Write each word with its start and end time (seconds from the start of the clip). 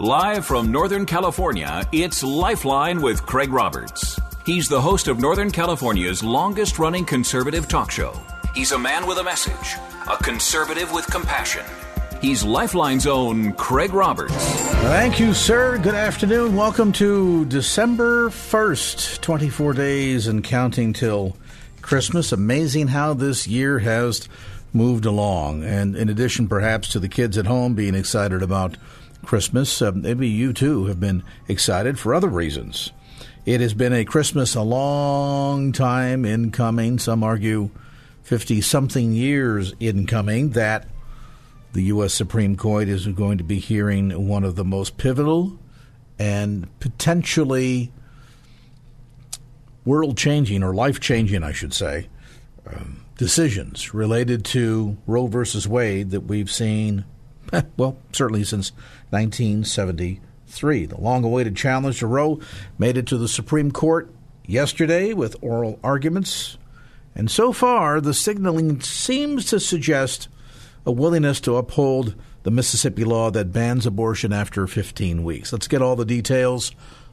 Live 0.00 0.46
from 0.46 0.70
Northern 0.70 1.04
California, 1.04 1.84
it's 1.90 2.22
Lifeline 2.22 3.02
with 3.02 3.26
Craig 3.26 3.52
Roberts. 3.52 4.16
He's 4.46 4.68
the 4.68 4.80
host 4.80 5.08
of 5.08 5.18
Northern 5.18 5.50
California's 5.50 6.22
longest 6.22 6.78
running 6.78 7.04
conservative 7.04 7.66
talk 7.66 7.90
show. 7.90 8.14
He's 8.54 8.70
a 8.70 8.78
man 8.78 9.08
with 9.08 9.18
a 9.18 9.24
message, 9.24 9.74
a 10.08 10.16
conservative 10.22 10.92
with 10.92 11.04
compassion. 11.08 11.64
He's 12.20 12.44
Lifeline's 12.44 13.08
own 13.08 13.54
Craig 13.54 13.92
Roberts. 13.92 14.32
Thank 14.82 15.18
you, 15.18 15.34
sir. 15.34 15.78
Good 15.78 15.96
afternoon. 15.96 16.54
Welcome 16.54 16.92
to 16.92 17.44
December 17.46 18.28
1st, 18.28 19.20
24 19.20 19.72
days 19.72 20.28
and 20.28 20.44
counting 20.44 20.92
till 20.92 21.36
Christmas. 21.82 22.30
Amazing 22.30 22.86
how 22.86 23.14
this 23.14 23.48
year 23.48 23.80
has 23.80 24.28
moved 24.72 25.06
along. 25.06 25.64
And 25.64 25.96
in 25.96 26.08
addition, 26.08 26.46
perhaps, 26.46 26.88
to 26.90 27.00
the 27.00 27.08
kids 27.08 27.36
at 27.36 27.46
home 27.46 27.74
being 27.74 27.96
excited 27.96 28.44
about 28.44 28.76
Christmas, 29.28 29.82
uh, 29.82 29.92
maybe 29.94 30.26
you 30.26 30.54
too 30.54 30.86
have 30.86 30.98
been 30.98 31.22
excited 31.48 31.98
for 31.98 32.14
other 32.14 32.28
reasons. 32.28 32.92
It 33.44 33.60
has 33.60 33.74
been 33.74 33.92
a 33.92 34.06
Christmas 34.06 34.54
a 34.54 34.62
long 34.62 35.70
time 35.72 36.24
in 36.24 36.50
coming. 36.50 36.98
Some 36.98 37.22
argue 37.22 37.68
50 38.22 38.62
something 38.62 39.12
years 39.12 39.74
in 39.78 40.06
coming 40.06 40.52
that 40.52 40.88
the 41.74 41.82
U.S. 41.82 42.14
Supreme 42.14 42.56
Court 42.56 42.88
is 42.88 43.06
going 43.06 43.36
to 43.36 43.44
be 43.44 43.58
hearing 43.58 44.28
one 44.28 44.44
of 44.44 44.56
the 44.56 44.64
most 44.64 44.96
pivotal 44.96 45.58
and 46.18 46.66
potentially 46.80 47.92
world 49.84 50.16
changing 50.16 50.62
or 50.62 50.74
life 50.74 51.00
changing, 51.00 51.42
I 51.42 51.52
should 51.52 51.74
say, 51.74 52.08
um, 52.66 53.04
decisions 53.18 53.92
related 53.92 54.46
to 54.46 54.96
Roe 55.06 55.26
versus 55.26 55.68
Wade 55.68 56.12
that 56.12 56.22
we've 56.22 56.50
seen, 56.50 57.04
well, 57.76 57.96
certainly 58.12 58.44
since 58.44 58.72
1973. 59.10 60.86
The 60.86 61.00
long 61.00 61.24
awaited 61.24 61.56
challenge 61.56 62.00
to 62.00 62.06
Roe 62.06 62.40
made 62.78 62.96
it 62.96 63.06
to 63.06 63.18
the 63.18 63.28
Supreme 63.28 63.70
Court 63.70 64.10
yesterday 64.46 65.12
with 65.12 65.36
oral 65.40 65.78
arguments. 65.82 66.58
And 67.14 67.30
so 67.30 67.52
far, 67.52 68.00
the 68.00 68.14
signaling 68.14 68.80
seems 68.80 69.46
to 69.46 69.60
suggest 69.60 70.28
a 70.86 70.92
willingness 70.92 71.40
to 71.40 71.56
uphold 71.56 72.14
the 72.44 72.50
Mississippi 72.50 73.04
law 73.04 73.30
that 73.30 73.52
bans 73.52 73.86
abortion 73.86 74.32
after 74.32 74.66
15 74.66 75.24
weeks. 75.24 75.52
Let's 75.52 75.68
get 75.68 75.82
all 75.82 75.96
the 75.96 76.04
details 76.04 76.72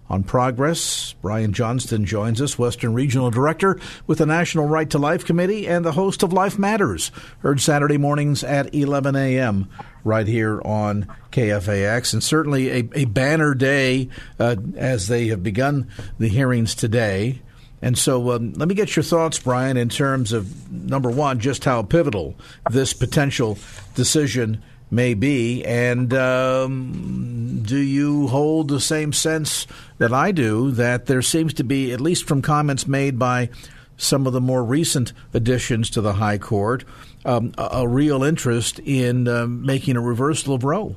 on 0.09 0.23
progress. 0.23 1.13
Brian 1.21 1.53
Johnston 1.53 2.05
joins 2.05 2.41
us, 2.41 2.59
Western 2.59 2.93
Regional 2.93 3.31
Director 3.31 3.79
with 4.07 4.19
the 4.19 4.25
National 4.25 4.67
Right 4.67 4.89
to 4.91 4.99
Life 4.99 5.25
Committee 5.25 5.67
and 5.67 5.83
the 5.83 5.93
host 5.93 6.23
of 6.23 6.33
Life 6.33 6.59
Matters, 6.59 7.11
heard 7.39 7.59
Saturday 7.59 7.97
mornings 7.97 8.43
at 8.43 8.73
11 8.73 9.15
a.m. 9.15 9.69
right 10.03 10.27
here 10.27 10.61
on 10.63 11.07
KFAX. 11.31 12.13
And 12.13 12.23
certainly 12.23 12.69
a, 12.69 12.89
a 12.93 13.05
banner 13.05 13.53
day 13.55 14.09
uh, 14.39 14.55
as 14.75 15.07
they 15.07 15.27
have 15.27 15.43
begun 15.43 15.89
the 16.19 16.27
hearings 16.27 16.75
today. 16.75 17.41
And 17.81 17.97
so 17.97 18.31
um, 18.31 18.53
let 18.53 18.67
me 18.67 18.75
get 18.75 18.95
your 18.95 19.03
thoughts, 19.03 19.39
Brian, 19.39 19.77
in 19.77 19.89
terms 19.89 20.33
of 20.33 20.71
number 20.71 21.09
one, 21.09 21.39
just 21.39 21.65
how 21.65 21.83
pivotal 21.83 22.35
this 22.69 22.93
potential 22.93 23.57
decision 23.95 24.63
may 24.89 25.13
be. 25.13 25.63
And 25.65 26.13
um, 26.13 27.61
do 27.63 27.77
you 27.77 28.27
hold 28.27 28.69
the 28.69 28.79
same 28.79 29.13
sense 29.13 29.67
that 29.97 30.13
I 30.13 30.31
do 30.31 30.71
that 30.71 31.05
there 31.05 31.21
seems 31.21 31.53
to 31.55 31.63
be, 31.63 31.91
at 31.93 32.01
least 32.01 32.27
from 32.27 32.41
comments 32.41 32.87
made 32.87 33.17
by 33.17 33.49
some 33.97 34.27
of 34.27 34.33
the 34.33 34.41
more 34.41 34.63
recent 34.63 35.13
additions 35.33 35.89
to 35.91 36.01
the 36.01 36.13
High 36.13 36.37
Court, 36.37 36.83
um, 37.23 37.53
a, 37.57 37.69
a, 37.71 37.87
real 37.87 38.23
interest 38.23 38.79
in 38.79 39.27
um, 39.27 39.65
making 39.65 39.95
a 39.95 40.01
reversal 40.01 40.53
of 40.53 40.63
Roe? 40.63 40.95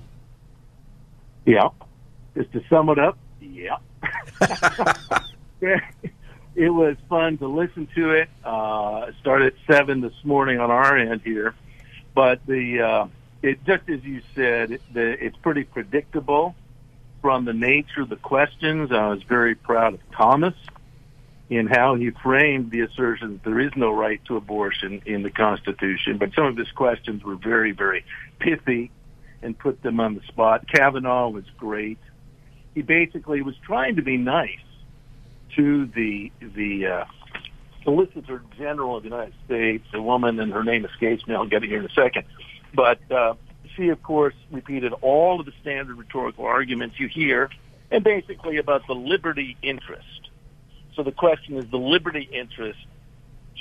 Yeah. 1.46 1.68
Just 2.36 2.52
to 2.52 2.62
sum 2.68 2.88
it 2.90 2.98
up, 2.98 3.16
yeah. 3.40 3.76
it 6.54 6.70
was 6.70 6.96
fun 7.08 7.38
to 7.38 7.48
listen 7.48 7.88
to 7.94 8.10
it. 8.10 8.28
Uh, 8.44 9.12
started 9.20 9.54
at 9.54 9.74
seven 9.74 10.00
this 10.00 10.12
morning 10.24 10.58
on 10.60 10.70
our 10.70 10.96
end 10.96 11.20
here, 11.22 11.54
but 12.14 12.44
the 12.46 12.80
uh, 12.80 13.06
it 13.42 13.64
just 13.64 13.88
as 13.88 14.04
you 14.04 14.20
said, 14.34 14.78
the, 14.92 15.24
it's 15.24 15.36
pretty 15.38 15.64
predictable 15.64 16.54
from 17.20 17.44
the 17.44 17.52
nature 17.52 18.02
of 18.02 18.08
the 18.08 18.16
questions. 18.16 18.92
I 18.92 19.08
was 19.08 19.22
very 19.22 19.54
proud 19.54 19.94
of 19.94 20.00
Thomas 20.12 20.54
in 21.50 21.66
how 21.66 21.94
he 21.94 22.10
framed 22.10 22.70
the 22.70 22.80
assertion 22.80 23.32
that 23.32 23.44
there 23.44 23.60
is 23.60 23.72
no 23.74 23.90
right 23.92 24.22
to 24.26 24.36
abortion 24.36 25.02
in 25.06 25.22
the 25.22 25.30
Constitution. 25.30 26.18
But 26.18 26.34
some 26.34 26.44
of 26.44 26.56
his 26.56 26.70
questions 26.72 27.24
were 27.24 27.36
very, 27.36 27.72
very 27.72 28.04
pithy 28.38 28.90
and 29.42 29.58
put 29.58 29.82
them 29.82 30.00
on 30.00 30.14
the 30.14 30.22
spot. 30.22 30.66
Kavanaugh 30.68 31.28
was 31.28 31.44
great. 31.56 31.98
He 32.74 32.82
basically 32.82 33.42
was 33.42 33.56
trying 33.64 33.96
to 33.96 34.02
be 34.02 34.16
nice 34.16 34.58
to 35.56 35.86
the 35.86 36.30
the 36.40 36.86
uh, 36.86 37.04
Solicitor 37.82 38.42
General 38.58 38.96
of 38.96 39.02
the 39.02 39.08
United 39.08 39.34
States, 39.46 39.86
a 39.94 40.02
woman, 40.02 40.38
and 40.40 40.52
her 40.52 40.62
name 40.62 40.84
escapes 40.84 41.26
me. 41.26 41.34
I'll 41.34 41.46
get 41.46 41.64
it 41.64 41.68
here 41.68 41.78
in 41.78 41.86
a 41.86 41.94
second. 41.94 42.24
But 42.74 43.00
uh, 43.10 43.34
she, 43.78 43.88
of 43.88 44.02
course, 44.02 44.34
repeated 44.50 44.92
all 45.00 45.40
of 45.40 45.46
the 45.46 45.52
standard 45.62 45.96
rhetorical 45.96 46.44
arguments 46.44 46.98
you 46.98 47.08
hear, 47.08 47.48
and 47.90 48.04
basically 48.04 48.58
about 48.58 48.86
the 48.86 48.94
liberty 48.94 49.56
interest. 49.62 50.28
So 50.94 51.02
the 51.02 51.12
question 51.12 51.56
is 51.56 51.70
the 51.70 51.78
liberty 51.78 52.28
interest 52.30 52.80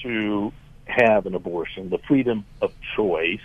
to 0.03 0.51
have 0.85 1.25
an 1.25 1.35
abortion, 1.35 1.89
the 1.89 1.99
freedom 1.99 2.45
of 2.61 2.73
choice, 2.95 3.39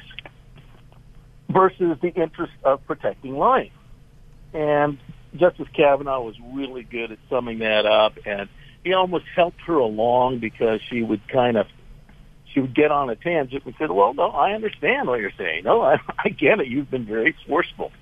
versus 1.50 1.99
the 2.00 2.09
interest 2.09 2.55
of 2.65 2.84
protecting 2.87 3.37
life. 3.37 3.72
And 4.55 4.99
Justice 5.37 5.69
Kavanaugh 5.75 6.22
was 6.22 6.37
really 6.53 6.82
good 6.82 7.12
at 7.12 7.19
summing 7.28 7.59
that 7.59 7.84
up, 7.84 8.19
and 8.25 8.49
he 8.82 8.94
almost 8.94 9.27
helped 9.37 9.61
her 9.66 9.77
along 9.77 10.38
because 10.38 10.81
she 10.88 11.03
would 11.03 11.27
kind 11.28 11.56
of 11.56 11.66
she 12.53 12.61
would 12.61 12.75
get 12.75 12.91
on 12.91 13.11
a 13.11 13.17
tangent 13.17 13.65
and 13.65 13.75
said, 13.79 13.91
"Well, 13.91 14.15
no, 14.15 14.29
I 14.29 14.53
understand 14.53 15.09
what 15.09 15.21
you're 15.21 15.33
saying. 15.39 15.65
No, 15.65 15.83
I, 15.83 15.99
I 16.25 16.29
get 16.29 16.61
it. 16.61 16.67
You've 16.69 16.91
been 16.91 17.07
very 17.07 17.35
forceful. 17.47 17.93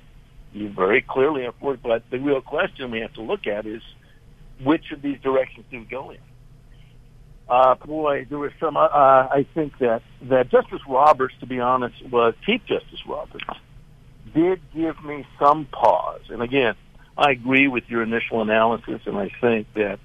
You 0.53 0.69
very 0.71 1.03
clearly 1.03 1.45
enforced. 1.45 1.83
But 1.83 2.03
the 2.11 2.19
real 2.19 2.41
question 2.41 2.91
we 2.91 3.01
have 3.01 3.15
to 3.15 3.23
look 3.23 3.47
at 3.47 3.67
is 3.67 3.83
which 4.63 4.91
of 4.93 5.03
these 5.03 5.21
directions 5.21 5.67
do 5.71 5.79
we 5.79 5.85
go 5.85 6.11
in? 6.11 6.19
Uh, 7.49 7.75
boy, 7.75 8.27
there 8.29 8.39
was 8.39 8.53
some. 8.61 8.77
Uh, 8.77 8.89
I 8.89 9.47
think 9.55 9.79
that 9.79 10.03
that 10.23 10.51
Justice 10.51 10.83
Roberts, 10.89 11.35
to 11.41 11.47
be 11.47 11.61
honest, 11.61 11.97
was 12.11 12.35
Chief 12.45 12.61
Justice 12.67 13.01
Roberts, 13.07 13.45
did 14.35 14.61
give 14.75 15.03
me 15.05 15.27
some 15.39 15.67
pause. 15.67 16.23
And 16.29 16.43
again, 16.43 16.75
I 17.17 17.33
agree 17.33 17.69
with 17.69 17.85
your 17.89 18.03
initial 18.03 18.41
analysis, 18.41 19.01
and 19.07 19.17
I 19.17 19.31
think 19.41 19.67
that 19.75 19.99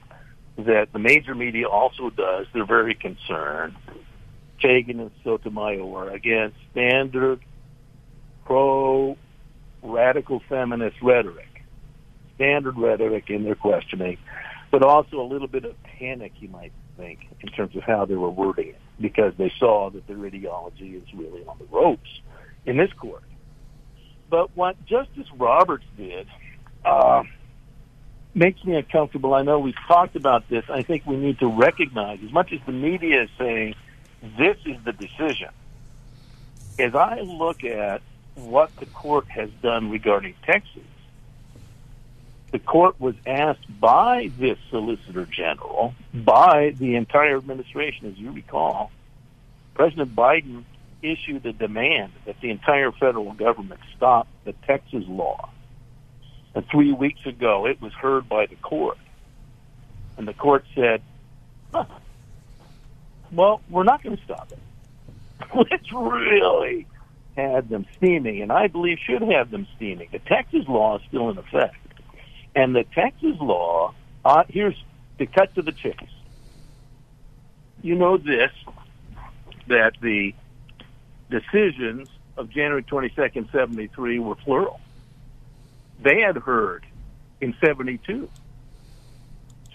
that 0.57 0.93
the 0.93 0.99
major 0.99 1.35
media 1.35 1.67
also 1.67 2.09
does. 2.09 2.47
They're 2.53 2.65
very 2.65 2.95
concerned 2.95 3.75
Kagan 4.61 4.99
and 4.99 5.11
Sotomayor 5.23 6.09
against 6.09 6.57
standard 6.71 7.39
pro 8.45 9.17
radical 9.81 10.41
feminist 10.47 10.97
rhetoric, 11.01 11.63
standard 12.35 12.77
rhetoric 12.77 13.29
in 13.29 13.43
their 13.43 13.55
questioning, 13.55 14.17
but 14.71 14.83
also 14.83 15.21
a 15.21 15.27
little 15.27 15.47
bit 15.47 15.65
of 15.65 15.75
panic, 15.83 16.33
you 16.39 16.49
might 16.49 16.71
think, 16.97 17.27
in 17.41 17.49
terms 17.49 17.75
of 17.75 17.83
how 17.83 18.05
they 18.05 18.15
were 18.15 18.29
wording 18.29 18.69
it, 18.69 18.81
because 18.99 19.33
they 19.37 19.51
saw 19.59 19.89
that 19.89 20.07
their 20.07 20.23
ideology 20.25 20.95
is 20.95 21.13
really 21.13 21.43
on 21.45 21.57
the 21.59 21.65
ropes 21.65 22.09
in 22.65 22.77
this 22.77 22.91
court. 22.93 23.23
But 24.29 24.55
what 24.55 24.83
Justice 24.85 25.27
Roberts 25.37 25.85
did 25.97 26.27
uh, 26.83 27.23
makes 28.33 28.63
me 28.63 28.75
uncomfortable. 28.75 29.33
I 29.33 29.43
know 29.43 29.59
we've 29.59 29.75
talked 29.87 30.15
about 30.15 30.49
this. 30.49 30.63
I 30.69 30.81
think 30.81 31.05
we 31.05 31.15
need 31.15 31.39
to 31.39 31.47
recognize, 31.47 32.19
as 32.25 32.31
much 32.31 32.51
as 32.51 32.59
the 32.65 32.71
media 32.71 33.23
is 33.23 33.29
saying 33.37 33.75
this 34.37 34.57
is 34.65 34.77
the 34.83 34.93
decision. 34.93 35.49
As 36.77 36.93
I 36.95 37.21
look 37.21 37.63
at 37.63 38.01
what 38.35 38.75
the 38.77 38.85
court 38.87 39.27
has 39.29 39.49
done 39.61 39.89
regarding 39.89 40.35
Texas, 40.43 40.83
the 42.51 42.59
court 42.59 42.99
was 42.99 43.15
asked 43.25 43.79
by 43.79 44.31
this 44.37 44.57
Solicitor 44.69 45.25
General, 45.25 45.93
by 46.13 46.73
the 46.77 46.95
entire 46.95 47.37
administration, 47.37 48.07
as 48.07 48.17
you 48.17 48.31
recall. 48.31 48.91
President 49.73 50.15
Biden 50.15 50.63
issued 51.01 51.45
a 51.45 51.53
demand 51.53 52.13
that 52.25 52.39
the 52.41 52.49
entire 52.49 52.91
federal 52.91 53.33
government 53.33 53.81
stop 53.95 54.27
the 54.45 54.53
Texas 54.65 55.03
law. 55.07 55.49
And 56.53 56.65
three 56.69 56.93
weeks 56.93 57.25
ago, 57.25 57.67
it 57.67 57.81
was 57.81 57.91
heard 57.93 58.29
by 58.29 58.45
the 58.45 58.55
court. 58.55 58.97
And 60.17 60.27
the 60.27 60.33
court 60.33 60.63
said, 60.73 61.01
huh, 61.73 61.85
well, 63.31 63.61
we're 63.69 63.83
not 63.83 64.03
going 64.03 64.17
to 64.17 64.23
stop 64.23 64.51
it. 64.51 64.59
Which 65.55 65.91
really 65.93 66.87
had 67.35 67.69
them 67.69 67.85
steaming, 67.97 68.41
and 68.41 68.51
I 68.51 68.67
believe 68.67 68.97
should 69.05 69.21
have 69.21 69.51
them 69.51 69.67
steaming. 69.75 70.09
The 70.11 70.19
Texas 70.19 70.65
law 70.67 70.97
is 70.97 71.01
still 71.07 71.29
in 71.29 71.37
effect. 71.37 71.75
And 72.55 72.75
the 72.75 72.85
Texas 72.95 73.35
law, 73.41 73.93
uh, 74.23 74.43
here's 74.47 74.81
the 75.17 75.25
cut 75.25 75.53
to 75.55 75.61
the 75.61 75.73
chase. 75.73 75.95
You 77.81 77.95
know 77.95 78.17
this, 78.17 78.51
that 79.67 79.93
the 80.01 80.33
decisions 81.29 82.07
of 82.37 82.49
January 82.49 82.83
22nd, 82.83 83.51
73 83.51 84.19
were 84.19 84.35
plural. 84.35 84.79
They 86.01 86.21
had 86.21 86.37
heard 86.37 86.85
in 87.41 87.53
72 87.63 88.29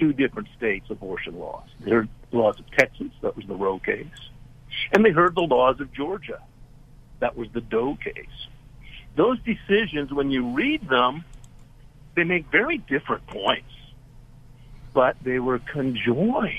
two 0.00 0.12
different 0.14 0.48
states 0.56 0.86
abortion 0.90 1.38
laws. 1.38 1.68
Laws 2.32 2.58
of 2.58 2.70
Texas, 2.70 3.08
that 3.22 3.36
was 3.36 3.46
the 3.46 3.54
Roe 3.54 3.78
case, 3.78 4.06
and 4.92 5.04
they 5.04 5.10
heard 5.10 5.34
the 5.34 5.42
laws 5.42 5.80
of 5.80 5.92
Georgia, 5.92 6.40
that 7.20 7.36
was 7.36 7.48
the 7.52 7.60
Doe 7.60 7.96
case. 7.96 8.26
Those 9.16 9.38
decisions, 9.40 10.12
when 10.12 10.30
you 10.30 10.50
read 10.54 10.88
them, 10.88 11.24
they 12.14 12.24
make 12.24 12.46
very 12.50 12.78
different 12.78 13.26
points, 13.26 13.72
but 14.92 15.16
they 15.22 15.38
were 15.38 15.58
conjoined. 15.58 16.54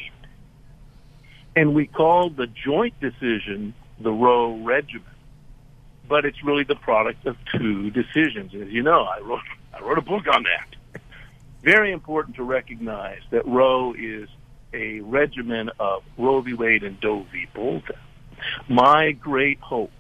And 1.56 1.74
we 1.74 1.88
called 1.88 2.38
the 2.38 2.48
joint 2.48 3.00
decision 3.00 3.74
the 4.00 4.12
Roe 4.12 4.58
regimen. 4.58 5.06
But 6.08 6.26
it's 6.26 6.44
really 6.44 6.64
the 6.64 6.76
product 6.76 7.26
of 7.26 7.38
two 7.56 7.90
decisions. 7.92 8.54
As 8.54 8.70
you 8.70 8.84
know, 8.84 9.04
I 9.04 9.20
wrote, 9.20 9.42
I 9.74 9.82
wrote 9.82 9.98
a 9.98 10.02
book 10.02 10.28
on 10.28 10.44
that. 10.44 11.02
Very 11.64 11.92
important 11.92 12.36
to 12.38 12.44
recognize 12.44 13.22
that 13.30 13.46
Roe 13.46 13.94
is 13.94 14.28
a 14.74 15.02
regimen 15.02 15.70
of 15.80 16.04
Roe 16.18 16.42
v. 16.42 16.54
Wade 16.54 16.84
and 16.84 17.00
Doe 17.00 17.26
v. 17.32 17.48
Bolton. 17.54 17.96
My 18.68 19.12
great 19.12 19.60
hope, 19.60 19.92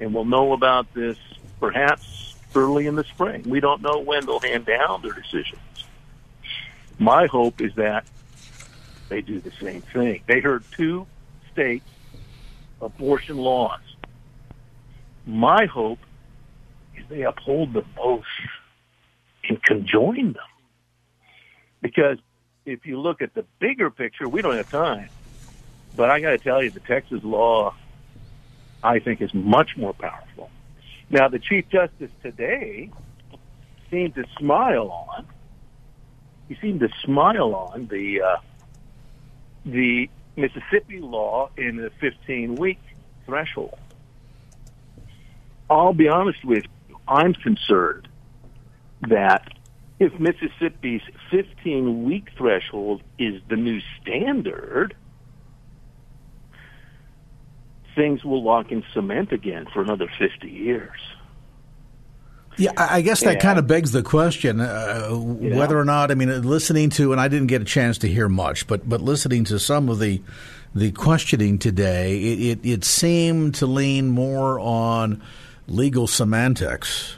and 0.00 0.14
we'll 0.14 0.24
know 0.24 0.52
about 0.52 0.92
this 0.94 1.18
perhaps 1.60 2.36
early 2.54 2.86
in 2.86 2.94
the 2.94 3.04
spring. 3.04 3.42
We 3.46 3.60
don't 3.60 3.82
know 3.82 4.00
when 4.00 4.26
they'll 4.26 4.40
hand 4.40 4.66
down 4.66 5.02
their 5.02 5.12
decisions. 5.12 5.60
My 6.98 7.26
hope 7.26 7.60
is 7.60 7.74
that 7.74 8.06
they 9.08 9.20
do 9.20 9.40
the 9.40 9.50
same 9.60 9.82
thing. 9.82 10.22
They 10.26 10.40
heard 10.40 10.64
two 10.76 11.06
states 11.52 11.88
abortion 12.80 13.36
laws. 13.36 13.80
My 15.26 15.66
hope 15.66 15.98
is 16.96 17.04
they 17.08 17.22
uphold 17.22 17.72
them 17.72 17.86
both 17.96 18.24
and 19.48 19.62
conjoin 19.62 20.34
them. 20.34 20.42
Because 21.80 22.18
if 22.66 22.86
you 22.86 23.00
look 23.00 23.22
at 23.22 23.34
the 23.34 23.44
bigger 23.58 23.90
picture, 23.90 24.28
we 24.28 24.42
don't 24.42 24.56
have 24.56 24.70
time. 24.70 25.08
But 25.96 26.10
I 26.10 26.20
got 26.20 26.30
to 26.30 26.38
tell 26.38 26.62
you, 26.62 26.70
the 26.70 26.80
Texas 26.80 27.22
law, 27.22 27.74
I 28.82 28.98
think, 28.98 29.20
is 29.20 29.32
much 29.32 29.76
more 29.76 29.92
powerful. 29.92 30.50
Now, 31.10 31.28
the 31.28 31.38
Chief 31.38 31.68
Justice 31.68 32.10
today 32.22 32.90
seemed 33.90 34.14
to 34.16 34.24
smile 34.38 34.90
on. 34.90 35.26
He 36.48 36.56
seemed 36.60 36.80
to 36.80 36.88
smile 37.04 37.54
on 37.54 37.86
the 37.86 38.22
uh, 38.22 38.36
the 39.64 40.10
Mississippi 40.36 41.00
law 41.00 41.50
in 41.56 41.76
the 41.76 41.90
15 42.00 42.56
week 42.56 42.80
threshold. 43.24 43.78
I'll 45.70 45.94
be 45.94 46.08
honest 46.08 46.44
with 46.44 46.64
you, 46.88 46.96
I'm 47.08 47.34
concerned 47.34 48.08
that 49.08 49.53
if 50.04 50.18
Mississippi's 50.20 51.02
15 51.30 52.04
week 52.04 52.28
threshold 52.36 53.02
is 53.18 53.40
the 53.48 53.56
new 53.56 53.80
standard, 54.00 54.94
things 57.94 58.24
will 58.24 58.42
lock 58.42 58.70
in 58.70 58.84
cement 58.92 59.32
again 59.32 59.66
for 59.72 59.82
another 59.82 60.08
50 60.18 60.48
years. 60.48 61.00
Yeah, 62.56 62.70
I 62.76 63.00
guess 63.00 63.22
that 63.22 63.40
kind 63.40 63.58
of 63.58 63.66
begs 63.66 63.90
the 63.90 64.04
question 64.04 64.60
uh, 64.60 65.08
yeah. 65.40 65.56
whether 65.56 65.76
or 65.76 65.84
not 65.84 66.12
I 66.12 66.14
mean 66.14 66.42
listening 66.42 66.88
to 66.90 67.10
and 67.10 67.20
I 67.20 67.26
didn't 67.26 67.48
get 67.48 67.60
a 67.60 67.64
chance 67.64 67.98
to 67.98 68.08
hear 68.08 68.28
much, 68.28 68.68
but 68.68 68.88
but 68.88 69.00
listening 69.00 69.42
to 69.44 69.58
some 69.58 69.88
of 69.88 69.98
the 69.98 70.22
the 70.72 70.92
questioning 70.92 71.58
today, 71.58 72.16
it, 72.16 72.40
it, 72.40 72.66
it 72.68 72.84
seemed 72.84 73.56
to 73.56 73.66
lean 73.66 74.08
more 74.08 74.60
on 74.60 75.20
legal 75.66 76.06
semantics 76.06 77.16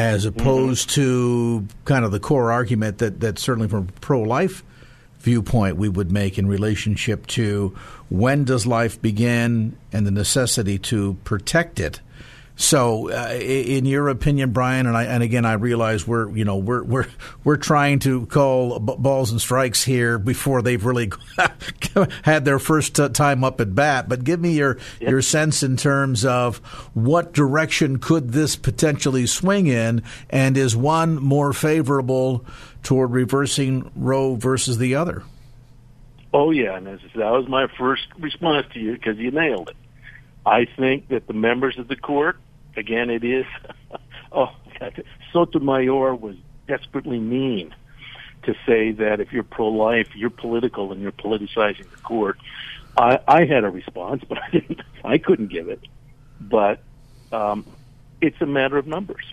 as 0.00 0.24
mm-hmm. 0.24 0.40
opposed 0.40 0.88
mm-hmm. 0.88 1.02
to 1.02 1.68
kind 1.84 2.06
of 2.06 2.10
the 2.10 2.18
core 2.18 2.50
argument 2.50 2.98
that, 2.98 3.20
that 3.20 3.38
certainly 3.38 3.68
from 3.68 3.88
a 3.88 4.00
pro 4.00 4.22
life 4.22 4.64
viewpoint 5.18 5.76
we 5.76 5.90
would 5.90 6.10
make 6.10 6.38
in 6.38 6.46
relationship 6.46 7.26
to 7.26 7.76
when 8.08 8.42
does 8.42 8.66
life 8.66 9.00
begin 9.02 9.76
and 9.92 10.06
the 10.06 10.10
necessity 10.10 10.78
to 10.78 11.14
protect 11.24 11.78
it 11.78 12.00
so, 12.60 13.10
uh, 13.10 13.32
in 13.32 13.86
your 13.86 14.10
opinion, 14.10 14.50
Brian, 14.50 14.86
and 14.86 14.94
I, 14.94 15.04
and 15.04 15.22
again, 15.22 15.46
I 15.46 15.54
realize 15.54 16.06
we're 16.06 16.30
you 16.36 16.44
know 16.44 16.58
we're 16.58 16.82
we're 16.84 17.06
we're 17.42 17.56
trying 17.56 18.00
to 18.00 18.26
call 18.26 18.78
b- 18.78 18.96
balls 18.98 19.30
and 19.30 19.40
strikes 19.40 19.82
here 19.82 20.18
before 20.18 20.60
they've 20.60 20.84
really 20.84 21.10
had 22.22 22.44
their 22.44 22.58
first 22.58 23.00
time 23.14 23.44
up 23.44 23.62
at 23.62 23.74
bat. 23.74 24.10
But 24.10 24.24
give 24.24 24.40
me 24.40 24.52
your 24.52 24.76
yep. 25.00 25.10
your 25.10 25.22
sense 25.22 25.62
in 25.62 25.78
terms 25.78 26.26
of 26.26 26.58
what 26.92 27.32
direction 27.32 27.98
could 27.98 28.32
this 28.32 28.56
potentially 28.56 29.26
swing 29.26 29.66
in, 29.66 30.02
and 30.28 30.58
is 30.58 30.76
one 30.76 31.16
more 31.16 31.54
favorable 31.54 32.44
toward 32.82 33.12
reversing 33.12 33.90
Roe 33.96 34.34
versus 34.34 34.76
the 34.76 34.96
other? 34.96 35.22
Oh 36.34 36.50
yeah, 36.50 36.76
and 36.76 36.86
that 36.86 37.00
was 37.14 37.48
my 37.48 37.68
first 37.78 38.06
response 38.18 38.66
to 38.74 38.80
you 38.80 38.92
because 38.92 39.16
you 39.16 39.30
nailed 39.30 39.70
it. 39.70 39.76
I 40.44 40.66
think 40.66 41.08
that 41.08 41.26
the 41.26 41.32
members 41.32 41.78
of 41.78 41.88
the 41.88 41.96
court 41.96 42.36
again, 42.76 43.10
it 43.10 43.24
is. 43.24 43.46
oh, 44.32 44.52
Sotomayor 45.32 46.14
was 46.14 46.36
desperately 46.66 47.18
mean 47.18 47.74
to 48.44 48.54
say 48.66 48.92
that 48.92 49.20
if 49.20 49.32
you're 49.32 49.42
pro-life, 49.42 50.08
you're 50.14 50.30
political 50.30 50.92
and 50.92 51.02
you're 51.02 51.12
politicizing 51.12 51.90
the 51.90 52.02
court. 52.02 52.38
I, 52.96 53.18
I 53.26 53.44
had 53.44 53.64
a 53.64 53.70
response, 53.70 54.22
but 54.28 54.38
I 54.38 54.50
didn't. 54.50 54.80
I 55.04 55.18
couldn't 55.18 55.48
give 55.48 55.68
it. 55.68 55.80
But 56.40 56.80
um, 57.32 57.66
it's 58.20 58.40
a 58.40 58.46
matter 58.46 58.78
of 58.78 58.86
numbers. 58.86 59.24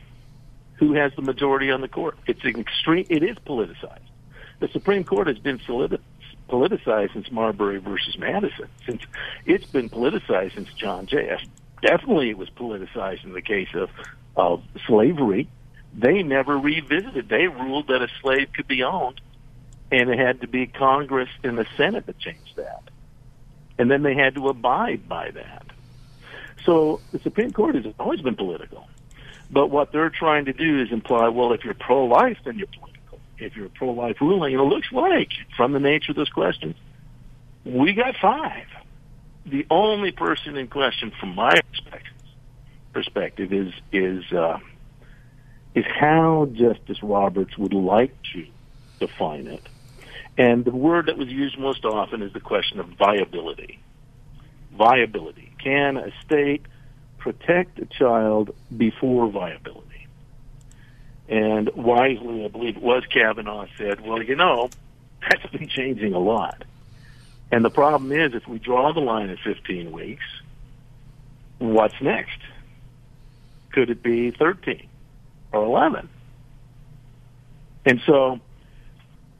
Who 0.76 0.94
has 0.94 1.12
the 1.16 1.22
majority 1.22 1.72
on 1.72 1.82
the 1.82 1.88
court? 1.88 2.18
It's 2.28 2.44
an 2.44 2.60
extreme. 2.60 3.06
It 3.10 3.24
is 3.24 3.38
politicized. 3.38 4.00
The 4.60 4.68
Supreme 4.70 5.04
Court 5.04 5.28
has 5.28 5.40
been 5.40 5.60
politicized 5.60 7.14
since 7.14 7.32
Marbury 7.32 7.78
versus 7.78 8.18
Madison. 8.18 8.68
Since 8.86 9.04
it's 9.46 9.66
been 9.66 9.90
politicized 9.90 10.56
since 10.56 10.72
John 10.74 11.08
Jay 11.08 11.38
definitely 11.82 12.30
it 12.30 12.38
was 12.38 12.50
politicized 12.50 13.24
in 13.24 13.34
the 13.34 13.42
case 13.42 13.70
of 13.74 13.90
of 14.36 14.64
slavery. 14.86 15.50
They 15.94 16.22
never 16.22 16.58
revisited. 16.58 17.28
They 17.28 17.48
ruled 17.48 17.88
that 17.88 18.02
a 18.04 18.08
slave 18.22 18.50
could 18.54 18.68
be 18.68 18.84
owned, 18.84 19.20
and 19.92 20.10
it 20.10 20.20
had 20.20 20.42
to 20.42 20.48
be 20.48 20.68
Congress 20.68 21.30
and 21.44 21.58
the 21.58 21.66
Senate 21.76 22.06
that 22.06 22.20
changed 22.20 22.56
that. 22.56 22.84
And 23.80 23.90
then 23.90 24.04
they 24.04 24.14
had 24.14 24.36
to 24.36 24.50
abide 24.50 25.10
by 25.10 25.32
that. 25.32 25.66
So 26.66 27.02
the 27.12 27.20
Supreme 27.20 27.52
Court 27.52 27.76
has 27.76 27.86
always 28.00 28.22
been 28.22 28.36
political. 28.36 28.88
But 29.50 29.68
what 29.68 29.92
they're 29.92 30.10
trying 30.10 30.46
to 30.46 30.54
do 30.54 30.82
is 30.82 30.92
imply, 30.92 31.30
well, 31.30 31.54
if 31.54 31.64
you're 31.64 31.74
pro-life, 31.74 32.38
then 32.44 32.58
you're 32.58 32.68
political. 32.68 33.20
If 33.40 33.56
you're 33.56 33.70
pro-life 33.70 34.20
ruling, 34.20 34.54
it 34.54 34.58
looks 34.58 34.92
like, 34.92 35.30
from 35.56 35.72
the 35.72 35.80
nature 35.80 36.12
of 36.12 36.18
this 36.18 36.30
question, 36.30 36.76
we 37.64 37.94
got 37.94 38.16
five 38.18 38.66
the 39.48 39.66
only 39.70 40.12
person 40.12 40.58
in 40.58 40.68
question, 40.68 41.12
from 41.20 41.36
my 41.36 41.54
perspective, 42.94 43.54
is 43.54 43.74
is 43.92 44.32
uh, 44.32 44.60
is 45.74 45.86
how 45.86 46.50
Justice 46.52 47.02
Roberts 47.02 47.58
would 47.58 47.74
like 47.74 48.16
to 48.34 48.46
define 49.00 49.48
it. 49.48 49.64
And 50.38 50.66
the 50.66 50.72
word 50.72 51.08
that 51.08 51.18
was 51.18 51.30
used 51.30 51.58
most 51.58 51.86
often 51.86 52.22
is 52.22 52.34
the 52.34 52.40
question 52.40 52.80
of 52.80 52.88
viability. 52.90 53.80
Viability. 54.74 55.52
Can 55.64 55.98
a 55.98 56.12
state 56.26 56.66
protect 57.18 57.80
a 57.80 57.86
child 57.86 58.54
before 58.76 59.30
viability? 59.30 60.08
And 61.28 61.70
wisely, 61.76 62.46
I 62.46 62.48
believe 62.48 62.78
it 62.78 62.84
was 62.84 63.04
Kavanaugh 63.12 63.66
said, 63.78 64.02
well, 64.02 64.22
you 64.22 64.36
know, 64.36 64.70
that's 65.22 65.46
been 65.48 65.68
changing 65.68 66.14
a 66.14 66.20
lot. 66.20 66.64
And 67.52 67.64
the 67.64 67.70
problem 67.70 68.12
is, 68.12 68.34
if 68.34 68.48
we 68.48 68.60
draw 68.60 68.94
the 68.94 69.00
line 69.00 69.30
at 69.30 69.40
15 69.40 69.92
weeks, 69.92 70.26
what's 71.60 72.00
next? 72.02 72.40
Could 73.72 73.90
it 73.90 74.04
be 74.04 74.32
13 74.32 74.88
or 75.54 75.64
11? 75.64 76.10
And 77.86 78.02
so 78.06 78.40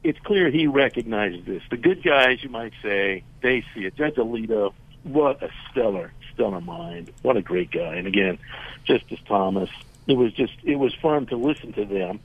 it's 0.02 0.18
clear 0.20 0.50
he 0.50 0.66
recognizes 0.66 1.44
this. 1.44 1.62
The 1.70 1.76
good 1.76 2.02
guys, 2.02 2.42
you 2.42 2.48
might 2.48 2.72
say, 2.82 3.24
they 3.42 3.64
see 3.74 3.84
it. 3.84 3.94
Judge 3.96 4.14
Alito, 4.14 4.72
what 5.02 5.42
a 5.42 5.50
stellar, 5.70 6.12
stellar 6.32 6.60
mind. 6.60 7.12
What 7.22 7.36
a 7.36 7.42
great 7.42 7.70
guy. 7.70 7.96
And 7.96 8.06
again, 8.06 8.38
Justice 8.84 9.20
Thomas. 9.26 9.70
It 10.06 10.16
was 10.16 10.32
just 10.32 10.54
it 10.64 10.76
was 10.76 10.94
fun 10.94 11.26
to 11.26 11.36
listen 11.36 11.74
to 11.74 11.84
them. 11.84 12.20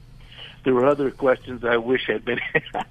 There 0.64 0.74
were 0.74 0.86
other 0.86 1.10
questions 1.10 1.62
I 1.64 1.76
wish 1.76 2.06
had 2.06 2.24
been 2.24 2.40
asked 2.74 2.88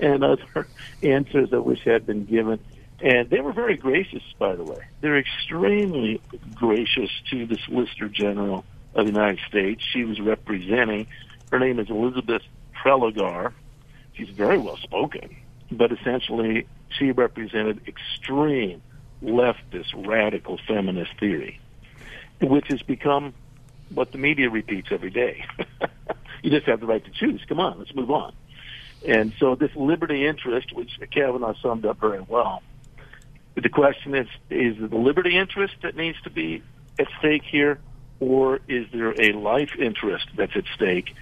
and 0.00 0.24
other 0.24 0.66
answers 1.02 1.52
I 1.52 1.58
wish 1.58 1.82
had 1.84 2.06
been 2.06 2.24
given. 2.24 2.58
And 3.00 3.30
they 3.30 3.40
were 3.40 3.52
very 3.52 3.76
gracious, 3.76 4.22
by 4.38 4.54
the 4.54 4.62
way. 4.62 4.78
They're 5.00 5.18
extremely 5.18 6.20
gracious 6.54 7.10
to 7.30 7.46
the 7.46 7.58
Solicitor 7.64 8.08
General 8.08 8.64
of 8.94 9.06
the 9.06 9.12
United 9.12 9.40
States. 9.48 9.84
She 9.84 10.04
was 10.04 10.20
representing. 10.20 11.06
Her 11.50 11.58
name 11.58 11.78
is 11.78 11.90
Elizabeth 11.90 12.42
Prelogar. 12.74 13.52
She's 14.14 14.28
very 14.28 14.58
well 14.58 14.76
spoken, 14.76 15.34
but 15.70 15.90
essentially 15.90 16.66
she 16.90 17.10
represented 17.10 17.80
extreme 17.88 18.82
leftist, 19.22 20.06
radical 20.06 20.58
feminist 20.68 21.12
theory, 21.18 21.60
which 22.40 22.68
has 22.68 22.82
become 22.82 23.34
what 23.94 24.12
the 24.12 24.18
media 24.18 24.50
repeats 24.50 24.88
every 24.90 25.10
day. 25.10 25.44
you 26.42 26.50
just 26.50 26.66
have 26.66 26.80
the 26.80 26.86
right 26.86 27.04
to 27.04 27.10
choose. 27.10 27.42
Come 27.48 27.60
on, 27.60 27.78
let's 27.78 27.94
move 27.94 28.10
on. 28.10 28.32
And 29.06 29.32
so 29.38 29.54
this 29.54 29.74
liberty 29.74 30.26
interest, 30.26 30.72
which 30.72 30.90
Kavanaugh 31.10 31.54
summed 31.60 31.86
up 31.86 31.98
very 32.00 32.20
well, 32.20 32.62
the 33.54 33.68
question 33.68 34.14
is, 34.14 34.28
is 34.50 34.76
it 34.82 34.90
the 34.90 34.96
liberty 34.96 35.36
interest 35.36 35.74
that 35.82 35.96
needs 35.96 36.20
to 36.22 36.30
be 36.30 36.62
at 36.98 37.08
stake 37.18 37.42
here, 37.42 37.78
or 38.20 38.60
is 38.68 38.86
there 38.92 39.14
a 39.20 39.32
life 39.32 39.76
interest 39.78 40.26
that's 40.36 40.56
at 40.56 40.64
stake? 40.74 41.14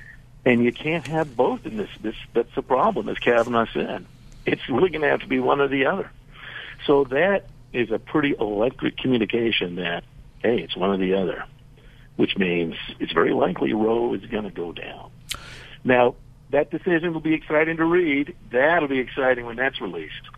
And 0.44 0.62
you 0.64 0.72
can't 0.72 1.06
have 1.06 1.36
both 1.36 1.66
in 1.66 1.76
this. 1.76 1.90
This 2.00 2.14
that's 2.32 2.54
the 2.54 2.62
problem, 2.62 3.08
as 3.08 3.18
Kavanaugh 3.18 3.66
said. 3.72 4.06
It's 4.46 4.66
really 4.68 4.90
going 4.90 5.02
to 5.02 5.08
have 5.08 5.20
to 5.20 5.26
be 5.26 5.38
one 5.38 5.60
or 5.60 5.68
the 5.68 5.86
other. 5.86 6.10
So 6.86 7.04
that 7.04 7.46
is 7.72 7.90
a 7.90 7.98
pretty 7.98 8.34
electric 8.38 8.96
communication 8.96 9.76
that 9.76 10.04
hey, 10.42 10.58
it's 10.60 10.76
one 10.76 10.90
or 10.90 10.96
the 10.96 11.14
other, 11.14 11.44
which 12.16 12.36
means 12.36 12.74
it's 12.98 13.12
very 13.12 13.32
likely 13.32 13.72
Roe 13.72 14.14
is 14.14 14.24
going 14.26 14.44
to 14.44 14.50
go 14.50 14.72
down. 14.72 15.09
Now 15.84 16.16
that 16.50 16.70
decision 16.70 17.12
will 17.12 17.20
be 17.20 17.34
exciting 17.34 17.76
to 17.76 17.84
read. 17.84 18.34
That'll 18.52 18.88
be 18.88 18.98
exciting 18.98 19.46
when 19.46 19.56
that's 19.56 19.80
released. 19.80 20.28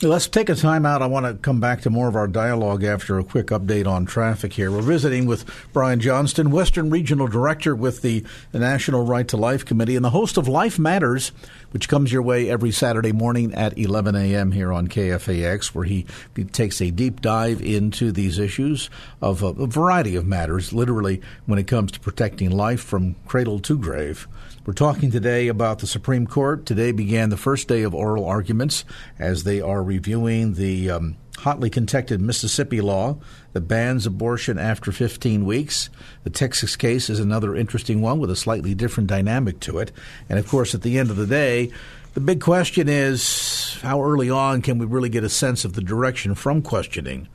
Let's 0.00 0.28
take 0.28 0.48
a 0.48 0.54
time 0.54 0.86
out. 0.86 1.02
I 1.02 1.06
want 1.06 1.26
to 1.26 1.34
come 1.34 1.58
back 1.58 1.80
to 1.80 1.90
more 1.90 2.06
of 2.06 2.14
our 2.14 2.28
dialogue 2.28 2.84
after 2.84 3.18
a 3.18 3.24
quick 3.24 3.48
update 3.48 3.88
on 3.88 4.06
traffic 4.06 4.52
here. 4.52 4.70
We're 4.70 4.80
visiting 4.80 5.26
with 5.26 5.44
Brian 5.72 5.98
Johnston, 5.98 6.52
Western 6.52 6.88
Regional 6.88 7.26
Director 7.26 7.74
with 7.74 8.00
the, 8.02 8.24
National 8.52 9.04
Right 9.04 9.26
to 9.26 9.36
Life 9.36 9.64
Committee, 9.64 9.96
and 9.96 10.04
the 10.04 10.10
host 10.10 10.36
of 10.36 10.46
Life 10.46 10.78
Matters, 10.78 11.32
which 11.72 11.88
comes 11.88 12.12
your 12.12 12.22
way 12.22 12.48
every 12.48 12.70
Saturday 12.70 13.10
morning 13.10 13.52
at 13.54 13.76
11 13.76 14.14
a.m. 14.14 14.52
here 14.52 14.72
on 14.72 14.86
KFAX, 14.86 15.74
where 15.74 15.84
he, 15.84 16.06
takes 16.52 16.80
a 16.80 16.92
deep 16.92 17.20
dive 17.20 17.60
into 17.60 18.12
these 18.12 18.38
issues 18.38 18.90
of 19.20 19.42
a 19.42 19.66
variety 19.66 20.14
of 20.14 20.24
matters, 20.24 20.72
literally, 20.72 21.20
when 21.46 21.58
it 21.58 21.66
comes 21.66 21.90
to 21.90 21.98
protecting 21.98 22.50
life 22.50 22.80
from 22.80 23.16
cradle 23.26 23.58
to 23.58 23.76
grave. 23.76 24.28
We're 24.64 24.74
talking 24.74 25.10
today 25.10 25.48
about 25.48 25.78
the 25.78 25.86
Supreme 25.86 26.26
Court. 26.26 26.66
Today 26.66 26.92
began 26.92 27.30
the 27.30 27.38
first 27.38 27.68
day 27.68 27.82
of 27.82 27.94
oral 27.94 28.26
arguments 28.26 28.84
as 29.18 29.44
they 29.44 29.62
are 29.62 29.82
reviewing 29.88 30.54
the 30.54 30.90
um, 30.90 31.16
hotly 31.38 31.70
contested 31.70 32.20
Mississippi 32.20 32.80
law 32.80 33.16
that 33.54 33.62
bans 33.62 34.06
abortion 34.06 34.58
after 34.58 34.92
15 34.92 35.44
weeks. 35.46 35.88
The 36.24 36.30
Texas 36.30 36.76
case 36.76 37.08
is 37.08 37.18
another 37.18 37.56
interesting 37.56 38.00
one 38.02 38.18
with 38.18 38.30
a 38.30 38.36
slightly 38.36 38.74
different 38.74 39.08
dynamic 39.08 39.60
to 39.60 39.78
it. 39.78 39.90
And 40.28 40.38
of 40.38 40.46
course, 40.46 40.74
at 40.74 40.82
the 40.82 40.98
end 40.98 41.10
of 41.10 41.16
the 41.16 41.26
day, 41.26 41.72
the 42.14 42.20
big 42.20 42.40
question 42.40 42.88
is 42.88 43.78
how 43.82 44.02
early 44.02 44.28
on 44.28 44.62
can 44.62 44.78
we 44.78 44.86
really 44.86 45.08
get 45.08 45.24
a 45.24 45.28
sense 45.28 45.64
of 45.64 45.72
the 45.72 45.80
direction 45.80 46.34
from 46.34 46.62
questioning 46.62 47.28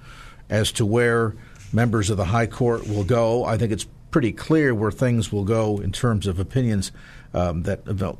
as 0.49 0.71
to 0.73 0.85
where 0.85 1.33
members 1.71 2.09
of 2.09 2.17
the 2.17 2.25
High 2.25 2.47
Court 2.47 2.87
will 2.87 3.03
go? 3.03 3.45
I 3.45 3.57
think 3.57 3.71
it's 3.71 3.87
pretty 4.11 4.31
clear 4.31 4.75
where 4.75 4.91
things 4.91 5.31
will 5.31 5.43
go 5.43 5.79
in 5.79 5.91
terms 5.91 6.27
of 6.27 6.37
opinions 6.39 6.91
um, 7.33 7.63
that 7.63 7.87
uh, 7.87 8.13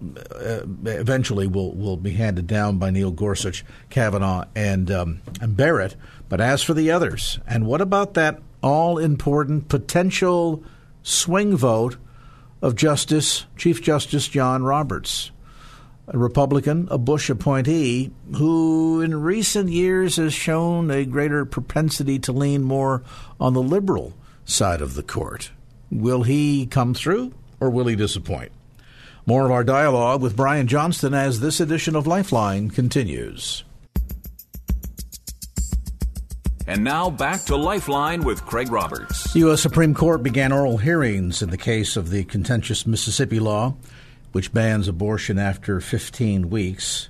eventually 0.86 1.48
will, 1.48 1.74
will 1.76 1.98
be 1.98 2.12
handed 2.12 2.48
down 2.48 2.78
by 2.78 2.90
Neil 2.90 3.12
Gorsuch, 3.12 3.64
Kavanaugh, 3.90 4.46
and, 4.56 4.90
um, 4.90 5.22
and 5.40 5.56
Barrett. 5.56 5.96
But 6.30 6.42
as 6.42 6.64
for 6.64 6.74
the 6.74 6.92
others, 6.92 7.40
and 7.48 7.68
what 7.68 7.82
about 7.82 8.16
that 8.16 8.42
all 8.62 8.98
important 8.98 9.70
potential 9.70 10.64
swing 11.04 11.56
vote 11.56 11.98
of 12.62 12.76
Justice 12.76 13.46
Chief 13.58 13.82
Justice 13.82 14.28
John 14.28 14.64
Roberts? 14.64 15.32
a 16.08 16.18
Republican, 16.18 16.88
a 16.92 16.98
Bush 16.98 17.30
appointee, 17.30 18.12
who 18.36 19.02
in 19.02 19.22
recent 19.22 19.70
years 19.70 20.18
has 20.18 20.34
shown 20.34 20.92
a 20.92 21.06
greater 21.06 21.46
propensity 21.46 22.20
to 22.20 22.32
lean 22.32 22.62
more 22.64 23.04
on 23.40 23.54
the 23.54 23.62
liberal 23.62 24.14
side 24.46 24.82
of 24.82 24.96
the 24.96 25.04
court. 25.04 25.52
Will 25.90 26.24
he 26.24 26.66
come 26.66 26.94
through 26.94 27.34
or 27.60 27.70
will 27.70 27.88
he 27.88 27.96
disappoint? 27.96 28.52
More 29.26 29.46
of 29.46 29.52
our 29.52 29.64
dialogue 29.64 30.22
with 30.22 30.36
Brian 30.36 30.68
Johnston 30.68 31.14
as 31.14 31.40
this 31.40 31.62
edition 31.62 31.96
of 31.96 32.06
Lifeline 32.06 32.70
continues. 32.70 33.64
And 36.68 36.84
now 36.84 37.10
back 37.10 37.44
to 37.46 37.56
Lifeline 37.56 38.24
with 38.24 38.46
Craig 38.46 38.72
Roberts. 38.72 39.32
The 39.34 39.40
U.S. 39.40 39.62
Supreme 39.62 39.94
Court 39.94 40.24
began 40.24 40.52
oral 40.52 40.78
hearings 40.78 41.42
in 41.42 41.50
the 41.50 41.58
case 41.58 41.96
of 41.96 42.10
the 42.10 42.24
contentious 42.24 42.86
Mississippi 42.86 43.40
law, 43.40 43.76
which 44.32 44.54
bans 44.54 44.88
abortion 44.88 45.38
after 45.38 45.80
15 45.80 46.50
weeks. 46.50 47.08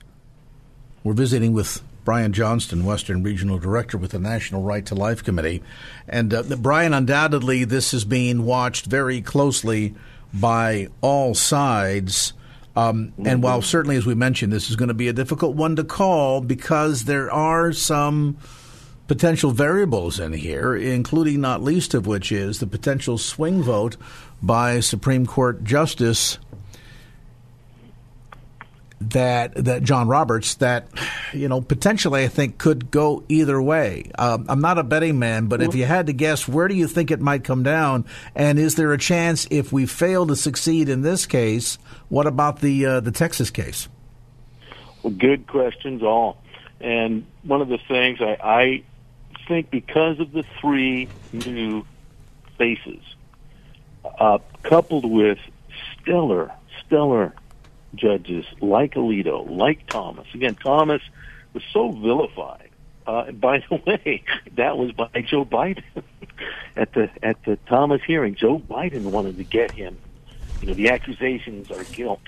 We're 1.04 1.14
visiting 1.14 1.54
with 1.54 1.82
Brian 2.04 2.34
Johnston, 2.34 2.86
Western 2.86 3.24
Regional 3.24 3.58
Director 3.58 3.98
with 3.98 4.12
the 4.12 4.20
National 4.20 4.62
Right 4.64 4.86
to 4.88 4.96
Life 4.96 5.24
Committee. 5.24 5.64
And 6.08 6.34
uh, 6.34 6.44
Brian, 6.58 6.94
undoubtedly, 6.94 7.64
this 7.64 7.94
is 7.94 8.06
being 8.06 8.46
watched 8.46 8.86
very 8.86 9.22
closely 9.22 9.96
by 10.34 10.88
all 11.02 11.36
sides. 11.36 12.34
Um, 12.76 13.14
and 13.24 13.44
while 13.44 13.62
certainly, 13.62 13.98
as 13.98 14.06
we 14.06 14.16
mentioned, 14.16 14.52
this 14.52 14.70
is 14.70 14.76
going 14.76 14.88
to 14.88 14.96
be 14.96 15.08
a 15.08 15.14
difficult 15.14 15.56
one 15.56 15.76
to 15.76 15.84
call 15.84 16.42
because 16.42 17.06
there 17.06 17.32
are 17.32 17.72
some 17.72 18.38
potential 19.08 19.52
variables 19.52 20.20
in 20.20 20.34
here, 20.34 20.76
including 20.76 21.42
not 21.42 21.62
least 21.62 21.94
of 21.94 22.08
which 22.08 22.32
is 22.32 22.60
the 22.60 22.68
potential 22.68 23.18
swing 23.18 23.62
vote 23.62 23.96
by 24.42 24.80
Supreme 24.80 25.26
Court 25.26 25.64
Justice 25.64 26.40
that 29.12 29.54
that 29.56 29.84
John 29.84 30.08
Roberts 30.08 30.56
that 30.56 30.88
you 31.34 31.48
know 31.48 31.62
potentially 31.62 32.24
I 32.24 32.28
think 32.28 32.58
could 32.58 32.92
go 32.92 33.24
either 33.30 33.62
way. 33.62 34.12
Um, 34.18 34.46
I'm 34.50 34.62
not 34.62 34.78
a 34.78 34.84
betting 34.84 35.20
man, 35.20 35.48
but 35.48 35.62
if 35.62 35.76
you 35.76 35.86
had 35.86 36.08
to 36.08 36.14
guess, 36.14 36.48
where 36.48 36.68
do 36.68 36.76
you 36.76 36.88
think 36.88 37.12
it 37.12 37.20
might 37.20 37.44
come 37.44 37.64
down? 37.64 38.06
And 38.36 38.60
is 38.60 38.76
there 38.76 38.94
a 38.94 38.98
chance 38.98 39.48
if 39.52 39.72
we 39.72 39.86
fail 39.86 40.28
to 40.28 40.36
succeed 40.36 40.90
in 40.90 41.02
this 41.02 41.26
case, 41.26 41.78
what 42.10 42.28
about 42.28 42.60
the 42.62 42.86
uh, 42.86 43.00
the 43.00 43.12
Texas 43.12 43.50
case? 43.50 43.88
Well, 45.04 45.14
good 45.14 45.48
questions 45.48 46.02
all. 46.02 46.38
And 46.80 47.26
one 47.44 47.62
of 47.62 47.70
the 47.70 47.78
things 47.78 48.20
I, 48.22 48.38
I 48.44 48.84
think 49.48 49.70
because 49.70 50.20
of 50.20 50.32
the 50.32 50.44
three 50.60 51.08
new 51.32 51.86
faces, 52.58 53.02
uh, 54.20 54.40
coupled 54.64 55.10
with 55.10 55.40
stellar, 56.02 56.52
stellar 56.86 57.34
judges 57.96 58.46
like 58.62 58.96
Alito, 58.96 59.50
like 59.50 59.88
Thomas. 59.88 60.28
Again, 60.34 60.56
Thomas 60.56 61.02
was 61.54 61.64
so 61.72 61.92
vilified. 61.92 62.70
Uh, 63.06 63.32
by 63.32 63.60
the 63.70 63.76
way, 63.86 64.24
that 64.56 64.78
was 64.78 64.92
by 64.92 65.22
Joe 65.22 65.46
Biden 65.46 65.84
at 66.76 66.94
the 66.94 67.10
at 67.22 67.44
the 67.44 67.58
Thomas 67.68 68.02
hearing. 68.06 68.36
Joe 68.36 68.60
Biden 68.60 69.06
wanted 69.06 69.38
to 69.38 69.44
get 69.44 69.72
him. 69.72 69.98
You 70.62 70.68
know, 70.68 70.74
the 70.74 70.90
accusations 70.90 71.70
are 71.72 71.84
guilt. 71.86 72.22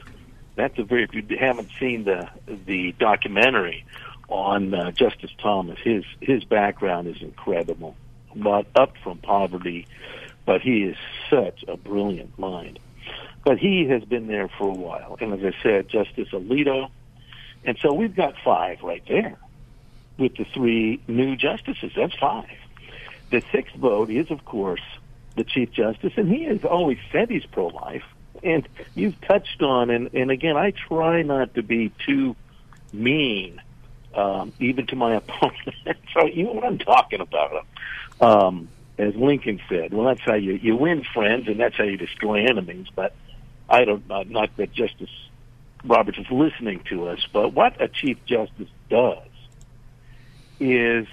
That's 0.55 0.77
a 0.77 0.83
very. 0.83 1.03
If 1.03 1.13
you 1.13 1.37
haven't 1.37 1.69
seen 1.79 2.03
the 2.03 2.29
the 2.65 2.93
documentary 2.93 3.85
on 4.27 4.73
uh, 4.73 4.91
Justice 4.91 5.31
Thomas, 5.41 5.79
his 5.79 6.03
his 6.21 6.43
background 6.43 7.07
is 7.07 7.21
incredible. 7.21 7.95
But 8.35 8.67
up 8.75 8.97
from 9.01 9.19
poverty, 9.19 9.87
but 10.45 10.61
he 10.61 10.83
is 10.83 10.97
such 11.29 11.63
a 11.67 11.77
brilliant 11.77 12.37
mind. 12.37 12.79
But 13.45 13.59
he 13.59 13.85
has 13.89 14.03
been 14.03 14.27
there 14.27 14.49
for 14.49 14.67
a 14.67 14.73
while. 14.73 15.17
And 15.21 15.31
as 15.31 15.53
I 15.53 15.63
said, 15.63 15.87
Justice 15.87 16.29
Alito. 16.33 16.89
And 17.63 17.77
so 17.77 17.93
we've 17.93 18.15
got 18.15 18.35
five 18.43 18.81
right 18.81 19.03
there 19.07 19.37
with 20.17 20.35
the 20.35 20.45
three 20.45 20.99
new 21.07 21.35
justices. 21.35 21.93
That's 21.95 22.15
five. 22.15 22.49
The 23.29 23.43
sixth 23.51 23.75
vote 23.75 24.09
is, 24.09 24.31
of 24.31 24.43
course, 24.45 24.81
the 25.35 25.43
Chief 25.43 25.71
Justice, 25.71 26.13
and 26.17 26.27
he 26.27 26.45
has 26.45 26.63
always 26.63 26.97
said 27.11 27.29
he's 27.29 27.45
pro 27.45 27.67
life. 27.67 28.03
And 28.43 28.67
you've 28.95 29.19
touched 29.21 29.61
on, 29.61 29.89
and, 29.89 30.13
and 30.13 30.31
again, 30.31 30.57
I 30.57 30.71
try 30.71 31.21
not 31.21 31.53
to 31.55 31.63
be 31.63 31.91
too 32.05 32.35
mean, 32.93 33.61
um, 34.15 34.53
even 34.59 34.87
to 34.87 34.95
my 34.95 35.15
opponent. 35.17 35.97
so 36.13 36.25
you 36.25 36.45
know 36.45 36.53
what 36.53 36.63
I'm 36.63 36.79
talking 36.79 37.21
about. 37.21 37.65
Um, 38.21 38.69
as 38.97 39.13
Lincoln 39.15 39.59
said, 39.67 39.93
well, 39.93 40.07
that's 40.07 40.21
how 40.21 40.35
you, 40.35 40.53
you 40.53 40.75
win 40.75 41.03
friends, 41.13 41.47
and 41.47 41.59
that's 41.59 41.75
how 41.75 41.83
you 41.83 41.97
destroy 41.97 42.45
enemies. 42.45 42.87
But 42.95 43.13
I 43.69 43.85
don't 43.85 44.09
uh, 44.09 44.23
not 44.27 44.55
that 44.57 44.71
Justice 44.71 45.09
Roberts 45.83 46.17
is 46.17 46.29
listening 46.31 46.81
to 46.89 47.07
us, 47.07 47.25
but 47.31 47.53
what 47.53 47.81
a 47.81 47.87
Chief 47.87 48.17
Justice 48.25 48.69
does 48.89 49.27
is 50.59 51.07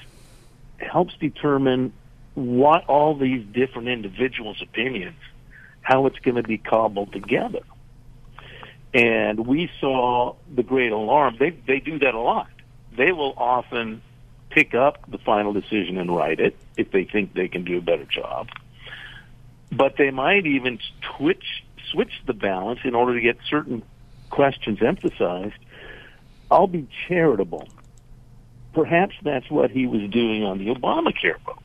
helps 0.78 1.14
determine 1.18 1.92
what 2.35 2.85
all 2.87 3.16
these 3.16 3.44
different 3.47 3.88
individuals' 3.88 4.61
opinions, 4.62 5.18
how 5.80 6.06
it's 6.06 6.18
going 6.18 6.37
to 6.37 6.42
be 6.42 6.59
cobbled 6.59 7.12
together. 7.12 7.61
And 8.94 9.47
we 9.47 9.71
saw 9.80 10.37
the 10.54 10.62
great 10.62 10.92
alarm. 10.92 11.37
They 11.38 11.50
they 11.50 11.80
do 11.80 11.99
that 12.00 12.14
a 12.14 12.21
lot. 12.21 12.49
They 12.97 13.12
will 13.12 13.35
often 13.37 14.02
pick 14.50 14.75
up 14.75 15.11
the 15.11 15.18
final 15.18 15.54
decision 15.54 15.97
and 15.97 16.14
write 16.14 16.40
it 16.40 16.56
if 16.76 16.90
they 16.90 17.04
think 17.04 17.32
they 17.32 17.49
can 17.49 17.64
do 17.64 17.78
a 17.78 17.80
better 17.80 18.04
job. 18.04 18.49
But 19.71 19.97
they 19.97 20.11
might 20.11 20.44
even 20.47 20.78
switch 21.16 21.64
switch 21.92 22.12
the 22.26 22.32
balance 22.32 22.80
in 22.84 22.94
order 22.94 23.14
to 23.14 23.20
get 23.20 23.37
certain 23.49 23.82
questions 24.30 24.82
emphasized. 24.82 25.54
I'll 26.50 26.66
be 26.66 26.88
charitable. 27.06 27.68
Perhaps 28.75 29.14
that's 29.22 29.50
what 29.50 29.70
he 29.70 29.87
was 29.87 30.11
doing 30.11 30.44
on 30.44 30.58
the 30.58 30.66
Obamacare 30.75 31.38
vote. 31.44 31.62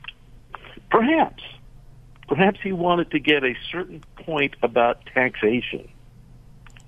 Perhaps. 0.90 1.42
Perhaps 2.28 2.60
he 2.62 2.72
wanted 2.72 3.10
to 3.12 3.18
get 3.18 3.42
a 3.42 3.54
certain 3.72 4.02
point 4.16 4.54
about 4.62 5.04
taxation 5.06 5.88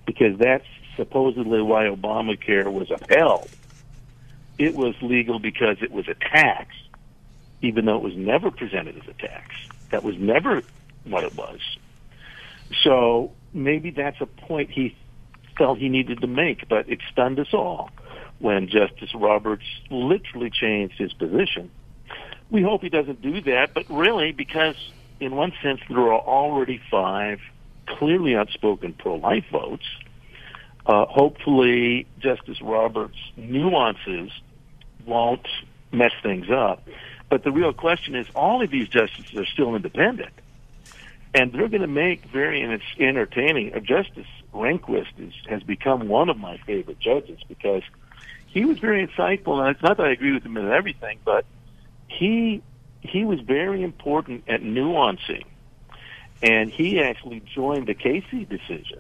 because 0.05 0.39
that's 0.39 0.67
supposedly 0.97 1.63
why 1.63 1.85
Obamacare 1.85 2.71
was 2.71 2.91
upheld. 2.91 3.49
It 4.59 4.75
was 4.75 4.95
legal 5.01 5.39
because 5.39 5.79
it 5.81 5.91
was 5.91 6.09
a 6.09 6.15
tax, 6.15 6.75
even 7.63 7.87
though 7.87 7.97
it 7.97 8.03
was 8.03 8.17
never 8.17 8.51
presented 8.51 8.99
as 8.99 9.09
a 9.09 9.15
tax. 9.15 9.55
That 9.91 10.05
was 10.05 10.17
never 10.19 10.63
what 11.05 11.25
it 11.25 11.35
was. 11.35 11.61
So 12.85 13.33
maybe 13.53 13.91
that's 13.91 14.21
a 14.21 14.27
point 14.27 14.71
he 14.71 14.97
felt 15.59 15.79
he 15.79 15.89
needed 15.89 16.21
to 16.21 16.27
make, 16.27 16.69
but 16.69 16.89
it 16.89 17.01
stunned 17.13 17.39
us 17.39 17.53
all 17.53 17.91
when 18.39 18.69
Justice 18.69 19.15
Roberts 19.15 19.65
literally 19.91 20.51
changed 20.51 20.97
his 20.99 21.13
position. 21.13 21.71
We 22.51 22.63
hope 22.63 22.83
he 22.83 22.89
doesn't 22.89 23.21
do 23.21 23.41
that, 23.43 23.75
but 23.75 23.85
really, 23.91 24.33
because 24.33 24.77
in 25.21 25.37
one 25.37 25.53
sense 25.63 25.81
there 25.89 25.99
are 25.99 26.21
already 26.21 26.81
five 26.91 27.41
clearly 27.87 28.35
outspoken 28.35 28.95
pro-life 28.95 29.45
votes, 29.53 29.85
uh, 30.87 31.05
hopefully 31.07 32.07
Justice 32.19 32.61
Roberts' 32.63 33.19
nuances 33.37 34.31
won't 35.07 35.47
mess 35.93 36.13
things 36.23 36.47
up. 36.51 36.89
But 37.29 37.45
the 37.45 37.53
real 37.53 37.73
question 37.73 38.15
is, 38.15 38.27
all 38.35 38.63
of 38.63 38.71
these 38.71 38.89
justices 38.89 39.37
are 39.37 39.47
still 39.47 39.77
independent 39.77 40.33
and 41.35 41.53
they're 41.53 41.69
going 41.69 41.83
to 41.83 41.87
make 41.87 42.25
very 42.27 42.63
and 42.63 42.73
it's 42.73 42.85
entertaining. 42.99 43.75
Uh, 43.75 43.81
Justice 43.81 44.27
Rehnquist 44.53 45.13
is, 45.19 45.33
has 45.49 45.63
become 45.63 46.09
one 46.09 46.29
of 46.29 46.37
my 46.37 46.59
favorite 46.59 46.99
judges 46.99 47.39
because 47.49 47.83
he 48.49 48.65
was 48.65 48.79
very 48.79 49.07
insightful. 49.07 49.61
And 49.61 49.75
it's 49.75 49.83
not 49.83 49.97
that 49.99 50.07
I 50.07 50.11
agree 50.11 50.33
with 50.33 50.45
him 50.45 50.57
in 50.57 50.71
everything, 50.71 51.19
but 51.25 51.45
he 52.09 52.63
he 53.01 53.25
was 53.25 53.41
very 53.41 53.83
important 53.83 54.45
at 54.47 54.61
nuancing, 54.61 55.45
and 56.43 56.71
he 56.71 57.01
actually 57.01 57.41
joined 57.41 57.87
the 57.87 57.95
Casey 57.95 58.45
decision, 58.45 58.99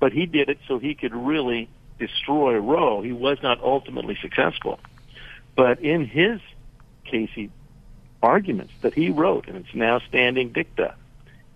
but 0.00 0.12
he 0.12 0.24
did 0.24 0.48
it 0.48 0.58
so 0.66 0.78
he 0.78 0.94
could 0.94 1.14
really 1.14 1.68
destroy 1.98 2.56
Roe. 2.56 3.02
He 3.02 3.12
was 3.12 3.42
not 3.42 3.60
ultimately 3.60 4.16
successful, 4.22 4.80
but 5.54 5.80
in 5.80 6.06
his 6.06 6.40
Casey 7.04 7.50
arguments 8.22 8.72
that 8.80 8.94
he 8.94 9.10
wrote, 9.10 9.46
and 9.46 9.58
it's 9.58 9.74
now 9.74 9.98
standing 10.08 10.52
dicta 10.52 10.94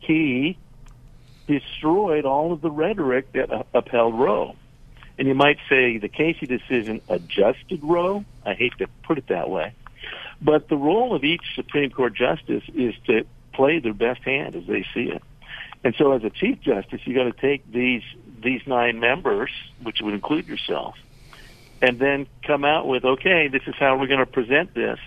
he 0.07 0.59
destroyed 1.47 2.25
all 2.25 2.53
of 2.53 2.61
the 2.61 2.71
rhetoric 2.71 3.33
that 3.33 3.67
upheld 3.75 4.19
Roe. 4.19 4.57
And 5.19 5.29
you 5.29 5.35
might 5.35 5.59
say 5.69 5.99
the 5.99 6.09
Casey 6.09 6.47
decision 6.47 7.01
adjusted 7.09 7.81
Roe. 7.83 8.25
I 8.45 8.55
hate 8.55 8.77
to 8.79 8.89
put 9.05 9.19
it 9.19 9.29
that 9.29 9.49
way. 9.49 9.73
But 10.43 10.69
the 10.69 10.77
role 10.77 11.15
of 11.15 11.25
each 11.25 11.55
Supreme 11.55 11.91
Court 11.91 12.15
justice 12.15 12.65
is 12.75 12.95
to 13.07 13.25
play 13.53 13.79
their 13.79 13.95
best 13.95 14.23
hand 14.23 14.55
as 14.55 14.67
they 14.67 14.85
see 14.95 15.11
it. 15.11 15.23
And 15.83 15.95
so 15.97 16.13
as 16.13 16.25
a 16.25 16.31
Chief 16.31 16.61
Justice, 16.61 17.01
you 17.05 17.15
got 17.15 17.25
to 17.25 17.33
take 17.33 17.71
these 17.71 18.03
these 18.43 18.61
nine 18.67 19.01
members, 19.01 19.51
which 19.83 20.01
would 20.03 20.13
include 20.13 20.47
yourself, 20.47 20.97
and 21.81 21.99
then 21.99 22.27
come 22.47 22.65
out 22.65 22.87
with, 22.87 23.05
okay, 23.05 23.49
this 23.49 23.63
is 23.67 23.75
how 23.79 23.99
we're 23.99 24.07
going 24.07 24.21
to 24.21 24.27
present 24.27 24.75
this, 24.75 24.99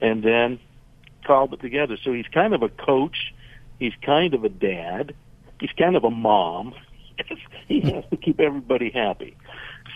and 0.00 0.22
then 0.22 0.60
call 1.24 1.52
it 1.52 1.60
together. 1.60 1.96
So 2.02 2.12
he's 2.12 2.28
kind 2.28 2.54
of 2.54 2.62
a 2.62 2.68
coach 2.68 3.34
He's 3.78 3.94
kind 4.02 4.34
of 4.34 4.44
a 4.44 4.48
dad. 4.48 5.14
He's 5.60 5.72
kind 5.72 5.96
of 5.96 6.04
a 6.04 6.10
mom. 6.10 6.74
he 7.68 7.80
has 7.80 8.04
to 8.10 8.16
keep 8.16 8.40
everybody 8.40 8.90
happy. 8.90 9.36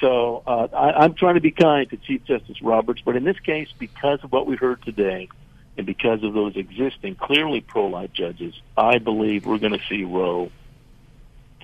So 0.01 0.43
uh, 0.47 0.69
I, 0.73 1.05
I'm 1.05 1.15
trying 1.15 1.35
to 1.35 1.41
be 1.41 1.51
kind 1.51 1.89
to 1.91 1.97
Chief 1.97 2.25
Justice 2.25 2.63
Roberts, 2.63 3.01
but 3.05 3.17
in 3.17 3.25
this 3.25 3.39
case, 3.41 3.69
because 3.79 4.23
of 4.23 4.33
what 4.33 4.47
we 4.47 4.57
heard 4.57 4.83
today, 4.83 5.29
and 5.77 5.87
because 5.87 6.25
of 6.25 6.35
those 6.35 6.57
existing 6.57 7.15
clearly 7.15 7.61
pro-life 7.61 8.13
judges, 8.13 8.53
I 8.77 8.99
believe 8.99 9.47
we're 9.47 9.59
going 9.59 9.79
to 9.79 9.85
see 9.89 10.03
Roe 10.03 10.51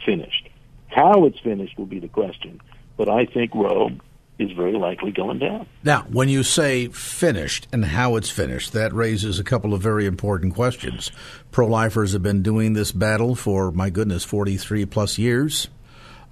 finished. 0.06 0.48
How 0.86 1.24
it's 1.26 1.38
finished 1.40 1.76
will 1.76 1.86
be 1.86 1.98
the 1.98 2.08
question, 2.08 2.60
but 2.96 3.08
I 3.08 3.26
think 3.26 3.54
Roe 3.54 3.90
is 4.38 4.50
very 4.52 4.72
likely 4.72 5.12
going 5.12 5.38
down. 5.38 5.66
Now, 5.84 6.02
when 6.10 6.28
you 6.28 6.42
say 6.42 6.88
finished 6.88 7.68
and 7.72 7.84
how 7.84 8.16
it's 8.16 8.30
finished, 8.30 8.72
that 8.72 8.92
raises 8.92 9.38
a 9.38 9.44
couple 9.44 9.74
of 9.74 9.80
very 9.80 10.06
important 10.06 10.54
questions. 10.54 11.12
Pro 11.52 11.66
lifers 11.66 12.12
have 12.12 12.22
been 12.22 12.42
doing 12.42 12.72
this 12.72 12.90
battle 12.90 13.34
for, 13.34 13.70
my 13.70 13.90
goodness, 13.90 14.24
43 14.24 14.86
plus 14.86 15.18
years. 15.18 15.68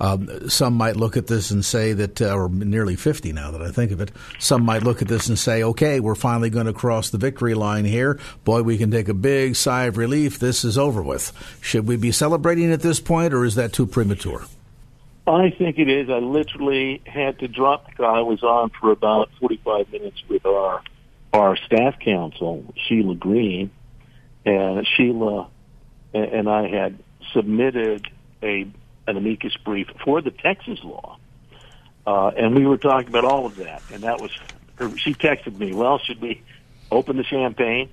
Um, 0.00 0.48
some 0.48 0.74
might 0.74 0.96
look 0.96 1.16
at 1.16 1.28
this 1.28 1.52
and 1.52 1.64
say 1.64 1.92
that, 1.92 2.20
uh, 2.20 2.34
or 2.34 2.48
nearly 2.48 2.96
50 2.96 3.32
now 3.32 3.52
that 3.52 3.62
I 3.62 3.70
think 3.70 3.92
of 3.92 4.00
it, 4.00 4.10
some 4.40 4.64
might 4.64 4.82
look 4.82 5.00
at 5.00 5.06
this 5.06 5.28
and 5.28 5.38
say, 5.38 5.62
okay, 5.62 6.00
we're 6.00 6.16
finally 6.16 6.50
going 6.50 6.66
to 6.66 6.72
cross 6.72 7.10
the 7.10 7.18
victory 7.18 7.54
line 7.54 7.84
here. 7.84 8.18
Boy, 8.42 8.62
we 8.62 8.78
can 8.78 8.90
take 8.90 9.08
a 9.08 9.14
big 9.14 9.54
sigh 9.54 9.84
of 9.84 9.96
relief. 9.96 10.40
This 10.40 10.64
is 10.64 10.76
over 10.76 11.02
with. 11.02 11.32
Should 11.60 11.86
we 11.86 11.96
be 11.96 12.10
celebrating 12.10 12.72
at 12.72 12.80
this 12.80 12.98
point, 12.98 13.32
or 13.32 13.44
is 13.44 13.54
that 13.54 13.72
too 13.72 13.86
premature? 13.86 14.44
I 15.26 15.50
think 15.50 15.78
it 15.78 15.88
is. 15.88 16.10
I 16.10 16.18
literally 16.18 17.00
had 17.06 17.38
to 17.40 17.48
drop 17.48 17.86
the 17.86 17.92
call. 17.94 18.14
I 18.14 18.20
was 18.22 18.42
on 18.42 18.70
for 18.70 18.90
about 18.90 19.30
45 19.38 19.92
minutes 19.92 20.22
with 20.28 20.44
our 20.44 20.82
our 21.32 21.56
staff 21.56 21.98
counsel, 21.98 22.74
Sheila 22.76 23.14
Green, 23.14 23.70
and 24.44 24.86
Sheila 24.86 25.48
and 26.12 26.48
I 26.48 26.68
had 26.68 26.98
submitted 27.32 28.08
a 28.42 28.66
an 29.06 29.16
amicus 29.16 29.56
brief 29.64 29.88
for 30.04 30.20
the 30.20 30.30
Texas 30.30 30.80
law, 30.82 31.18
uh, 32.06 32.28
and 32.36 32.54
we 32.54 32.66
were 32.66 32.76
talking 32.76 33.08
about 33.08 33.24
all 33.24 33.46
of 33.46 33.56
that. 33.56 33.82
And 33.92 34.02
that 34.02 34.20
was 34.20 34.30
her, 34.76 34.96
she 34.98 35.14
texted 35.14 35.56
me, 35.56 35.72
"Well, 35.72 35.98
should 35.98 36.20
we 36.20 36.42
open 36.90 37.16
the 37.16 37.24
champagne?" 37.24 37.90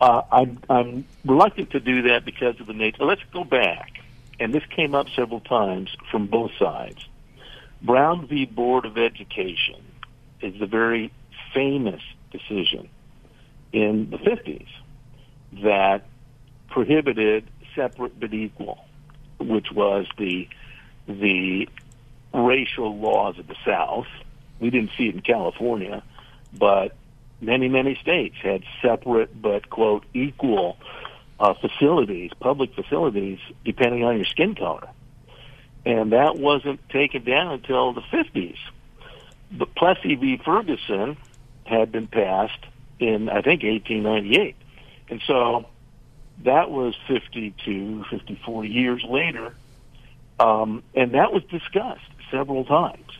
Uh, 0.00 0.22
I'm, 0.32 0.58
I'm 0.68 1.04
reluctant 1.24 1.70
to 1.70 1.80
do 1.80 2.02
that 2.02 2.24
because 2.24 2.58
of 2.58 2.66
the 2.66 2.72
nature. 2.72 3.04
Let's 3.04 3.22
go 3.32 3.44
back 3.44 4.02
and 4.40 4.52
this 4.52 4.64
came 4.74 4.94
up 4.94 5.06
several 5.14 5.40
times 5.40 5.94
from 6.10 6.26
both 6.26 6.50
sides. 6.58 7.06
Brown 7.82 8.26
v. 8.26 8.44
Board 8.44 8.84
of 8.84 8.96
Education 8.96 9.82
is 10.40 10.58
the 10.58 10.66
very 10.66 11.12
famous 11.54 12.02
decision 12.30 12.88
in 13.72 14.10
the 14.10 14.18
50s 14.18 14.68
that 15.62 16.06
prohibited 16.70 17.44
separate 17.74 18.18
but 18.18 18.32
equal, 18.32 18.84
which 19.38 19.70
was 19.72 20.06
the 20.18 20.48
the 21.06 21.68
racial 22.32 22.96
laws 22.96 23.38
of 23.38 23.46
the 23.46 23.56
South. 23.66 24.06
We 24.60 24.70
didn't 24.70 24.90
see 24.96 25.08
it 25.08 25.14
in 25.16 25.20
California, 25.20 26.02
but 26.52 26.94
many, 27.40 27.68
many 27.68 27.96
states 27.96 28.36
had 28.42 28.62
separate 28.80 29.40
but 29.40 29.68
quote 29.68 30.04
equal 30.14 30.78
uh, 31.42 31.54
facilities, 31.54 32.30
public 32.38 32.72
facilities, 32.72 33.40
depending 33.64 34.04
on 34.04 34.14
your 34.14 34.24
skin 34.24 34.54
color. 34.54 34.88
And 35.84 36.12
that 36.12 36.38
wasn't 36.38 36.88
taken 36.88 37.24
down 37.24 37.52
until 37.52 37.92
the 37.92 38.00
50s. 38.00 38.56
But 39.50 39.74
Plessy 39.74 40.14
v. 40.14 40.40
Ferguson 40.42 41.16
had 41.64 41.90
been 41.90 42.06
passed 42.06 42.64
in, 43.00 43.28
I 43.28 43.42
think, 43.42 43.64
1898. 43.64 44.54
And 45.08 45.20
so 45.26 45.66
that 46.44 46.70
was 46.70 46.94
52, 47.08 48.04
54 48.08 48.64
years 48.64 49.04
later. 49.06 49.52
Um, 50.38 50.84
and 50.94 51.14
that 51.14 51.32
was 51.32 51.42
discussed 51.50 52.00
several 52.30 52.64
times 52.64 53.10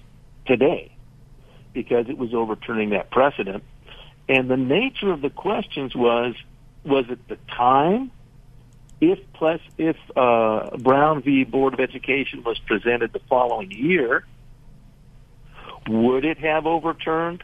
today 0.46 0.94
because 1.72 2.08
it 2.08 2.16
was 2.16 2.32
overturning 2.34 2.90
that 2.90 3.10
precedent. 3.10 3.64
And 4.28 4.48
the 4.48 4.56
nature 4.56 5.10
of 5.10 5.22
the 5.22 5.30
questions 5.30 5.96
was 5.96 6.36
was 6.84 7.04
it 7.08 7.26
the 7.28 7.36
time 7.48 8.10
if 9.02 9.18
plus 9.32 9.60
if 9.78 9.96
uh, 10.16 10.76
Brown 10.78 11.22
v. 11.22 11.42
Board 11.42 11.74
of 11.74 11.80
Education 11.80 12.44
was 12.44 12.58
presented 12.60 13.12
the 13.12 13.20
following 13.28 13.72
year, 13.72 14.24
would 15.88 16.24
it 16.24 16.38
have 16.38 16.66
overturned 16.66 17.42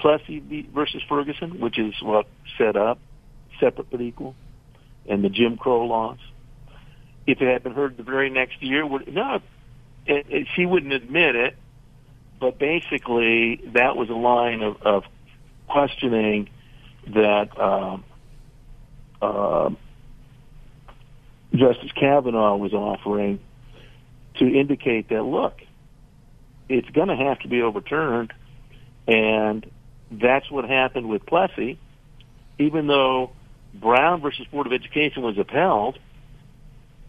Plessy 0.00 0.40
V 0.40 0.68
versus 0.74 1.00
Ferguson, 1.08 1.60
which 1.60 1.78
is 1.78 1.94
what 2.02 2.26
set 2.58 2.76
up 2.76 2.98
separate 3.60 3.90
but 3.90 4.00
equal, 4.00 4.34
and 5.08 5.22
the 5.22 5.28
Jim 5.28 5.56
Crow 5.56 5.86
laws? 5.86 6.18
If 7.28 7.40
it 7.40 7.46
had 7.46 7.62
been 7.62 7.74
heard 7.74 7.96
the 7.96 8.02
very 8.02 8.28
next 8.28 8.60
year, 8.60 8.84
would 8.84 9.12
no, 9.14 9.40
it, 10.04 10.26
it, 10.28 10.46
she 10.56 10.66
wouldn't 10.66 10.92
admit 10.92 11.36
it, 11.36 11.56
but 12.40 12.58
basically 12.58 13.62
that 13.74 13.96
was 13.96 14.08
a 14.10 14.14
line 14.14 14.62
of, 14.62 14.82
of 14.82 15.04
questioning 15.68 16.48
that 17.06 17.56
uh, 17.56 17.98
uh, 19.20 19.70
Justice 21.54 21.92
Kavanaugh 21.92 22.56
was 22.56 22.72
offering 22.72 23.40
to 24.36 24.46
indicate 24.46 25.08
that 25.08 25.22
look, 25.22 25.60
it's 26.68 26.88
going 26.90 27.08
to 27.08 27.16
have 27.16 27.38
to 27.40 27.48
be 27.48 27.62
overturned, 27.62 28.32
and 29.06 29.68
that's 30.10 30.50
what 30.50 30.64
happened 30.64 31.08
with 31.08 31.24
Plessy. 31.26 31.78
Even 32.58 32.86
though 32.86 33.30
Brown 33.74 34.20
versus 34.20 34.46
Board 34.50 34.66
of 34.66 34.72
Education 34.72 35.22
was 35.22 35.38
upheld, 35.38 35.98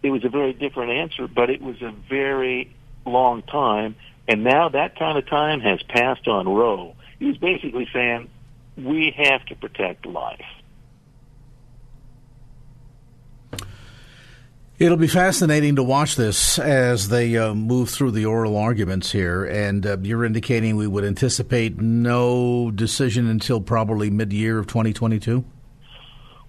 it 0.02 0.10
was 0.10 0.24
a 0.24 0.28
very 0.28 0.52
different 0.52 0.92
answer, 0.92 1.28
but 1.28 1.50
it 1.50 1.60
was 1.60 1.80
a 1.82 1.92
very 2.08 2.74
long 3.04 3.42
time, 3.42 3.96
and 4.28 4.44
now 4.44 4.68
that 4.68 4.98
kind 4.98 5.18
of 5.18 5.26
time 5.28 5.60
has 5.60 5.82
passed 5.82 6.26
on 6.28 6.48
Roe. 6.48 6.94
He 7.18 7.26
was 7.26 7.36
basically 7.36 7.88
saying 7.92 8.30
we 8.76 9.14
have 9.16 9.44
to 9.46 9.54
protect 9.56 10.06
life. 10.06 10.44
It'll 14.80 14.96
be 14.96 15.08
fascinating 15.08 15.76
to 15.76 15.82
watch 15.82 16.16
this 16.16 16.58
as 16.58 17.10
they 17.10 17.36
uh, 17.36 17.52
move 17.52 17.90
through 17.90 18.12
the 18.12 18.24
oral 18.24 18.56
arguments 18.56 19.12
here. 19.12 19.44
And 19.44 19.84
uh, 19.84 19.98
you're 20.00 20.24
indicating 20.24 20.76
we 20.76 20.86
would 20.86 21.04
anticipate 21.04 21.78
no 21.78 22.70
decision 22.70 23.26
until 23.28 23.60
probably 23.60 24.08
mid 24.08 24.32
year 24.32 24.58
of 24.58 24.66
2022? 24.68 25.44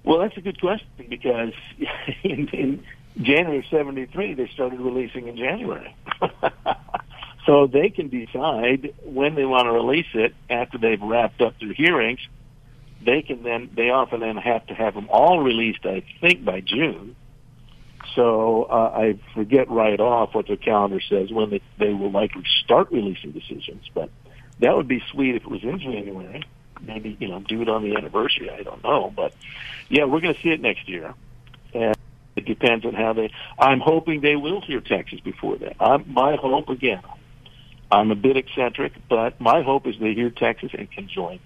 Well, 0.05 0.19
that's 0.19 0.37
a 0.37 0.41
good 0.41 0.61
question 0.61 0.87
because 1.09 1.51
in, 2.23 2.47
in 2.53 2.83
January 3.21 3.67
73, 3.69 4.35
they 4.35 4.47
started 4.53 4.79
releasing 4.79 5.27
in 5.27 5.35
January. 5.35 5.93
so 7.45 7.67
they 7.67 7.89
can 7.89 8.07
decide 8.07 8.93
when 9.03 9.35
they 9.35 9.43
want 9.43 9.65
to 9.65 9.73
release 9.73 10.07
it 10.13 10.33
after 10.49 10.77
they've 10.77 11.01
wrapped 11.01 11.41
up 11.41 11.59
their 11.59 11.73
hearings. 11.73 12.21
They 13.03 13.23
can 13.23 13.43
then, 13.43 13.71
they 13.75 13.89
often 13.89 14.21
then 14.21 14.37
have 14.37 14.67
to 14.67 14.73
have 14.73 14.93
them 14.93 15.09
all 15.09 15.41
released, 15.41 15.85
I 15.85 16.05
think, 16.21 16.45
by 16.45 16.61
June 16.61 17.17
so 18.15 18.63
uh, 18.63 18.91
I 18.93 19.19
forget 19.33 19.69
right 19.69 19.99
off 19.99 20.33
what 20.33 20.47
the 20.47 20.57
calendar 20.57 20.99
says 21.01 21.31
when 21.31 21.49
they, 21.49 21.61
they 21.77 21.93
will 21.93 22.11
likely 22.11 22.43
start 22.63 22.91
releasing 22.91 23.31
decisions. 23.31 23.89
But 23.93 24.09
that 24.59 24.75
would 24.75 24.87
be 24.87 25.01
sweet 25.11 25.35
if 25.35 25.43
it 25.43 25.49
was 25.49 25.63
in 25.63 25.79
January. 25.79 26.43
Maybe 26.81 27.15
you 27.19 27.27
know 27.27 27.39
do 27.39 27.61
it 27.61 27.69
on 27.69 27.83
the 27.83 27.95
anniversary. 27.95 28.49
I 28.49 28.63
don't 28.63 28.83
know, 28.83 29.13
but 29.15 29.33
yeah, 29.89 30.05
we're 30.05 30.21
going 30.21 30.33
to 30.33 30.41
see 30.41 30.49
it 30.49 30.61
next 30.61 30.89
year, 30.89 31.13
and 31.73 31.95
it 32.35 32.45
depends 32.45 32.85
on 32.85 32.93
how 32.93 33.13
they. 33.13 33.31
I'm 33.59 33.79
hoping 33.79 34.21
they 34.21 34.35
will 34.35 34.61
hear 34.61 34.81
Texas 34.81 35.19
before 35.19 35.57
that. 35.57 35.75
I'm, 35.79 36.11
my 36.11 36.37
hope 36.37 36.69
again. 36.69 37.01
I'm 37.91 38.09
a 38.09 38.15
bit 38.15 38.37
eccentric, 38.37 38.93
but 39.09 39.39
my 39.41 39.63
hope 39.63 39.85
is 39.85 39.95
they 39.99 40.13
hear 40.13 40.29
Texas 40.29 40.71
and 40.73 40.89
can 40.89 41.09
join. 41.09 41.39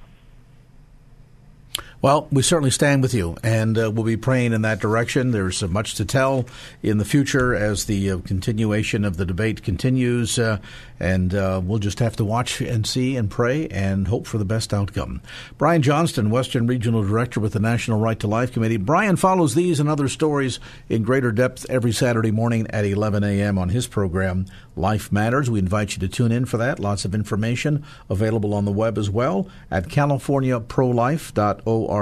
Well, 2.05 2.27
we 2.31 2.43
certainly 2.43 2.69
stand 2.69 3.01
with 3.01 3.15
you, 3.15 3.35
and 3.41 3.75
uh, 3.75 3.89
we'll 3.89 4.05
be 4.05 4.15
praying 4.15 4.53
in 4.53 4.61
that 4.61 4.79
direction. 4.79 5.31
There's 5.31 5.63
uh, 5.63 5.67
much 5.67 5.95
to 5.95 6.05
tell 6.05 6.45
in 6.83 6.99
the 6.99 7.03
future 7.03 7.55
as 7.55 7.85
the 7.85 8.11
uh, 8.11 8.19
continuation 8.19 9.03
of 9.03 9.17
the 9.17 9.25
debate 9.25 9.63
continues, 9.63 10.37
uh, 10.37 10.59
and 10.99 11.33
uh, 11.33 11.59
we'll 11.63 11.79
just 11.79 11.97
have 11.97 12.15
to 12.17 12.23
watch 12.23 12.61
and 12.61 12.85
see 12.85 13.17
and 13.17 13.31
pray 13.31 13.67
and 13.69 14.07
hope 14.07 14.27
for 14.27 14.37
the 14.37 14.45
best 14.45 14.71
outcome. 14.71 15.19
Brian 15.57 15.81
Johnston, 15.81 16.29
Western 16.29 16.67
Regional 16.67 17.01
Director 17.01 17.39
with 17.39 17.53
the 17.53 17.59
National 17.59 17.99
Right 17.99 18.19
to 18.19 18.27
Life 18.27 18.53
Committee. 18.53 18.77
Brian 18.77 19.15
follows 19.15 19.55
these 19.55 19.79
and 19.79 19.89
other 19.89 20.07
stories 20.07 20.59
in 20.87 21.01
greater 21.01 21.31
depth 21.31 21.65
every 21.71 21.91
Saturday 21.91 22.29
morning 22.29 22.67
at 22.69 22.85
11 22.85 23.23
a.m. 23.23 23.57
on 23.57 23.69
his 23.69 23.87
program, 23.87 24.45
Life 24.75 25.11
Matters. 25.11 25.49
We 25.49 25.57
invite 25.57 25.95
you 25.95 25.99
to 26.01 26.07
tune 26.07 26.31
in 26.31 26.45
for 26.45 26.57
that. 26.57 26.79
Lots 26.79 27.03
of 27.03 27.15
information 27.15 27.83
available 28.11 28.53
on 28.53 28.65
the 28.65 28.71
web 28.71 28.99
as 28.99 29.09
well 29.09 29.49
at 29.71 29.87
californiaprolife.org. 29.87 31.94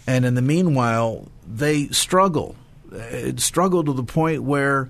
And 0.07 0.25
in 0.25 0.35
the 0.35 0.43
meanwhile, 0.43 1.29
they 1.47 1.89
struggle. 1.89 2.57
It 2.93 3.41
struggle 3.41 3.85
to 3.85 3.93
the 3.93 4.05
point 4.05 4.43
where 4.43 4.89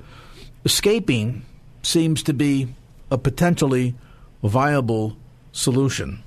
escaping 0.64 1.44
seems 1.82 2.22
to 2.24 2.34
be 2.34 2.74
a 3.10 3.18
potentially 3.18 3.94
viable 4.42 5.16
solution. 5.52 6.22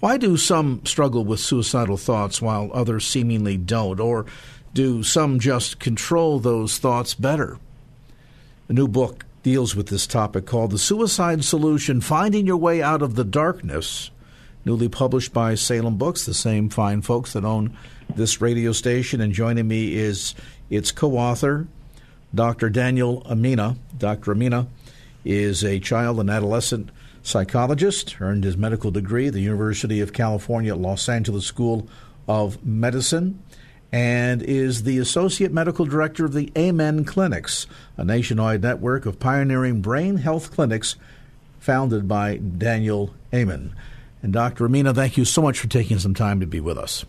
Why 0.00 0.18
do 0.18 0.36
some 0.36 0.84
struggle 0.84 1.24
with 1.24 1.40
suicidal 1.40 1.96
thoughts 1.96 2.42
while 2.42 2.70
others 2.72 3.06
seemingly 3.06 3.56
don't? 3.56 4.00
Or 4.00 4.26
do 4.74 5.02
some 5.02 5.40
just 5.40 5.78
control 5.78 6.38
those 6.38 6.78
thoughts 6.78 7.14
better? 7.14 7.58
A 8.68 8.72
new 8.72 8.88
book 8.88 9.24
deals 9.42 9.74
with 9.76 9.88
this 9.88 10.06
topic 10.06 10.44
called 10.44 10.72
The 10.72 10.78
Suicide 10.78 11.44
Solution 11.44 12.00
Finding 12.00 12.46
Your 12.46 12.56
Way 12.56 12.82
Out 12.82 13.00
of 13.00 13.14
the 13.14 13.24
Darkness, 13.24 14.10
newly 14.64 14.88
published 14.88 15.32
by 15.32 15.54
Salem 15.54 15.96
Books, 15.96 16.26
the 16.26 16.34
same 16.34 16.68
fine 16.68 17.00
folks 17.00 17.32
that 17.32 17.44
own 17.44 17.76
this 18.14 18.40
radio 18.40 18.72
station. 18.72 19.20
And 19.20 19.32
joining 19.32 19.68
me 19.68 19.94
is 19.94 20.34
its 20.70 20.92
co 20.92 21.16
author, 21.16 21.66
Dr. 22.34 22.70
Daniel 22.70 23.22
Emina. 23.22 23.76
Dr. 23.96 24.34
Emina 24.34 24.66
is 25.24 25.64
a 25.64 25.80
child 25.80 26.20
and 26.20 26.30
adolescent 26.30 26.90
psychologist, 27.22 28.20
earned 28.20 28.44
his 28.44 28.56
medical 28.56 28.90
degree 28.90 29.28
at 29.28 29.32
the 29.32 29.40
University 29.40 30.00
of 30.00 30.12
California 30.12 30.74
Los 30.74 31.08
Angeles 31.08 31.44
School 31.44 31.88
of 32.28 32.64
Medicine, 32.64 33.42
and 33.92 34.42
is 34.42 34.82
the 34.82 34.98
associate 34.98 35.52
medical 35.52 35.84
director 35.84 36.24
of 36.24 36.32
the 36.32 36.52
Amen 36.56 37.04
Clinics, 37.04 37.66
a 37.96 38.04
nationwide 38.04 38.62
network 38.62 39.06
of 39.06 39.18
pioneering 39.18 39.80
brain 39.80 40.18
health 40.18 40.52
clinics 40.52 40.96
founded 41.58 42.06
by 42.06 42.36
Daniel 42.36 43.12
Amen. 43.34 43.74
And 44.22 44.32
Dr. 44.32 44.68
Emina, 44.68 44.94
thank 44.94 45.16
you 45.16 45.24
so 45.24 45.42
much 45.42 45.58
for 45.58 45.68
taking 45.68 45.98
some 45.98 46.14
time 46.14 46.40
to 46.40 46.46
be 46.46 46.60
with 46.60 46.78
us. 46.78 47.04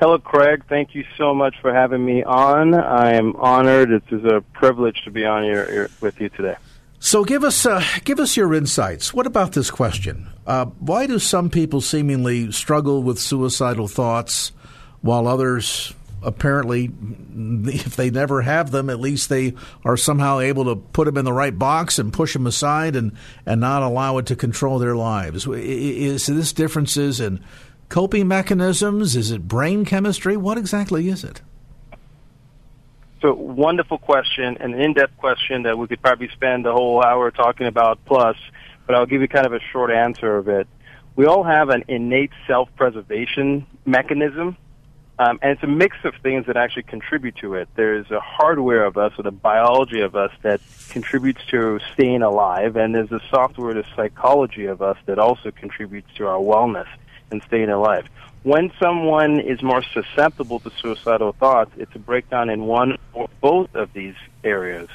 Hello, 0.00 0.18
Craig. 0.18 0.64
Thank 0.66 0.94
you 0.94 1.04
so 1.18 1.34
much 1.34 1.56
for 1.60 1.74
having 1.74 2.02
me 2.02 2.24
on. 2.24 2.72
I 2.72 3.12
am 3.12 3.36
honored. 3.36 3.90
It 3.90 4.02
is 4.10 4.24
a 4.24 4.40
privilege 4.54 5.02
to 5.04 5.10
be 5.10 5.26
on 5.26 5.42
here 5.42 5.90
with 6.00 6.18
you 6.22 6.30
today. 6.30 6.56
So, 7.00 7.22
give 7.22 7.44
us 7.44 7.66
uh, 7.66 7.84
give 8.04 8.18
us 8.18 8.34
your 8.34 8.54
insights. 8.54 9.12
What 9.12 9.26
about 9.26 9.52
this 9.52 9.70
question? 9.70 10.28
Uh, 10.46 10.64
why 10.78 11.06
do 11.06 11.18
some 11.18 11.50
people 11.50 11.82
seemingly 11.82 12.50
struggle 12.50 13.02
with 13.02 13.18
suicidal 13.18 13.88
thoughts, 13.88 14.52
while 15.02 15.28
others 15.28 15.92
apparently, 16.22 16.90
if 17.66 17.94
they 17.96 18.08
never 18.08 18.40
have 18.40 18.70
them, 18.70 18.88
at 18.88 19.00
least 19.00 19.28
they 19.28 19.52
are 19.84 19.98
somehow 19.98 20.40
able 20.40 20.64
to 20.64 20.76
put 20.76 21.04
them 21.04 21.18
in 21.18 21.26
the 21.26 21.32
right 21.32 21.58
box 21.58 21.98
and 21.98 22.10
push 22.10 22.32
them 22.32 22.46
aside 22.46 22.96
and 22.96 23.12
and 23.44 23.60
not 23.60 23.82
allow 23.82 24.16
it 24.16 24.24
to 24.26 24.36
control 24.36 24.78
their 24.78 24.96
lives? 24.96 25.46
Is 25.46 26.26
this 26.26 26.54
differences 26.54 27.20
in 27.20 27.44
coping 27.90 28.28
mechanisms? 28.28 29.14
Is 29.16 29.30
it 29.30 29.46
brain 29.46 29.84
chemistry? 29.84 30.36
What 30.36 30.56
exactly 30.56 31.08
is 31.08 31.22
it? 31.22 31.42
So 33.20 33.34
wonderful 33.34 33.98
question, 33.98 34.56
an 34.60 34.72
in-depth 34.72 35.18
question 35.18 35.64
that 35.64 35.76
we 35.76 35.86
could 35.88 36.00
probably 36.00 36.28
spend 36.28 36.64
the 36.64 36.72
whole 36.72 37.04
hour 37.04 37.30
talking 37.30 37.66
about 37.66 38.02
plus, 38.06 38.36
but 38.86 38.96
I'll 38.96 39.04
give 39.04 39.20
you 39.20 39.28
kind 39.28 39.44
of 39.44 39.52
a 39.52 39.60
short 39.72 39.90
answer 39.90 40.38
of 40.38 40.48
it. 40.48 40.66
We 41.16 41.26
all 41.26 41.44
have 41.44 41.68
an 41.68 41.84
innate 41.86 42.30
self-preservation 42.46 43.66
mechanism, 43.84 44.56
um, 45.18 45.38
and 45.42 45.52
it's 45.52 45.62
a 45.62 45.66
mix 45.66 45.98
of 46.04 46.14
things 46.22 46.46
that 46.46 46.56
actually 46.56 46.84
contribute 46.84 47.36
to 47.36 47.56
it. 47.56 47.68
There's 47.74 48.10
a 48.10 48.20
hardware 48.20 48.86
of 48.86 48.96
us 48.96 49.12
or 49.18 49.22
the 49.22 49.30
biology 49.30 50.00
of 50.00 50.16
us 50.16 50.32
that 50.40 50.62
contributes 50.88 51.44
to 51.50 51.78
staying 51.92 52.22
alive, 52.22 52.76
and 52.76 52.94
there's 52.94 53.12
a 53.12 53.20
software, 53.28 53.74
the 53.74 53.84
psychology 53.94 54.64
of 54.64 54.80
us 54.80 54.96
that 55.04 55.18
also 55.18 55.50
contributes 55.50 56.08
to 56.14 56.26
our 56.26 56.38
wellness 56.38 56.88
and 57.30 57.42
staying 57.46 57.70
alive 57.70 58.06
when 58.42 58.72
someone 58.80 59.40
is 59.40 59.62
more 59.62 59.82
susceptible 59.82 60.60
to 60.60 60.70
suicidal 60.80 61.32
thoughts, 61.32 61.72
it's 61.76 61.94
a 61.94 61.98
breakdown 61.98 62.48
in 62.48 62.64
one 62.64 62.96
or 63.12 63.28
both 63.40 63.74
of 63.74 63.92
these 63.92 64.14
areas. 64.42 64.88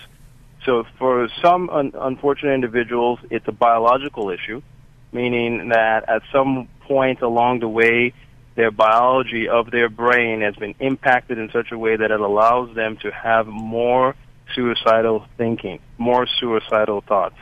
So 0.65 0.86
for 0.98 1.30
some 1.43 1.69
un- 1.69 1.91
unfortunate 1.93 2.56
individuals, 2.56 3.19
it's 3.30 3.48
a 3.48 3.52
biological 3.52 4.32
issue, 4.32 4.63
meaning 5.12 5.69
that 5.69 6.10
at 6.10 6.24
some 6.32 6.67
point 6.82 7.21
along 7.21 7.60
the 7.60 7.67
way, 7.67 8.13
their 8.56 8.71
biology 8.71 9.48
of 9.48 9.69
their 9.69 9.89
brain 9.89 10.41
has 10.41 10.56
been 10.56 10.74
impacted 10.80 11.38
in 11.38 11.52
such 11.52 11.71
a 11.71 11.78
way 11.78 11.95
that 11.95 12.10
it 12.10 12.19
allows 12.19 12.74
them 12.74 12.98
to 12.98 13.12
have 13.12 13.45
more 13.45 14.15
suicidal 14.56 15.26
thinking, 15.38 15.80
more 15.98 16.26
suicidal 16.39 17.02
thoughts. 17.02 17.36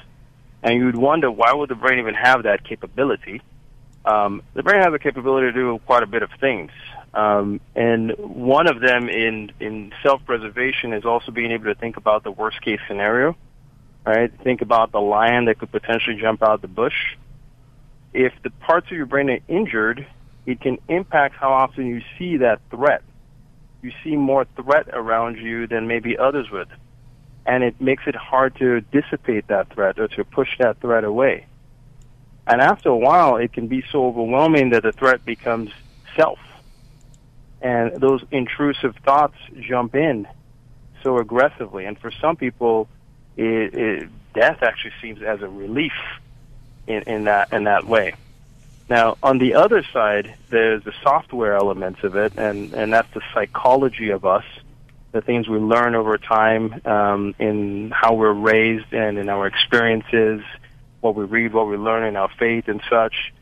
And 0.63 0.75
you'd 0.75 0.97
wonder 0.97 1.31
why 1.31 1.53
would 1.53 1.69
the 1.69 1.75
brain 1.75 1.99
even 1.99 2.15
have 2.15 2.43
that 2.43 2.63
capability? 2.65 3.41
Um, 4.05 4.41
the 4.53 4.63
brain 4.63 4.81
has 4.81 4.91
the 4.91 4.99
capability 4.99 5.47
to 5.47 5.53
do 5.53 5.79
quite 5.85 6.03
a 6.03 6.07
bit 6.07 6.23
of 6.23 6.29
things. 6.39 6.71
Um, 7.13 7.61
and 7.75 8.13
one 8.17 8.67
of 8.67 8.81
them 8.81 9.07
in, 9.07 9.51
in 9.59 9.93
self-preservation 10.01 10.93
is 10.93 11.05
also 11.05 11.31
being 11.31 11.51
able 11.51 11.65
to 11.65 11.75
think 11.75 11.97
about 11.97 12.23
the 12.23 12.31
worst 12.31 12.61
case 12.61 12.79
scenario, 12.87 13.35
right? 14.05 14.31
Think 14.43 14.61
about 14.61 14.91
the 14.91 14.99
lion 14.99 15.45
that 15.45 15.59
could 15.59 15.71
potentially 15.71 16.17
jump 16.19 16.41
out 16.41 16.61
the 16.61 16.67
bush. 16.67 17.15
If 18.13 18.33
the 18.43 18.49
parts 18.49 18.87
of 18.87 18.97
your 18.97 19.05
brain 19.05 19.29
are 19.29 19.39
injured, 19.47 20.07
it 20.45 20.59
can 20.59 20.79
impact 20.87 21.35
how 21.35 21.53
often 21.53 21.85
you 21.85 22.01
see 22.17 22.37
that 22.37 22.61
threat. 22.69 23.03
You 23.81 23.91
see 24.03 24.15
more 24.15 24.45
threat 24.55 24.87
around 24.91 25.37
you 25.37 25.67
than 25.67 25.87
maybe 25.87 26.17
others 26.17 26.49
would. 26.51 26.69
And 27.45 27.63
it 27.63 27.79
makes 27.79 28.03
it 28.07 28.15
hard 28.15 28.55
to 28.57 28.81
dissipate 28.81 29.47
that 29.47 29.73
threat 29.73 29.99
or 29.99 30.07
to 30.09 30.23
push 30.23 30.49
that 30.59 30.79
threat 30.79 31.03
away. 31.03 31.47
And 32.45 32.61
after 32.61 32.89
a 32.89 32.97
while, 32.97 33.37
it 33.37 33.53
can 33.53 33.67
be 33.67 33.83
so 33.91 34.05
overwhelming 34.05 34.71
that 34.71 34.83
the 34.83 34.91
threat 34.91 35.23
becomes 35.23 35.71
self. 36.15 36.39
And 37.61 37.95
those 38.01 38.23
intrusive 38.31 38.95
thoughts 39.05 39.37
jump 39.61 39.95
in 39.95 40.27
so 41.01 41.17
aggressively. 41.17 41.85
And 41.85 41.97
for 41.97 42.11
some 42.11 42.35
people, 42.35 42.89
it, 43.37 43.73
it, 43.73 44.09
death 44.33 44.61
actually 44.61 44.93
seems 45.01 45.21
as 45.21 45.41
a 45.41 45.47
relief 45.47 45.93
in, 46.87 47.03
in 47.03 47.23
that 47.25 47.53
in 47.53 47.63
that 47.63 47.85
way. 47.85 48.15
Now, 48.89 49.17
on 49.23 49.37
the 49.37 49.55
other 49.55 49.83
side, 49.93 50.35
there's 50.49 50.83
the 50.83 50.93
software 51.01 51.55
elements 51.55 52.03
of 52.03 52.15
it, 52.15 52.33
and, 52.37 52.73
and 52.73 52.91
that's 52.91 53.11
the 53.13 53.21
psychology 53.33 54.09
of 54.09 54.25
us, 54.25 54.43
the 55.13 55.21
things 55.21 55.47
we 55.47 55.57
learn 55.57 55.95
over 55.95 56.17
time 56.17 56.81
um, 56.85 57.33
in 57.39 57.91
how 57.91 58.13
we're 58.13 58.33
raised 58.33 58.93
and 58.93 59.17
in 59.17 59.29
our 59.29 59.47
experiences 59.47 60.41
what 61.03 61.15
we 61.15 61.25
read, 61.25 61.53
what 61.53 61.67
we 61.67 61.75
learn 61.75 62.05
in 62.05 62.15
our 62.15 62.29
faith 62.39 62.67
and 62.67 62.81
such. 62.89 63.33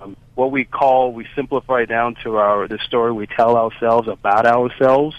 Um, 0.00 0.16
what 0.34 0.50
we 0.50 0.64
call, 0.64 1.12
we 1.12 1.26
simplify 1.36 1.84
down 1.84 2.16
to 2.24 2.36
our 2.36 2.66
the 2.66 2.78
story 2.86 3.12
we 3.12 3.26
tell 3.26 3.56
ourselves 3.56 4.08
about 4.08 4.44
ourselves. 4.44 5.16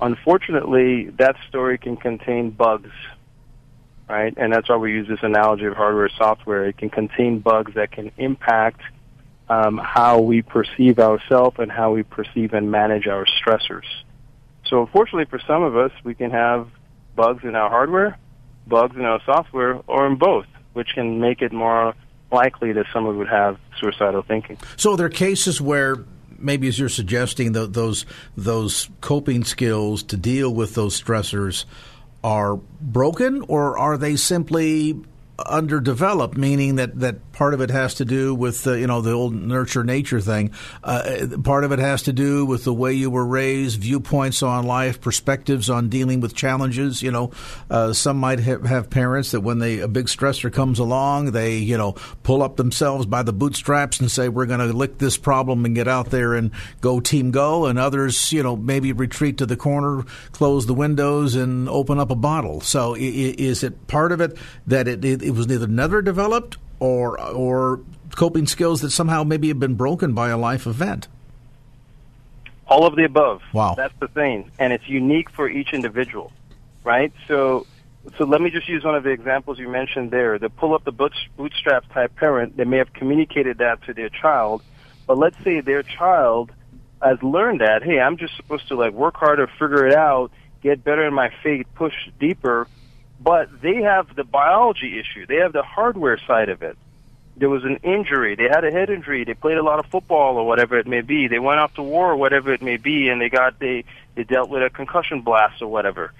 Unfortunately, 0.00 1.08
that 1.18 1.36
story 1.48 1.78
can 1.78 1.96
contain 1.96 2.50
bugs, 2.50 2.90
right? 4.08 4.34
And 4.36 4.52
that's 4.52 4.68
why 4.68 4.76
we 4.76 4.92
use 4.92 5.08
this 5.08 5.20
analogy 5.22 5.64
of 5.64 5.74
hardware 5.74 6.10
software. 6.18 6.66
It 6.66 6.76
can 6.76 6.90
contain 6.90 7.38
bugs 7.38 7.72
that 7.74 7.90
can 7.90 8.12
impact 8.18 8.82
um, 9.48 9.78
how 9.82 10.20
we 10.20 10.42
perceive 10.42 10.98
ourselves 10.98 11.56
and 11.58 11.72
how 11.72 11.92
we 11.92 12.02
perceive 12.02 12.52
and 12.52 12.70
manage 12.70 13.06
our 13.06 13.24
stressors. 13.24 13.86
So, 14.66 14.82
unfortunately, 14.82 15.26
for 15.30 15.40
some 15.46 15.62
of 15.62 15.76
us, 15.76 15.92
we 16.04 16.14
can 16.14 16.30
have 16.30 16.68
bugs 17.16 17.42
in 17.42 17.54
our 17.54 17.70
hardware, 17.70 18.18
bugs 18.66 18.96
in 18.96 19.02
our 19.02 19.20
software, 19.24 19.80
or 19.86 20.06
in 20.06 20.16
both 20.16 20.46
which 20.74 20.90
can 20.94 21.20
make 21.20 21.42
it 21.42 21.52
more 21.52 21.94
likely 22.30 22.72
that 22.72 22.86
someone 22.92 23.18
would 23.18 23.28
have 23.28 23.58
suicidal 23.80 24.22
thinking. 24.22 24.58
So 24.76 24.96
there 24.96 25.06
are 25.06 25.10
cases 25.10 25.60
where 25.60 26.04
maybe 26.38 26.68
as 26.68 26.78
you're 26.78 26.88
suggesting 26.88 27.52
those 27.52 28.04
those 28.36 28.90
coping 29.00 29.44
skills 29.44 30.02
to 30.02 30.16
deal 30.16 30.52
with 30.52 30.74
those 30.74 31.00
stressors 31.00 31.64
are 32.22 32.56
broken 32.80 33.42
or 33.48 33.78
are 33.78 33.96
they 33.96 34.16
simply 34.16 35.00
underdeveloped, 35.46 36.36
meaning 36.36 36.76
that, 36.76 36.98
that 37.00 37.16
part 37.34 37.52
of 37.52 37.60
it 37.60 37.70
has 37.70 37.94
to 37.94 38.04
do 38.04 38.34
with 38.34 38.66
uh, 38.66 38.72
you 38.72 38.86
know 38.86 39.00
the 39.00 39.12
old 39.12 39.34
nurture 39.34 39.84
nature 39.84 40.20
thing. 40.20 40.52
Uh, 40.82 41.26
part 41.42 41.64
of 41.64 41.72
it 41.72 41.78
has 41.78 42.02
to 42.04 42.12
do 42.12 42.46
with 42.46 42.64
the 42.64 42.72
way 42.72 42.92
you 42.92 43.10
were 43.10 43.26
raised, 43.26 43.80
viewpoints 43.80 44.42
on 44.42 44.66
life, 44.66 45.00
perspectives 45.00 45.68
on 45.68 45.88
dealing 45.88 46.20
with 46.20 46.34
challenges. 46.34 47.02
You 47.02 47.10
know, 47.10 47.32
uh, 47.68 47.92
some 47.92 48.16
might 48.16 48.40
have, 48.40 48.88
parents 48.90 49.32
that 49.32 49.40
when 49.40 49.58
they 49.58 49.80
a 49.80 49.88
big 49.88 50.06
stressor 50.06 50.52
comes 50.52 50.78
along, 50.78 51.32
they 51.32 51.56
you 51.56 51.76
know 51.76 51.92
pull 52.22 52.42
up 52.42 52.56
themselves 52.56 53.04
by 53.06 53.22
the 53.22 53.32
bootstraps 53.32 54.00
and 54.00 54.10
say 54.10 54.28
we're 54.28 54.46
going 54.46 54.60
to 54.60 54.72
lick 54.72 54.98
this 54.98 55.18
problem 55.18 55.64
and 55.64 55.74
get 55.74 55.88
out 55.88 56.10
there 56.10 56.34
and 56.34 56.52
go 56.80 57.00
team 57.00 57.30
go. 57.30 57.66
And 57.66 57.78
others, 57.78 58.32
you 58.32 58.42
know, 58.42 58.56
maybe 58.56 58.92
retreat 58.92 59.38
to 59.38 59.46
the 59.46 59.56
corner, 59.56 60.04
close 60.32 60.66
the 60.66 60.74
windows, 60.74 61.34
and 61.34 61.68
open 61.68 61.98
up 61.98 62.10
a 62.10 62.14
bottle. 62.14 62.60
So 62.60 62.94
is 62.94 63.64
it 63.64 63.86
part 63.88 64.12
of 64.12 64.20
it 64.20 64.38
that 64.66 64.86
it, 64.86 65.04
it, 65.04 65.22
it 65.22 65.30
was 65.32 65.48
neither 65.48 65.66
never 65.66 66.00
developed 66.00 66.58
or 66.84 67.20
or 67.20 67.80
coping 68.14 68.46
skills 68.46 68.80
that 68.82 68.90
somehow 68.90 69.24
maybe 69.24 69.48
have 69.48 69.58
been 69.58 69.74
broken 69.74 70.12
by 70.12 70.28
a 70.28 70.36
life 70.36 70.66
event? 70.66 71.08
All 72.66 72.86
of 72.86 72.96
the 72.96 73.04
above. 73.04 73.42
Wow. 73.52 73.74
That's 73.74 73.94
the 74.00 74.08
thing. 74.08 74.50
And 74.58 74.72
it's 74.72 74.88
unique 74.88 75.30
for 75.30 75.48
each 75.48 75.72
individual, 75.72 76.32
right? 76.82 77.12
So 77.26 77.66
so 78.18 78.24
let 78.24 78.42
me 78.42 78.50
just 78.50 78.68
use 78.68 78.84
one 78.84 78.94
of 78.94 79.02
the 79.02 79.10
examples 79.10 79.58
you 79.58 79.68
mentioned 79.68 80.10
there. 80.10 80.38
The 80.38 80.50
pull 80.50 80.74
up 80.74 80.84
the 80.84 80.92
bootstrap 80.92 81.90
type 81.92 82.14
parent, 82.16 82.56
they 82.56 82.64
may 82.64 82.78
have 82.78 82.92
communicated 82.92 83.58
that 83.58 83.82
to 83.84 83.94
their 83.94 84.10
child, 84.10 84.62
but 85.06 85.16
let's 85.16 85.42
say 85.42 85.60
their 85.60 85.82
child 85.82 86.52
has 87.02 87.22
learned 87.22 87.60
that, 87.60 87.82
hey, 87.82 88.00
I'm 88.00 88.18
just 88.18 88.36
supposed 88.36 88.68
to 88.68 88.76
like 88.76 88.92
work 88.92 89.16
harder, 89.16 89.46
figure 89.46 89.86
it 89.86 89.94
out, 89.94 90.30
get 90.62 90.84
better 90.84 91.06
in 91.06 91.14
my 91.14 91.30
faith, 91.42 91.66
push 91.74 91.94
deeper, 92.20 92.66
but 93.24 93.62
they 93.62 93.76
have 93.76 94.14
the 94.14 94.22
biology 94.22 95.00
issue. 95.00 95.26
They 95.26 95.36
have 95.36 95.54
the 95.54 95.62
hardware 95.62 96.18
side 96.26 96.50
of 96.50 96.62
it. 96.62 96.76
There 97.36 97.48
was 97.48 97.64
an 97.64 97.78
injury. 97.82 98.36
They 98.36 98.44
had 98.44 98.64
a 98.64 98.70
head 98.70 98.90
injury. 98.90 99.24
They 99.24 99.34
played 99.34 99.56
a 99.56 99.62
lot 99.62 99.78
of 99.78 99.86
football 99.86 100.36
or 100.36 100.46
whatever 100.46 100.78
it 100.78 100.86
may 100.86 101.00
be. 101.00 101.26
They 101.26 101.38
went 101.38 101.58
off 101.58 101.74
to 101.74 101.82
war 101.82 102.12
or 102.12 102.16
whatever 102.16 102.52
it 102.52 102.62
may 102.62 102.76
be, 102.76 103.08
and 103.08 103.20
they 103.20 103.30
got 103.30 103.58
they 103.58 103.84
they 104.14 104.24
dealt 104.24 104.50
with 104.50 104.62
a 104.62 104.70
concussion 104.70 105.22
blast 105.22 105.62
or 105.62 105.68
whatever, 105.68 106.12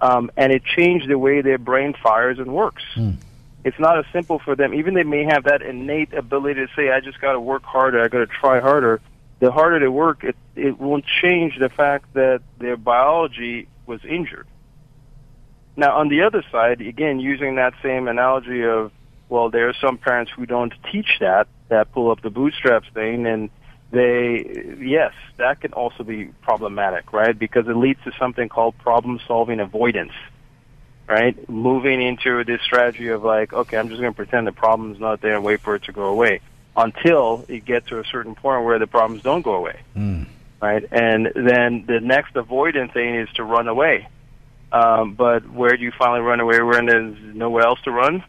um, 0.00 0.30
and 0.36 0.52
it 0.52 0.62
changed 0.64 1.08
the 1.08 1.18
way 1.18 1.40
their 1.40 1.58
brain 1.58 1.94
fires 1.94 2.38
and 2.38 2.54
works. 2.54 2.84
Mm. 2.94 3.16
It's 3.64 3.78
not 3.80 3.98
as 3.98 4.04
simple 4.12 4.38
for 4.38 4.54
them. 4.54 4.72
Even 4.74 4.94
they 4.94 5.02
may 5.02 5.24
have 5.24 5.44
that 5.44 5.62
innate 5.62 6.12
ability 6.12 6.66
to 6.66 6.72
say, 6.76 6.90
"I 6.90 7.00
just 7.00 7.20
got 7.20 7.32
to 7.32 7.40
work 7.40 7.64
harder. 7.64 8.04
I 8.04 8.08
got 8.08 8.18
to 8.18 8.26
try 8.26 8.60
harder." 8.60 9.00
The 9.40 9.50
harder 9.50 9.80
they 9.80 9.88
work, 9.88 10.22
it 10.22 10.36
it 10.54 10.78
won't 10.78 11.04
change 11.22 11.58
the 11.58 11.70
fact 11.70 12.12
that 12.14 12.42
their 12.58 12.76
biology 12.76 13.66
was 13.86 14.04
injured. 14.04 14.46
Now, 15.76 15.96
on 15.98 16.08
the 16.08 16.22
other 16.22 16.44
side, 16.50 16.80
again, 16.80 17.20
using 17.20 17.56
that 17.56 17.74
same 17.82 18.08
analogy 18.08 18.64
of, 18.64 18.92
well, 19.28 19.50
there 19.50 19.68
are 19.68 19.74
some 19.80 19.98
parents 19.98 20.32
who 20.34 20.46
don't 20.46 20.74
teach 20.90 21.18
that, 21.20 21.46
that 21.68 21.92
pull 21.92 22.10
up 22.10 22.20
the 22.22 22.30
bootstraps 22.30 22.88
thing, 22.92 23.26
and 23.26 23.50
they, 23.92 24.76
yes, 24.80 25.12
that 25.36 25.60
can 25.60 25.72
also 25.72 26.04
be 26.04 26.26
problematic, 26.42 27.12
right? 27.12 27.36
Because 27.36 27.66
it 27.68 27.76
leads 27.76 28.02
to 28.04 28.12
something 28.18 28.48
called 28.48 28.76
problem 28.78 29.20
solving 29.26 29.60
avoidance, 29.60 30.12
right? 31.08 31.48
Moving 31.48 32.02
into 32.02 32.44
this 32.44 32.60
strategy 32.62 33.08
of 33.08 33.24
like, 33.24 33.52
okay, 33.52 33.76
I'm 33.76 33.88
just 33.88 34.00
going 34.00 34.12
to 34.12 34.16
pretend 34.16 34.46
the 34.46 34.52
problem's 34.52 35.00
not 35.00 35.20
there 35.20 35.34
and 35.34 35.44
wait 35.44 35.60
for 35.60 35.76
it 35.76 35.84
to 35.84 35.92
go 35.92 36.04
away 36.04 36.40
until 36.76 37.44
it 37.48 37.64
gets 37.64 37.88
to 37.88 37.98
a 37.98 38.04
certain 38.04 38.34
point 38.34 38.64
where 38.64 38.78
the 38.78 38.86
problems 38.86 39.22
don't 39.22 39.42
go 39.42 39.54
away, 39.54 39.80
mm. 39.96 40.26
right? 40.60 40.84
And 40.92 41.26
then 41.34 41.84
the 41.86 42.00
next 42.00 42.36
avoidance 42.36 42.92
thing 42.92 43.16
is 43.16 43.28
to 43.34 43.44
run 43.44 43.66
away 43.66 44.08
um, 44.72 45.14
but 45.14 45.48
where 45.50 45.76
do 45.76 45.82
you 45.82 45.92
finally 45.98 46.20
run 46.20 46.40
away 46.40 46.60
when 46.62 46.86
there's 46.86 47.16
nowhere 47.34 47.64
else 47.64 47.80
to 47.82 47.90
run? 47.90 48.24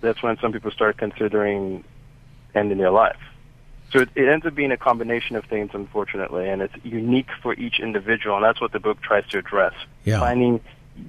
That's 0.00 0.22
when 0.22 0.38
some 0.38 0.52
people 0.52 0.70
start 0.70 0.96
considering 0.96 1.84
ending 2.54 2.78
their 2.78 2.90
life. 2.90 3.20
So 3.92 4.00
it, 4.00 4.08
it 4.14 4.28
ends 4.28 4.46
up 4.46 4.54
being 4.54 4.72
a 4.72 4.76
combination 4.76 5.36
of 5.36 5.44
things, 5.44 5.70
unfortunately, 5.74 6.48
and 6.48 6.62
it's 6.62 6.74
unique 6.82 7.28
for 7.42 7.54
each 7.54 7.78
individual, 7.78 8.36
and 8.36 8.44
that's 8.44 8.60
what 8.60 8.72
the 8.72 8.80
book 8.80 9.02
tries 9.02 9.26
to 9.28 9.38
address. 9.38 9.74
Yeah. 10.04 10.20
Finding 10.20 10.60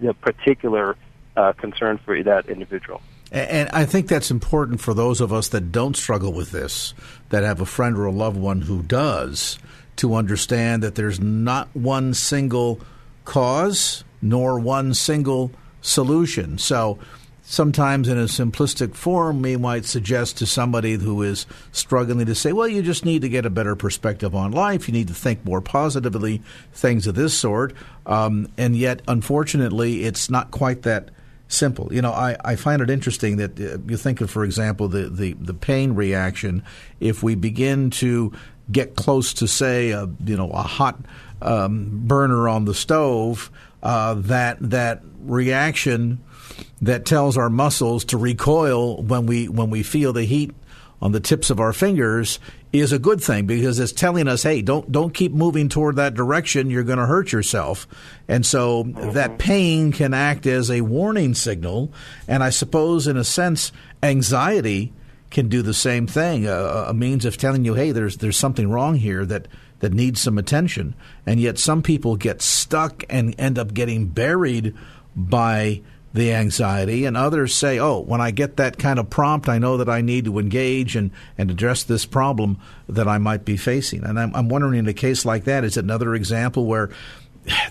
the 0.02 0.14
particular 0.14 0.98
uh, 1.38 1.54
concern 1.54 1.98
for 1.98 2.22
that 2.22 2.48
individual. 2.48 3.02
And 3.32 3.70
I 3.70 3.86
think 3.86 4.10
that's 4.10 4.30
important 4.30 4.80
for 4.80 4.94
those 4.94 5.20
of 5.20 5.34
us 5.34 5.48
that 5.50 5.72
don't 5.72 5.96
struggle 5.96 6.34
with 6.34 6.52
this, 6.52 6.94
that 7.30 7.44
have 7.44 7.62
a 7.62 7.66
friend 7.66 7.98
or 7.98 8.06
a 8.06 8.12
loved 8.12 8.38
one 8.38 8.62
who 8.62 8.84
does, 8.84 9.58
to 9.96 10.14
understand 10.14 10.84
that 10.84 10.96
there's 10.96 11.20
not 11.20 11.70
one 11.74 12.14
single 12.14 12.80
cause 13.26 14.04
nor 14.24 14.58
one 14.60 14.94
single 14.94 15.52
solution. 15.82 16.58
So 16.58 16.98
sometimes 17.44 18.08
in 18.08 18.18
a 18.18 18.24
simplistic 18.24 18.96
form, 18.96 19.42
we 19.42 19.58
might 19.58 19.86
suggest 19.86 20.38
to 20.38 20.46
somebody 20.46 20.94
who 20.94 21.22
is 21.22 21.46
struggling 21.72 22.26
to 22.26 22.34
say, 22.34 22.54
well, 22.54 22.68
you 22.68 22.82
just 22.82 23.04
need 23.04 23.22
to 23.22 23.30
get 23.30 23.46
a 23.46 23.50
better 23.50 23.76
perspective 23.76 24.34
on 24.34 24.52
life. 24.52 24.88
You 24.88 24.94
need 24.94 25.10
to 25.10 25.14
think 25.14 25.44
more 25.46 25.62
positively, 25.62 26.42
things 26.72 27.06
of 27.06 27.16
this 27.16 27.38
sort. 27.38 27.74
Um, 28.06 28.48
and 28.58 28.76
yet, 28.76 29.02
unfortunately, 29.08 30.04
it's 30.04 30.30
not 30.30 30.52
quite 30.52 30.84
that 30.84 31.10
simple. 31.50 31.94
You 31.94 32.02
know, 32.02 32.14
I, 32.14 32.38
I 32.44 32.56
find 32.56 32.82
it 32.82 32.90
interesting 32.90 33.38
that 33.38 33.60
uh, 33.60 33.78
you 33.88 33.98
think 33.98 34.22
of, 34.22 34.32
for 34.32 34.46
example, 34.46 34.88
the, 34.88 35.10
the, 35.10 35.34
the 35.34 35.54
pain 35.54 35.96
reaction. 35.96 36.64
If 37.00 37.22
we 37.24 37.36
begin 37.36 37.90
to 37.92 38.32
get 38.72 38.96
close 38.96 39.34
to, 39.36 39.48
say, 39.48 39.92
a, 39.92 40.08
you 40.24 40.38
know, 40.38 40.50
a 40.50 40.64
hot 40.64 40.98
um, 41.42 41.90
burner 42.08 42.48
on 42.48 42.64
the 42.64 42.74
stove, 42.74 43.52
uh, 43.84 44.16
that 44.16 44.58
that 44.62 45.02
reaction 45.20 46.24
that 46.82 47.06
tells 47.06 47.38
our 47.38 47.50
muscles 47.50 48.06
to 48.06 48.18
recoil 48.18 49.04
when 49.04 49.26
we 49.26 49.48
when 49.48 49.70
we 49.70 49.84
feel 49.84 50.14
the 50.14 50.26
heat 50.26 50.52
on 51.02 51.12
the 51.12 51.20
tips 51.20 51.50
of 51.50 51.60
our 51.60 51.74
fingers 51.74 52.40
is 52.72 52.94
a 52.94 52.98
good 52.98 53.22
thing 53.22 53.46
because 53.46 53.78
it's 53.78 53.92
telling 53.92 54.28
us, 54.28 54.44
hey, 54.44 54.62
don't 54.62 54.92
don't 54.92 55.14
keep 55.14 55.34
moving 55.34 55.70
toward 55.70 55.98
that 55.98 56.14
direction. 56.14 56.70
You're 56.70 56.84
going 56.84 56.98
to 56.98 57.06
hurt 57.06 57.32
yourself, 57.32 57.88
and 58.28 58.46
so 58.46 58.86
mm-hmm. 58.86 59.12
that 59.12 59.38
pain 59.38 59.92
can 59.92 60.14
act 60.14 60.48
as 60.48 60.72
a 60.72 60.82
warning 60.82 61.36
signal. 61.36 61.92
And 62.28 62.42
I 62.42 62.50
suppose, 62.50 63.06
in 63.06 63.18
a 63.18 63.24
sense, 63.24 63.72
anxiety 64.02 64.94
can 65.30 65.50
do 65.50 65.62
the 65.62 65.74
same 65.74 66.08
thing, 66.08 66.48
a, 66.48 66.86
a 66.88 66.94
means 66.94 67.26
of 67.26 67.38
telling 67.38 67.66
you, 67.66 67.74
hey, 67.74 67.92
there's 67.92 68.18
there's 68.18 68.38
something 68.38 68.70
wrong 68.70 68.96
here 68.96 69.26
that 69.26 69.48
that 69.84 69.94
needs 69.94 70.20
some 70.20 70.38
attention. 70.38 70.96
And 71.26 71.40
yet, 71.40 71.60
some 71.60 71.84
people 71.84 72.16
get 72.16 72.42
stuck 72.42 73.04
and 73.10 73.36
end 73.38 73.60
up 73.60 73.74
getting 73.74 74.08
buried 74.08 74.74
by 75.16 75.82
the 76.14 76.32
anxiety, 76.32 77.06
and 77.06 77.18
others 77.18 77.56
say, 77.56 77.80
oh, 77.80 78.00
when 78.00 78.22
I 78.22 78.30
get 78.30 78.58
that 78.58 78.78
kind 78.78 79.00
of 79.00 79.10
prompt, 79.10 79.50
I 79.50 79.58
know 79.58 79.78
that 79.78 79.90
I 79.90 80.02
need 80.02 80.26
to 80.26 80.38
engage 80.38 80.96
and, 80.96 81.10
and 81.40 81.50
address 81.50 81.84
this 81.84 82.06
problem 82.06 82.60
that 82.88 83.08
I 83.08 83.18
might 83.18 83.46
be 83.46 83.58
facing. 83.58 84.04
And 84.04 84.20
I'm, 84.20 84.34
I'm 84.36 84.48
wondering, 84.48 84.78
in 84.78 84.88
a 84.88 84.94
case 84.94 85.26
like 85.26 85.46
that, 85.46 85.64
is 85.64 85.76
it 85.76 85.84
another 85.84 86.14
example 86.14 86.66
where 86.66 86.92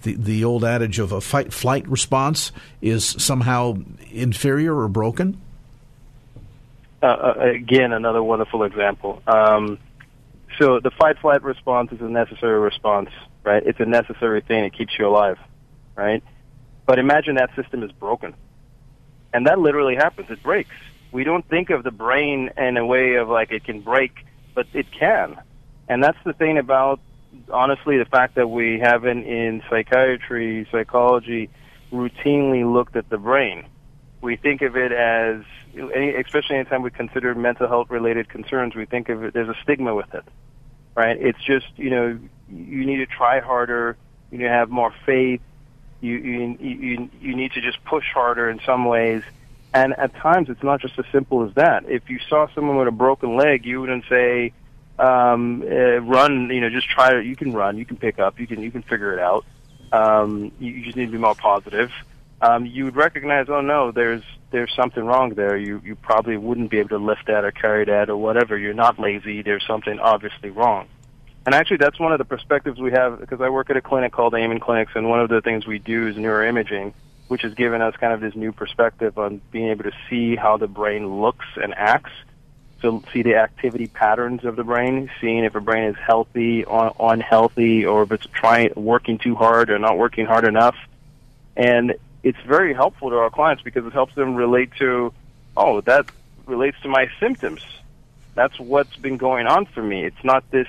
the, 0.03 0.17
the 0.17 0.45
old 0.45 0.65
adage 0.65 0.99
of 0.99 1.13
a 1.13 1.21
fight 1.21 1.53
flight 1.53 1.89
response 1.89 2.51
is 2.81 3.05
somehow 3.05 3.77
inferior 4.11 4.77
or 4.77 4.89
broken? 4.89 5.41
Uh, 7.01 7.07
uh, 7.07 7.35
again, 7.39 7.93
another 7.93 8.23
wonderful 8.25 8.65
example. 8.65 9.23
Um, 9.27 9.79
so 10.59 10.81
the 10.81 10.91
fight 10.91 11.19
flight 11.19 11.43
response 11.43 11.93
is 11.93 12.01
a 12.01 12.09
necessary 12.09 12.61
response, 12.61 13.11
right? 13.45 13.63
It's 13.65 13.81
a 13.81 13.87
necessary 13.87 14.41
thing. 14.41 14.65
It 14.65 14.73
keeps 14.73 14.93
you 14.99 15.07
alive, 15.07 15.39
right? 15.95 16.23
But 16.87 16.99
imagine 16.99 17.37
that 17.37 17.55
system 17.57 17.83
is 17.83 17.93
broken. 17.93 18.35
And 19.33 19.47
that 19.47 19.59
literally 19.59 19.97
happens. 19.97 20.31
It 20.31 20.43
breaks. 20.43 20.75
We 21.11 21.25
don't 21.25 21.47
think 21.49 21.71
of 21.71 21.85
the 21.85 21.91
brain 21.91 22.51
in 22.57 22.77
a 22.77 22.85
way 22.85 23.15
of 23.15 23.29
like 23.29 23.51
it 23.53 23.65
can 23.65 23.81
break, 23.81 24.13
but 24.55 24.67
it 24.73 24.87
can. 24.91 25.41
And 25.89 26.03
that's 26.03 26.19
the 26.25 26.33
thing 26.33 26.59
about, 26.59 27.01
honestly, 27.53 27.99
the 27.99 28.05
fact 28.05 28.35
that 28.37 28.49
we 28.49 28.79
haven't 28.79 29.25
in 29.25 29.63
psychiatry, 29.69 30.67
psychology, 30.71 31.51
routinely 31.93 32.71
looked 32.71 32.97
at 32.97 33.09
the 33.11 33.19
brain. 33.19 33.65
We 34.23 34.37
think 34.37 34.63
of 34.63 34.77
it 34.77 34.93
as, 34.93 35.43
especially 35.75 36.57
anytime 36.57 36.83
we 36.83 36.91
consider 36.91 37.35
mental 37.35 37.69
health 37.69 37.91
related 37.91 38.29
concerns, 38.29 38.75
we 38.75 38.87
think 38.87 39.09
of 39.09 39.25
it, 39.25 39.35
there's 39.35 39.49
a 39.49 39.57
stigma 39.63 39.95
with 39.95 40.15
it, 40.15 40.25
right? 40.95 41.21
It's 41.21 41.43
just, 41.43 41.67
you 41.77 41.91
know, 41.91 42.19
you 42.49 42.87
need 42.87 42.99
to 42.99 43.07
try 43.07 43.41
harder, 43.41 43.97
you 44.31 44.39
need 44.39 44.45
to 44.45 44.51
have 44.51 44.71
more 44.71 44.95
faith, 45.05 45.41
you, 46.01 46.17
you, 46.17 46.57
you, 46.61 47.11
you 47.21 47.37
need 47.37 47.53
to 47.53 47.61
just 47.61 47.85
push 47.85 48.07
harder 48.15 48.49
in 48.49 48.61
some 48.65 48.85
ways. 48.85 49.23
And 49.75 49.95
at 49.99 50.15
times, 50.15 50.51
it's 50.51 50.63
not 50.63 50.81
just 50.81 50.99
as 50.99 51.07
simple 51.11 51.47
as 51.47 51.55
that. 51.55 51.89
If 51.89 52.11
you 52.11 52.19
saw 52.29 52.47
someone 52.55 52.77
with 52.77 52.89
a 52.89 52.93
broken 52.93 53.37
leg, 53.37 53.65
you 53.65 53.81
wouldn't 53.81 54.05
say, 54.09 54.53
um, 54.99 55.63
uh, 55.63 56.01
"Run." 56.01 56.51
You 56.51 56.61
know, 56.61 56.69
just 56.69 56.91
try. 56.91 57.19
You 57.21 57.35
can 57.35 57.55
run. 57.55 57.79
You 57.79 57.87
can 57.87 57.97
pick 57.97 58.19
up. 58.19 58.39
You 58.39 58.47
can 58.47 58.61
you 58.61 58.71
can 58.71 58.83
figure 58.83 59.15
it 59.15 59.19
out. 59.19 59.47
Um, 59.91 60.53
you, 60.61 60.73
you 60.73 60.85
just 60.85 60.97
need 60.97 61.07
to 61.07 61.13
be 61.13 61.17
more 61.19 61.35
positive. 61.35 61.91
Um, 62.43 62.67
you 62.67 62.85
would 62.85 62.97
recognize, 62.97 63.47
oh 63.49 63.61
no, 63.61 63.93
there's 63.93 64.25
there's 64.51 64.75
something 64.75 65.05
wrong 65.05 65.31
there. 65.35 65.57
You 65.57 65.81
you 65.85 65.95
probably 65.95 66.37
wouldn't 66.37 66.71
be 66.71 66.81
able 66.81 66.91
to 66.91 66.99
lift 66.99 67.27
that 67.29 67.45
or 67.45 67.53
carry 67.53 67.85
that 67.85 68.11
or 68.11 68.17
whatever. 68.17 68.59
You're 68.59 68.75
not 68.75 68.99
lazy. 68.99 69.43
There's 69.43 69.65
something 69.65 70.01
obviously 70.01 70.51
wrong. 70.51 70.89
And 71.47 71.55
actually, 71.55 71.79
that's 71.79 72.01
one 72.01 72.13
of 72.13 72.19
the 72.19 72.25
perspectives 72.25 72.81
we 72.81 72.91
have 72.93 73.21
because 73.21 73.41
I 73.41 73.49
work 73.49 73.71
at 73.71 73.77
a 73.77 73.81
clinic 73.81 74.13
called 74.13 74.35
Amen 74.35 74.59
Clinics, 74.59 74.93
and 74.97 75.09
one 75.09 75.21
of 75.21 75.29
the 75.29 75.41
things 75.41 75.67
we 75.67 75.79
do 75.79 76.09
is 76.09 76.17
neuroimaging, 76.17 76.95
which 77.29 77.43
has 77.43 77.55
given 77.55 77.81
us 77.81 77.95
kind 77.97 78.13
of 78.13 78.21
this 78.21 78.35
new 78.35 78.51
perspective 78.51 79.19
on 79.19 79.41
being 79.53 79.69
able 79.69 79.85
to 79.85 79.93
see 80.11 80.35
how 80.35 80.57
the 80.57 80.69
brain 80.69 81.21
looks 81.21 81.47
and 81.57 81.73
acts. 81.75 82.13
So 82.81 83.05
see 83.13 83.23
the 83.23 83.37
activity 83.37 83.87
patterns 83.87 84.45
of 84.45 84.57
the 84.57 84.65
brain, 84.65 85.09
seeing 85.21 85.45
if 85.45 85.55
a 85.55 85.61
brain 85.61 85.85
is 85.85 85.97
healthy 85.97 86.65
or 86.65 86.93
unhealthy, 86.99 87.87
or 87.87 88.03
if 88.03 88.11
it's 88.11 88.27
trying 88.27 88.73
working 88.75 89.19
too 89.19 89.37
hard 89.37 89.71
or 89.71 89.79
not 89.79 89.97
working 89.97 90.27
hard 90.27 90.45
enough. 90.45 90.75
And 91.57 91.95
it's 92.23 92.39
very 92.47 92.75
helpful 92.75 93.11
to 93.11 93.17
our 93.17 93.31
clients 93.31 93.63
because 93.63 93.85
it 93.87 93.93
helps 93.93 94.15
them 94.15 94.35
relate 94.35 94.71
to, 94.79 95.13
oh, 95.57 95.81
that 95.83 96.11
relates 96.47 96.81
to 96.83 96.89
my 96.89 97.09
symptoms. 97.19 97.65
That's 98.35 98.59
what's 98.59 98.97
been 98.97 99.17
going 99.17 99.47
on 99.47 99.67
for 99.67 99.83
me. 99.83 100.05
It's 100.05 100.25
not 100.25 100.51
this 100.51 100.69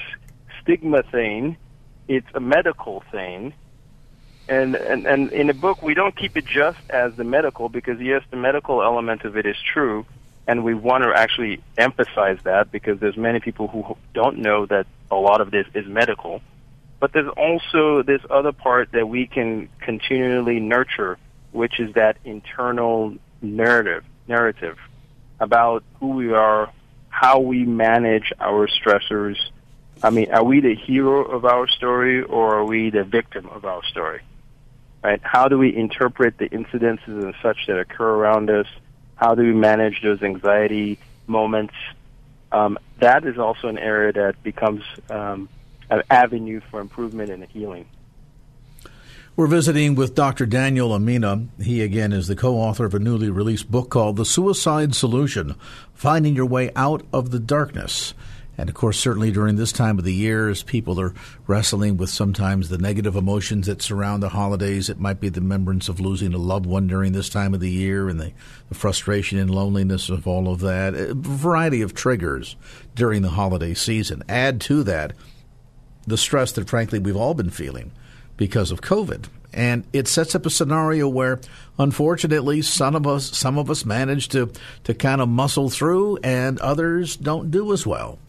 stigma 0.62 1.04
thing. 1.04 1.58
It's 2.08 2.28
a 2.34 2.40
medical 2.40 3.04
thing. 3.12 3.54
And, 4.50 4.76
and, 4.76 5.06
and 5.06 5.32
in 5.32 5.48
the 5.48 5.54
book, 5.54 5.82
we 5.82 5.94
don't 5.94 6.16
keep 6.16 6.36
it 6.36 6.46
just 6.46 6.80
as 6.90 7.16
the 7.16 7.24
medical 7.24 7.70
because, 7.70 8.00
yes, 8.02 8.24
the 8.30 8.36
medical 8.36 8.82
element 8.82 9.24
of 9.24 9.38
it 9.38 9.46
is 9.46 9.56
true. 9.62 10.06
And 10.46 10.66
we 10.66 10.74
want 10.74 11.06
to 11.06 11.14
actually 11.16 11.64
emphasize 11.78 12.40
that 12.44 12.70
because 12.70 13.00
there's 13.00 13.16
many 13.16 13.40
people 13.40 13.70
who 13.70 13.96
don't 14.14 14.40
know 14.40 14.66
that 14.66 14.86
a 15.10 15.16
lot 15.16 15.40
of 15.40 15.52
this 15.52 15.66
is 15.74 15.88
medical. 15.88 16.42
But 17.00 17.14
there's 17.14 17.32
also 17.38 18.04
this 18.04 18.22
other 18.30 18.52
part 18.52 18.92
that 18.92 19.08
we 19.08 19.28
can 19.28 19.70
continually 19.80 20.60
nurture, 20.60 21.18
which 21.54 21.80
is 21.80 21.94
that 21.94 22.18
internal 22.26 23.16
narrative, 23.42 24.04
narrative 24.28 24.78
about 25.40 25.84
who 26.00 26.10
we 26.10 26.34
are, 26.34 26.72
how 27.10 27.40
we 27.40 27.64
manage 27.64 28.34
our 28.40 28.68
stressors, 28.68 29.38
I 30.02 30.10
mean, 30.10 30.32
are 30.32 30.44
we 30.44 30.60
the 30.60 30.76
hero 30.76 31.24
of 31.24 31.46
our 31.46 31.68
story 31.68 32.24
or 32.24 32.56
are 32.58 32.66
we 32.66 32.90
the 32.90 33.04
victim 33.04 33.48
of 33.50 33.66
our 33.66 33.84
story? 33.86 34.22
Right? 35.04 35.22
How 35.24 35.48
do 35.48 35.58
we 35.58 35.76
interpret 35.76 36.38
the 36.38 36.50
incidences 36.50 37.08
and 37.08 37.34
such 37.42 37.68
that 37.68 37.80
occur 37.80 38.10
around 38.10 38.50
us? 38.50 38.68
How 39.16 39.36
do 39.36 39.44
we 39.44 39.54
manage 39.54 40.02
those 40.02 40.22
anxiety 40.22 40.98
moments? 41.28 41.74
Um, 42.52 42.78
that 43.00 43.26
is 43.26 43.38
also 43.38 43.68
an 43.68 43.78
area 43.78 44.14
that 44.14 44.44
becomes 44.44 44.84
um, 45.10 45.50
an 45.90 46.04
avenue 46.10 46.62
for 46.70 46.80
improvement 46.80 47.30
and 47.32 47.44
healing. 47.46 47.88
We're 49.36 49.48
visiting 49.48 49.96
with 49.96 50.14
Dr. 50.14 50.46
Daniel 50.46 50.90
Emina. 50.90 51.48
He, 51.60 51.82
again, 51.82 52.14
is 52.14 52.28
the 52.28 52.36
co 52.36 52.58
author 52.58 52.86
of 52.86 52.94
a 52.94 53.00
newly 53.00 53.32
released 53.32 53.72
book 53.72 53.90
called 53.90 54.16
The 54.16 54.26
Suicide 54.26 54.94
Solution 54.94 55.56
Finding 55.96 56.36
Your 56.36 56.46
Way 56.46 56.70
Out 56.76 57.04
of 57.12 57.32
the 57.32 57.40
Darkness. 57.40 58.14
And 58.60 58.70
of 58.70 58.76
course, 58.76 59.00
certainly 59.00 59.32
during 59.32 59.56
this 59.56 59.72
time 59.72 59.98
of 59.98 60.06
the 60.06 60.14
year, 60.14 60.50
as 60.50 60.62
people 60.62 61.00
are 61.00 61.16
wrestling 61.48 61.98
with 61.98 62.12
sometimes 62.12 62.70
the 62.70 62.78
negative 62.78 63.16
emotions 63.16 63.66
that 63.66 63.82
surround 63.82 64.22
the 64.22 64.30
holidays, 64.30 64.88
it 64.88 65.00
might 65.00 65.20
be 65.20 65.30
the 65.30 65.42
remembrance 65.42 65.90
of 65.90 66.00
losing 66.00 66.36
a 66.36 66.38
loved 66.38 66.68
one 66.68 66.86
during 66.86 67.14
this 67.14 67.28
time 67.28 67.56
of 67.56 67.60
the 67.60 67.72
year 67.72 68.10
and 68.10 68.20
the, 68.20 68.34
the 68.70 68.76
frustration 68.76 69.40
and 69.40 69.50
loneliness 69.50 70.10
of 70.10 70.28
all 70.28 70.48
of 70.48 70.60
that. 70.60 70.94
A 70.94 71.16
variety 71.16 71.82
of 71.82 71.96
triggers 71.96 72.56
during 72.94 73.24
the 73.24 73.32
holiday 73.32 73.74
season. 73.74 74.22
Add 74.30 74.62
to 74.62 74.84
that 74.84 75.14
the 76.06 76.20
stress 76.20 76.52
that, 76.52 76.70
frankly, 76.70 77.00
we've 77.00 77.18
all 77.18 77.34
been 77.34 77.50
feeling 77.50 77.94
because 78.44 78.72
of 78.72 78.82
COVID. 78.82 79.28
And 79.54 79.86
it 79.94 80.06
sets 80.06 80.36
up 80.36 80.46
a 80.46 80.50
scenario 80.50 81.08
where, 81.08 81.40
unfortunately, 81.80 82.62
some 82.62 82.94
of 82.94 83.08
us 83.08 83.38
some 83.38 83.58
of 83.58 83.72
us 83.72 83.86
manage 83.86 84.28
to 84.30 84.52
to 84.84 84.94
kind 84.94 85.22
of 85.22 85.30
muscle 85.30 85.70
through, 85.70 86.18
and 86.24 86.60
others 86.60 87.16
don't 87.16 87.52
do 87.52 87.72
as 87.72 87.88
well. 87.88 88.20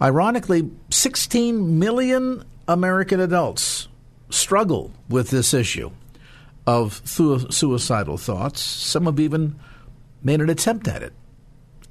Ironically, 0.00 0.70
16 0.88 1.78
million 1.78 2.42
American 2.66 3.20
adults 3.20 3.88
struggle 4.30 4.92
with 5.10 5.28
this 5.28 5.52
issue 5.52 5.90
of 6.66 7.02
suicidal 7.04 8.16
thoughts. 8.16 8.62
Some 8.62 9.04
have 9.04 9.20
even 9.20 9.60
made 10.22 10.40
an 10.40 10.48
attempt 10.48 10.88
at 10.88 11.02
it. 11.02 11.12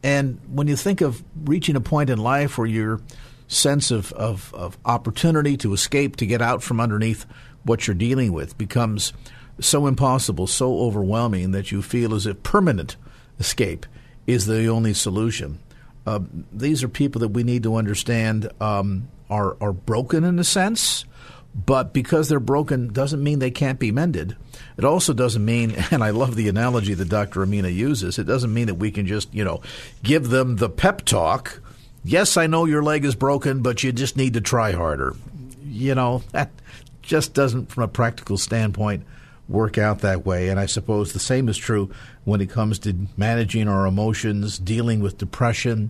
And 0.02 0.40
when 0.52 0.68
you 0.68 0.76
think 0.76 1.02
of 1.02 1.24
reaching 1.44 1.76
a 1.76 1.82
point 1.82 2.10
in 2.10 2.18
life 2.18 2.58
where 2.58 2.66
your 2.66 3.02
sense 3.50 3.90
of, 3.92 4.14
of, 4.14 4.54
of 4.54 4.78
opportunity 4.86 5.58
to 5.58 5.74
escape, 5.74 6.16
to 6.18 6.26
get 6.26 6.42
out 6.42 6.64
from 6.64 6.80
underneath 6.80 7.26
what 7.64 7.88
you're 7.88 7.96
dealing 7.96 8.34
with 8.34 8.58
becomes 8.58 9.14
so 9.60 9.88
impossible, 9.88 10.48
so 10.48 10.80
overwhelming 10.80 11.52
that 11.52 11.72
you 11.72 11.82
feel 11.82 12.14
as 12.16 12.26
if 12.26 12.42
permanent 12.44 12.96
escape 13.40 13.86
is 14.26 14.46
the 14.46 14.68
only 14.68 14.94
solution. 14.94 15.60
Uh, 16.06 16.20
these 16.52 16.84
are 16.84 16.88
people 16.88 17.20
that 17.20 17.30
we 17.30 17.44
need 17.44 17.64
to 17.64 17.76
understand 17.76 18.50
um, 18.62 19.10
are 19.30 19.58
are 19.62 19.74
broken 19.74 20.24
in 20.24 20.40
a 20.40 20.44
sense, 20.44 21.06
But 21.54 21.94
because 21.94 22.30
they're 22.30 22.40
broken 22.40 22.94
doesn't 22.94 23.24
mean 23.24 23.40
they 23.40 23.52
can't 23.52 23.80
be 23.80 23.92
mended. 23.92 24.38
It 24.78 24.86
also 24.86 25.14
doesn't 25.14 25.44
mean, 25.44 25.72
and 25.92 26.04
I 26.04 26.12
love 26.12 26.36
the 26.36 26.50
analogy 26.50 26.94
that 26.94 27.10
Dr. 27.10 27.46
Emina 27.46 27.74
uses, 27.74 28.20
it 28.20 28.26
doesn't 28.26 28.54
mean 28.54 28.68
that 28.68 28.76
we 28.76 28.92
can 28.92 29.08
just, 29.08 29.34
you 29.34 29.44
know, 29.44 29.62
give 30.04 30.30
them 30.30 30.58
the 30.58 30.70
pep 30.70 31.06
talk. 31.06 31.62
Yes, 32.04 32.38
I 32.38 32.48
know 32.48 32.66
your 32.66 32.84
leg 32.84 33.04
is 33.04 33.16
broken, 33.16 33.62
but 33.62 33.84
you 33.84 33.92
just 33.92 34.16
need 34.16 34.36
to 34.36 34.42
try 34.42 34.72
harder. 34.72 35.16
You 35.64 35.96
know, 35.96 36.24
that 36.32 36.50
just 37.10 37.34
doesn't, 37.34 37.72
from 37.72 37.84
a 37.84 37.88
practical 37.88 38.38
standpoint, 38.38 39.04
work 39.50 39.80
out 39.80 40.00
that 40.00 40.28
way. 40.28 40.50
And 40.50 40.60
I 40.60 40.68
suppose 40.68 41.12
the 41.12 41.20
same 41.20 41.50
is 41.50 41.58
true 41.58 41.90
when 42.24 42.40
it 42.40 42.52
comes 42.52 42.78
to 42.80 42.96
managing 43.18 43.68
our 43.68 43.88
emotions, 43.88 44.60
dealing 44.60 45.00
with 45.00 45.18
depression, 45.18 45.90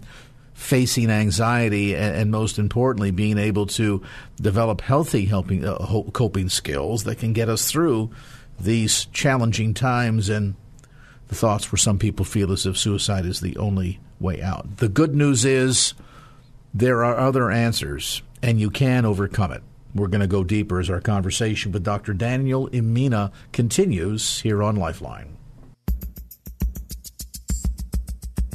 facing 0.54 1.10
anxiety, 1.10 1.94
and, 1.94 2.16
and 2.16 2.32
most 2.32 2.58
importantly, 2.58 3.12
being 3.12 3.38
able 3.38 3.66
to 3.66 4.02
develop 4.40 4.80
healthy 4.80 5.26
helping, 5.26 5.66
uh, 5.66 6.04
coping 6.14 6.48
skills 6.48 7.04
that 7.04 7.20
can 7.20 7.34
get 7.34 7.50
us 7.50 7.70
through 7.70 8.10
these 8.58 9.06
challenging 9.08 9.74
times 9.74 10.30
and 10.30 10.56
the 11.28 11.36
thoughts 11.36 11.70
where 11.70 11.78
some 11.78 12.00
people 12.00 12.26
feel 12.26 12.52
as 12.52 12.66
if 12.66 12.78
suicide 12.78 13.26
is 13.26 13.42
the 13.42 13.58
only 13.58 14.00
way 14.22 14.42
out. 14.42 14.78
The 14.78 14.90
good 14.90 15.14
news 15.14 15.44
is 15.44 15.94
there 16.74 17.04
are 17.04 17.18
other 17.18 17.52
answers, 17.52 18.22
and 18.42 18.60
you 18.60 18.70
can 18.70 19.06
overcome 19.06 19.52
it. 19.52 19.64
We're 19.96 20.08
going 20.08 20.22
to 20.22 20.28
go 20.28 20.44
deeper 20.44 20.80
as 20.80 20.90
our 20.90 21.02
conversation 21.02 21.72
with 21.72 21.84
Dr. 21.84 22.14
Daniel 22.14 22.70
Emina 22.70 23.32
continues 23.52 24.40
here 24.42 24.62
on 24.62 24.76
Lifeline. 24.76 25.36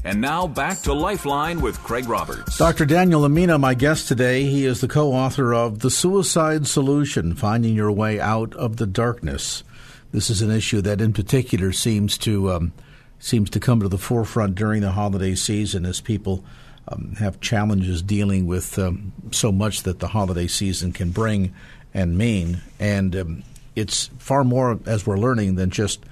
And 0.07 0.20
now 0.20 0.47
back 0.47 0.80
to 0.82 0.93
Lifeline 0.93 1.62
with 1.62 1.78
Craig 1.78 2.07
Roberts. 2.07 2.59
Dr. 2.59 2.85
Daniel 2.85 3.22
Emina, 3.22 3.59
my 3.59 3.72
guest 3.72 4.07
today, 4.07 4.45
he 4.45 4.66
is 4.66 4.82
the 4.82 4.89
co 4.89 5.12
author 5.14 5.55
of 5.55 5.78
The 5.78 5.91
Suicide 5.91 6.66
Solution 6.66 7.35
Finding 7.35 7.74
Your 7.74 7.91
Way 7.91 8.20
Out 8.20 8.55
of 8.55 8.76
the 8.76 8.87
Darkness. 8.87 9.64
This 10.12 10.28
is 10.28 10.43
an 10.43 10.51
issue 10.51 10.82
that, 10.82 11.01
in 11.01 11.14
particular, 11.14 11.72
seems 11.72 12.18
to, 12.18 12.53
um, 12.53 12.72
seems 13.18 13.49
to 13.49 13.59
come 13.59 13.80
to 13.80 13.89
the 13.89 13.97
forefront 13.97 14.57
during 14.57 14.82
the 14.82 14.93
holiday 14.93 15.35
season 15.35 15.87
as 15.87 16.03
people 16.03 16.45
um, 16.89 17.14
have 17.18 17.41
challenges 17.41 18.03
dealing 18.03 18.47
with 18.47 18.78
um, 18.78 19.12
so 19.30 19.51
much 19.51 19.82
that 19.82 20.01
the 20.01 20.09
holiday 20.09 20.47
season 20.47 20.93
can 20.93 21.11
bring 21.11 21.55
and 21.93 22.18
mean. 22.18 22.61
And 22.78 23.16
um, 23.16 23.43
it's 23.74 24.11
far 24.18 24.45
more, 24.45 24.78
as 24.87 25.07
we're 25.07 25.18
learning, 25.18 25.55
than 25.55 25.70
just 25.70 26.05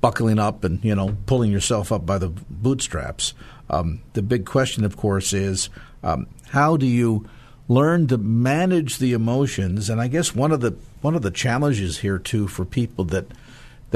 buckling 0.00 0.38
up 0.38 0.62
and 0.62 0.84
you 0.84 0.94
know 0.94 1.16
pulling 1.26 1.50
yourself 1.50 1.90
up 1.90 2.06
by 2.06 2.18
the 2.18 2.28
bootstraps. 2.28 3.34
Um, 3.68 4.02
the 4.12 4.22
big 4.22 4.46
question, 4.46 4.84
of 4.84 4.96
course, 4.96 5.32
is 5.32 5.68
um, 6.02 6.26
how 6.50 6.76
do 6.76 6.86
you 6.86 7.28
learn 7.68 8.06
to 8.08 8.18
manage 8.18 8.98
the 8.98 9.12
emotions? 9.12 9.90
And 9.90 10.00
I 10.00 10.08
guess 10.08 10.34
one 10.34 10.52
of 10.52 10.60
the 10.60 10.76
one 11.00 11.14
of 11.14 11.22
the 11.22 11.30
challenges 11.30 11.98
here 11.98 12.18
too 12.18 12.46
for 12.46 12.64
people 12.64 13.04
that 13.06 13.26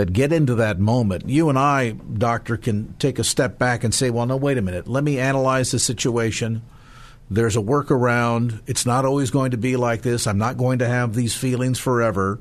that 0.01 0.13
get 0.13 0.33
into 0.33 0.55
that 0.57 0.79
moment, 0.79 1.29
you 1.29 1.51
and 1.51 1.59
I, 1.59 1.91
doctor, 1.91 2.57
can 2.57 2.95
take 2.99 3.19
a 3.19 3.25
step 3.25 3.59
back 3.59 3.85
and 3.85 3.95
say, 3.95 4.09
well, 4.09 4.25
no, 4.25 4.37
wait 4.37 4.57
a 4.57 4.63
minute, 4.63 4.89
let 4.89 5.05
me 5.05 5.19
analyze 5.19 5.71
the 5.71 5.79
situation. 5.79 6.63
There's 7.31 7.57
a 7.57 7.61
workaround. 7.61 8.61
It's 8.67 8.87
not 8.87 9.05
always 9.05 9.31
going 9.31 9.53
to 9.53 9.59
be 9.59 9.77
like 9.77 10.03
this. 10.03 10.27
I'm 10.27 10.39
not 10.39 10.57
going 10.57 10.79
to 10.81 10.89
have 10.89 11.15
these 11.15 11.35
feelings 11.35 11.79
forever 11.79 12.41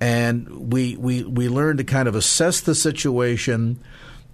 and 0.00 0.72
we 0.72 0.96
we 0.96 1.22
we 1.24 1.48
learn 1.48 1.76
to 1.76 1.84
kind 1.84 2.08
of 2.08 2.14
assess 2.14 2.62
the 2.62 2.74
situation, 2.74 3.78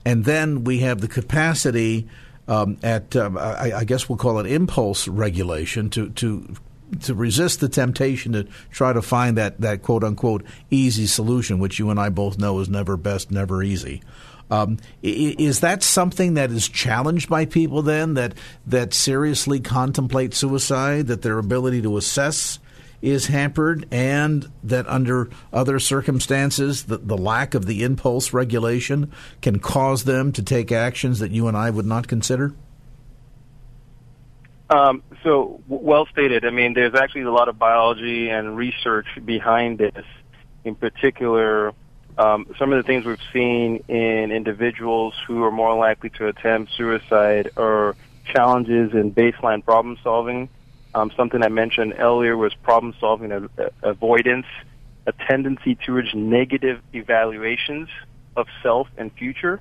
and 0.05 0.25
then 0.25 0.64
we 0.64 0.79
have 0.81 1.01
the 1.01 1.09
capacity 1.09 2.09
um, 2.47 2.79
at 2.83 3.17
um, 3.17 3.37
I, 3.37 3.73
I, 3.79 3.85
guess 3.85 4.09
we'll 4.09 4.19
call 4.19 4.39
it 4.39 4.47
impulse 4.47 5.09
regulation 5.09 5.91
to 5.91 6.11
to 6.11 6.55
to 7.03 7.14
resist 7.14 7.61
the 7.61 7.68
temptation 7.68 8.32
to 8.32 8.47
try 8.70 8.93
to 8.93 9.03
find 9.03 9.37
that 9.37 9.61
that 9.61 9.82
quote 9.82 10.05
unquote 10.05 10.45
easy 10.70 11.07
solution, 11.07 11.59
which 11.59 11.78
you 11.78 11.91
and 11.91 12.01
I 12.01 12.09
both 12.09 12.39
know 12.39 12.59
is 12.61 12.68
never 12.68 12.97
best, 12.97 13.30
never 13.30 13.62
easy. 13.62 14.03
Um, 14.51 14.78
is 15.03 15.61
that 15.61 15.82
something 15.82 16.34
that 16.34 16.51
is 16.51 16.68
challenged 16.68 17.28
by 17.28 17.47
people 17.47 17.82
then 17.82 18.14
that 18.14 18.34
that 18.66 18.95
seriously 18.95 19.59
contemplate 19.61 20.34
suicide? 20.34 21.09
That 21.09 21.22
their 21.22 21.39
ability 21.39 21.82
to 21.82 21.97
assess 21.97 22.61
is 23.03 23.26
hampered, 23.26 23.87
and 23.91 24.51
that 24.64 24.87
under 24.89 25.28
other 25.53 25.78
circumstances, 25.78 26.84
the, 26.84 26.99
the 26.99 27.16
lack 27.16 27.55
of 27.55 27.66
the 27.66 27.82
impulse 27.82 28.32
regulation 28.32 29.12
can 29.43 29.59
cause 29.59 30.05
them 30.05 30.32
to 30.32 30.43
take 30.43 30.72
actions 30.72 31.18
that 31.18 31.30
you 31.30 31.47
and 31.47 31.57
I 31.57 31.70
would 31.70 31.87
not 31.87 32.09
consider? 32.09 32.55
Um, 34.69 35.03
so, 35.23 35.61
well 35.69 36.07
stated. 36.07 36.45
I 36.45 36.51
mean, 36.51 36.75
there's 36.75 36.95
actually 36.95 37.23
a 37.23 37.31
lot 37.31 37.49
of 37.49 37.59
biology 37.59 38.29
and 38.31 38.57
research 38.57 39.07
behind 39.25 39.79
this. 39.79 40.05
In 40.64 40.75
particular, 40.75 41.73
um, 42.19 42.47
some 42.59 42.73
of 42.73 42.83
the 42.83 42.87
things 42.87 43.05
we've 43.05 43.19
seen 43.33 43.85
in 43.87 44.33
individuals 44.33 45.14
who 45.29 45.45
are 45.45 45.53
more 45.53 45.77
likely 45.77 46.11
to 46.11 46.27
attempt 46.27 46.73
suicide 46.77 47.51
are 47.57 47.95
challenges 48.35 48.93
in 48.93 49.12
baseline 49.12 49.64
problem 49.64 49.97
solving 50.03 50.49
um, 50.97 51.12
something 51.14 51.43
I 51.43 51.49
mentioned 51.49 51.95
earlier 51.99 52.39
was 52.39 52.55
problem 52.55 52.95
solving 52.99 53.31
uh, 53.31 53.49
avoidance, 53.83 54.47
a 55.07 55.12
tendency 55.29 55.75
towards 55.75 56.09
negative 56.14 56.81
evaluations 56.95 57.91
of 58.35 58.47
self 58.62 58.89
and 58.97 59.12
future. 59.12 59.61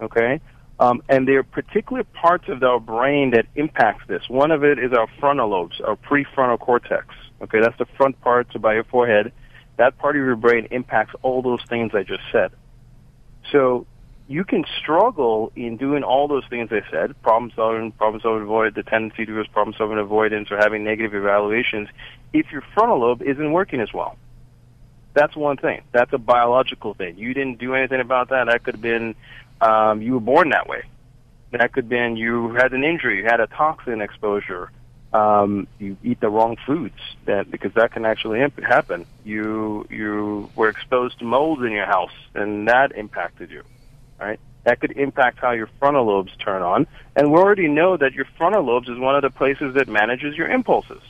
Okay? 0.00 0.40
Um, 0.80 1.02
and 1.10 1.28
there 1.28 1.38
are 1.40 1.42
particular 1.42 2.04
parts 2.04 2.48
of 2.48 2.62
our 2.62 2.80
brain 2.80 3.32
that 3.32 3.44
impacts 3.54 4.06
this. 4.08 4.22
One 4.28 4.50
of 4.50 4.64
it 4.64 4.78
is 4.78 4.92
our 4.94 5.06
frontal 5.20 5.48
lobes, 5.50 5.78
our 5.82 5.94
prefrontal 5.94 6.58
cortex. 6.58 7.06
Okay, 7.42 7.60
that's 7.60 7.76
the 7.76 7.86
front 7.98 8.18
part 8.22 8.48
by 8.60 8.74
your 8.74 8.84
forehead. 8.84 9.32
That 9.76 9.98
part 9.98 10.16
of 10.16 10.22
your 10.24 10.36
brain 10.36 10.68
impacts 10.70 11.14
all 11.20 11.42
those 11.42 11.60
things 11.68 11.92
I 11.94 12.02
just 12.02 12.22
said. 12.32 12.52
So 13.52 13.86
you 14.26 14.42
can 14.42 14.64
struggle 14.80 15.52
in 15.54 15.76
doing 15.76 16.02
all 16.02 16.28
those 16.28 16.44
things 16.48 16.70
I 16.72 16.80
said, 16.90 17.20
problem 17.20 17.52
solving, 17.54 17.92
problem 17.92 18.22
solving 18.22 18.44
avoid, 18.44 18.74
the 18.74 18.82
tendency 18.82 19.26
to 19.26 19.44
problem 19.52 19.74
solving 19.76 19.98
avoidance 19.98 20.50
or 20.50 20.56
having 20.56 20.82
negative 20.82 21.14
evaluations, 21.14 21.88
if 22.32 22.50
your 22.50 22.62
frontal 22.72 23.00
lobe 23.00 23.20
isn't 23.20 23.52
working 23.52 23.80
as 23.80 23.92
well. 23.92 24.16
That's 25.12 25.36
one 25.36 25.58
thing. 25.58 25.82
That's 25.92 26.12
a 26.14 26.18
biological 26.18 26.94
thing. 26.94 27.18
You 27.18 27.34
didn't 27.34 27.58
do 27.58 27.74
anything 27.74 28.00
about 28.00 28.30
that. 28.30 28.46
That 28.46 28.62
could 28.62 28.76
have 28.76 28.82
been 28.82 29.14
um, 29.60 30.02
you 30.02 30.14
were 30.14 30.20
born 30.20 30.50
that 30.50 30.68
way. 30.68 30.82
That 31.52 31.72
could 31.72 31.84
have 31.84 31.88
been 31.88 32.16
you 32.16 32.54
had 32.54 32.72
an 32.72 32.84
injury, 32.84 33.18
you 33.18 33.24
had 33.24 33.40
a 33.40 33.46
toxin 33.48 34.00
exposure, 34.00 34.70
um, 35.12 35.66
you 35.78 35.96
eat 36.02 36.20
the 36.20 36.28
wrong 36.28 36.56
foods 36.64 36.94
that 37.26 37.50
because 37.50 37.74
that 37.74 37.92
can 37.92 38.04
actually 38.04 38.40
imp- 38.40 38.62
happen. 38.62 39.06
You 39.24 39.86
you 39.90 40.50
were 40.54 40.68
exposed 40.68 41.18
to 41.18 41.24
mold 41.24 41.64
in 41.64 41.72
your 41.72 41.86
house 41.86 42.12
and 42.34 42.68
that 42.68 42.92
impacted 42.92 43.50
you 43.50 43.64
right? 44.20 44.38
That 44.64 44.80
could 44.80 44.92
impact 44.92 45.38
how 45.40 45.52
your 45.52 45.68
frontal 45.78 46.06
lobes 46.06 46.32
turn 46.44 46.62
on. 46.62 46.86
And 47.16 47.32
we 47.32 47.38
already 47.38 47.68
know 47.68 47.96
that 47.96 48.12
your 48.12 48.26
frontal 48.36 48.62
lobes 48.62 48.88
is 48.88 48.98
one 48.98 49.16
of 49.16 49.22
the 49.22 49.30
places 49.30 49.74
that 49.74 49.88
manages 49.88 50.36
your 50.36 50.48
impulses. 50.48 51.02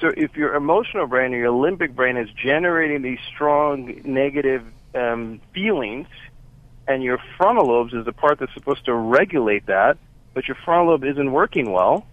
So 0.00 0.12
if 0.16 0.36
your 0.36 0.54
emotional 0.54 1.08
brain 1.08 1.34
or 1.34 1.38
your 1.38 1.52
limbic 1.52 1.94
brain 1.94 2.16
is 2.16 2.28
generating 2.30 3.02
these 3.02 3.18
strong 3.34 4.00
negative 4.04 4.64
um, 4.94 5.40
feelings, 5.52 6.06
and 6.88 7.02
your 7.02 7.18
frontal 7.36 7.66
lobes 7.66 7.92
is 7.92 8.06
the 8.06 8.12
part 8.12 8.38
that's 8.38 8.52
supposed 8.54 8.86
to 8.86 8.94
regulate 8.94 9.66
that, 9.66 9.98
but 10.32 10.48
your 10.48 10.56
frontal 10.64 10.88
lobe 10.88 11.04
isn't 11.04 11.30
working 11.30 11.70
well, 11.70 12.06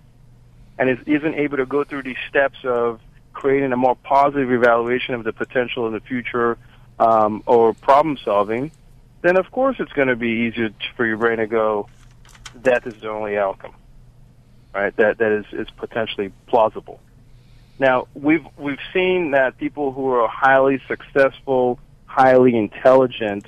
and 0.78 0.90
is, 0.90 1.00
isn't 1.08 1.36
able 1.36 1.58
to 1.58 1.66
go 1.66 1.86
through 1.86 2.04
these 2.04 2.18
steps 2.30 2.58
of 2.66 3.00
creating 3.34 3.72
a 3.72 3.78
more 3.78 3.96
positive 3.96 4.52
evaluation 4.52 5.16
of 5.16 5.24
the 5.24 5.32
potential 5.32 5.88
in 5.88 5.94
the 5.94 6.02
future 6.02 6.58
um, 7.00 7.42
or 7.46 7.74
problem 7.74 8.18
solving, 8.24 8.70
then 9.22 9.38
of 9.38 9.50
course 9.50 9.78
it's 9.80 9.94
going 9.94 10.10
to 10.10 10.16
be 10.16 10.48
easier 10.48 10.70
for 10.96 11.06
your 11.06 11.18
brain 11.18 11.38
to 11.38 11.48
go, 11.48 11.88
death 12.62 12.86
is 12.86 13.00
the 13.02 13.10
only 13.10 13.38
outcome, 13.38 13.76
right? 14.74 14.96
That 14.98 15.18
that 15.20 15.32
is 15.32 15.46
is 15.52 15.68
potentially 15.78 16.32
plausible. 16.48 17.00
Now 17.80 18.08
we've 18.14 18.46
we've 18.58 18.80
seen 18.94 19.32
that 19.32 19.58
people 19.58 19.94
who 19.94 20.10
are 20.10 20.28
highly 20.28 20.82
successful, 20.88 21.80
highly 22.06 22.58
intelligent, 22.58 23.46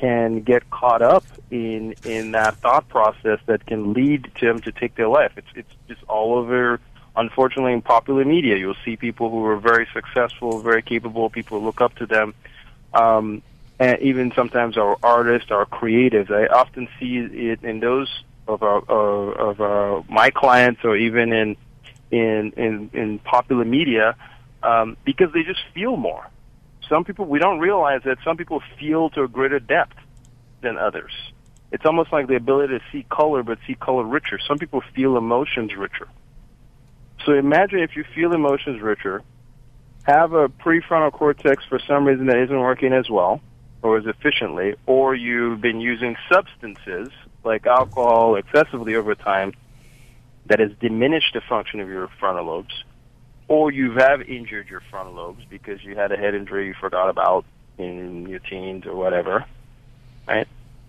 can 0.00 0.40
get 0.40 0.68
caught 0.70 1.02
up 1.02 1.24
in 1.50 1.94
in 2.04 2.32
that 2.32 2.56
thought 2.56 2.88
process 2.88 3.38
that 3.46 3.66
can 3.66 3.92
lead 3.92 4.30
them 4.40 4.60
to 4.60 4.72
take 4.72 4.94
their 4.94 5.08
life. 5.08 5.32
It's 5.36 5.48
it's 5.54 5.74
just 5.88 6.02
all 6.08 6.34
over. 6.34 6.80
Unfortunately, 7.16 7.72
in 7.72 7.82
popular 7.82 8.24
media, 8.24 8.56
you'll 8.56 8.82
see 8.84 8.96
people 8.96 9.30
who 9.30 9.44
are 9.44 9.58
very 9.58 9.86
successful, 9.92 10.60
very 10.60 10.80
capable, 10.80 11.28
people 11.28 11.62
look 11.62 11.80
up 11.80 11.94
to 11.96 12.06
them, 12.06 12.34
um, 12.94 13.42
and 13.78 14.00
even 14.00 14.32
sometimes 14.32 14.78
our 14.78 14.96
artists, 15.02 15.50
our 15.50 15.66
creatives. 15.66 16.30
I 16.30 16.46
often 16.46 16.88
see 16.98 17.16
it 17.18 17.62
in 17.62 17.80
those 17.80 18.08
of 18.48 18.62
our 18.62 18.78
of 18.78 19.60
our, 19.60 20.04
my 20.08 20.30
clients, 20.30 20.82
or 20.84 20.96
even 20.96 21.32
in 21.32 21.56
in 22.10 22.52
in, 22.56 22.90
in 22.94 23.18
popular 23.18 23.64
media, 23.64 24.16
um, 24.62 24.96
because 25.04 25.32
they 25.32 25.42
just 25.42 25.60
feel 25.74 25.96
more. 25.96 26.26
Some 26.90 27.04
people 27.04 27.24
we 27.24 27.38
don't 27.38 27.60
realize 27.60 28.02
that 28.04 28.18
some 28.24 28.36
people 28.36 28.60
feel 28.78 29.08
to 29.10 29.22
a 29.22 29.28
greater 29.28 29.60
depth 29.60 29.96
than 30.60 30.76
others. 30.76 31.12
It's 31.70 31.86
almost 31.86 32.12
like 32.12 32.26
the 32.26 32.34
ability 32.34 32.78
to 32.78 32.84
see 32.90 33.06
color, 33.08 33.44
but 33.44 33.58
see 33.64 33.76
color 33.76 34.02
richer. 34.02 34.40
Some 34.46 34.58
people 34.58 34.82
feel 34.94 35.16
emotions 35.16 35.74
richer. 35.76 36.08
So 37.24 37.32
imagine 37.32 37.78
if 37.78 37.94
you 37.96 38.04
feel 38.14 38.32
emotions 38.32 38.82
richer, 38.82 39.22
have 40.02 40.32
a 40.32 40.48
prefrontal 40.48 41.12
cortex 41.12 41.64
for 41.64 41.78
some 41.78 42.04
reason 42.04 42.26
that 42.26 42.38
isn't 42.38 42.58
working 42.58 42.92
as 42.92 43.08
well 43.08 43.40
or 43.82 43.96
as 43.96 44.06
efficiently, 44.06 44.74
or 44.86 45.14
you've 45.14 45.60
been 45.60 45.80
using 45.80 46.16
substances 46.30 47.08
like 47.44 47.66
alcohol 47.66 48.34
excessively 48.34 48.96
over 48.96 49.14
time 49.14 49.52
that 50.46 50.58
has 50.58 50.72
diminished 50.80 51.34
the 51.34 51.40
function 51.40 51.80
of 51.80 51.88
your 51.88 52.08
frontal 52.18 52.46
lobes, 52.46 52.84
or 53.50 53.72
you 53.72 53.90
have 53.98 54.22
injured 54.22 54.68
your 54.68 54.80
frontal 54.90 55.12
lobes 55.12 55.44
because 55.50 55.82
you 55.82 55.96
had 55.96 56.12
a 56.12 56.16
head 56.16 56.36
injury 56.36 56.68
you 56.68 56.74
forgot 56.80 57.10
about 57.10 57.44
in 57.78 58.28
your 58.28 58.38
teens 58.38 58.86
or 58.86 58.94
whatever, 58.94 59.44
right? 60.28 60.46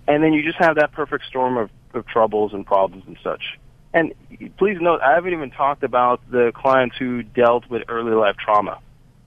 And 0.07 0.23
then 0.23 0.31
you 0.33 0.43
just 0.43 0.59
have 0.59 0.75
that 0.75 0.91
perfect 0.91 1.25
storm 1.25 1.57
of, 1.57 1.71
of 1.95 2.05
troubles 2.05 2.53
and 2.53 2.63
problems 2.63 3.03
and 3.07 3.17
such. 3.23 3.57
And 3.95 4.13
please 4.57 4.77
note, 4.79 5.01
I 5.01 5.15
haven't 5.15 5.33
even 5.33 5.49
talked 5.49 5.81
about 5.81 6.21
the 6.29 6.51
clients 6.53 6.97
who 6.97 7.23
dealt 7.23 7.67
with 7.67 7.81
early 7.87 8.11
life 8.13 8.35
trauma, 8.37 8.77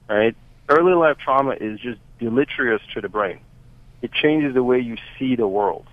right? 0.07 0.33
Early 0.69 0.93
life 0.93 1.17
trauma 1.17 1.57
is 1.59 1.77
just 1.81 1.99
deleterious 2.19 2.81
to 2.93 3.01
the 3.01 3.09
brain. 3.09 3.41
It 4.01 4.13
changes 4.13 4.53
the 4.53 4.63
way 4.63 4.79
you 4.79 4.95
see 5.19 5.35
the 5.35 5.47
world. 5.47 5.87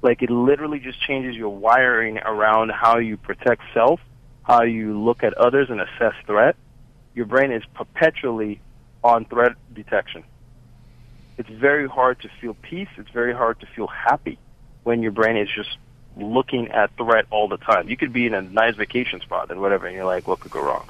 Like 0.00 0.22
it 0.22 0.30
literally 0.30 0.78
just 0.78 1.02
changes 1.02 1.34
your 1.34 1.48
wiring 1.48 2.18
around 2.18 2.70
how 2.70 2.98
you 2.98 3.16
protect 3.16 3.62
self, 3.74 3.98
how 4.42 4.62
you 4.62 4.98
look 5.00 5.22
at 5.22 5.34
others 5.34 5.68
and 5.70 5.80
assess 5.80 6.14
threat. 6.26 6.56
Your 7.14 7.26
brain 7.26 7.52
is 7.52 7.62
perpetually 7.74 8.60
on 9.04 9.24
threat 9.26 9.52
detection. 9.74 10.24
It's 11.38 11.48
very 11.48 11.88
hard 11.88 12.20
to 12.20 12.28
feel 12.40 12.54
peace. 12.54 12.88
It's 12.96 13.10
very 13.10 13.34
hard 13.34 13.60
to 13.60 13.66
feel 13.66 13.86
happy 13.86 14.38
when 14.84 15.02
your 15.02 15.12
brain 15.12 15.36
is 15.36 15.48
just 15.54 15.76
looking 16.16 16.68
at 16.68 16.94
threat 16.96 17.26
all 17.30 17.48
the 17.48 17.56
time. 17.56 17.88
You 17.88 17.96
could 17.96 18.12
be 18.12 18.26
in 18.26 18.34
a 18.34 18.42
nice 18.42 18.76
vacation 18.76 19.20
spot 19.20 19.50
and 19.50 19.60
whatever, 19.60 19.86
and 19.86 19.94
you're 19.96 20.04
like, 20.04 20.26
what 20.28 20.40
could 20.40 20.50
go 20.50 20.60
wrong? 20.60 20.88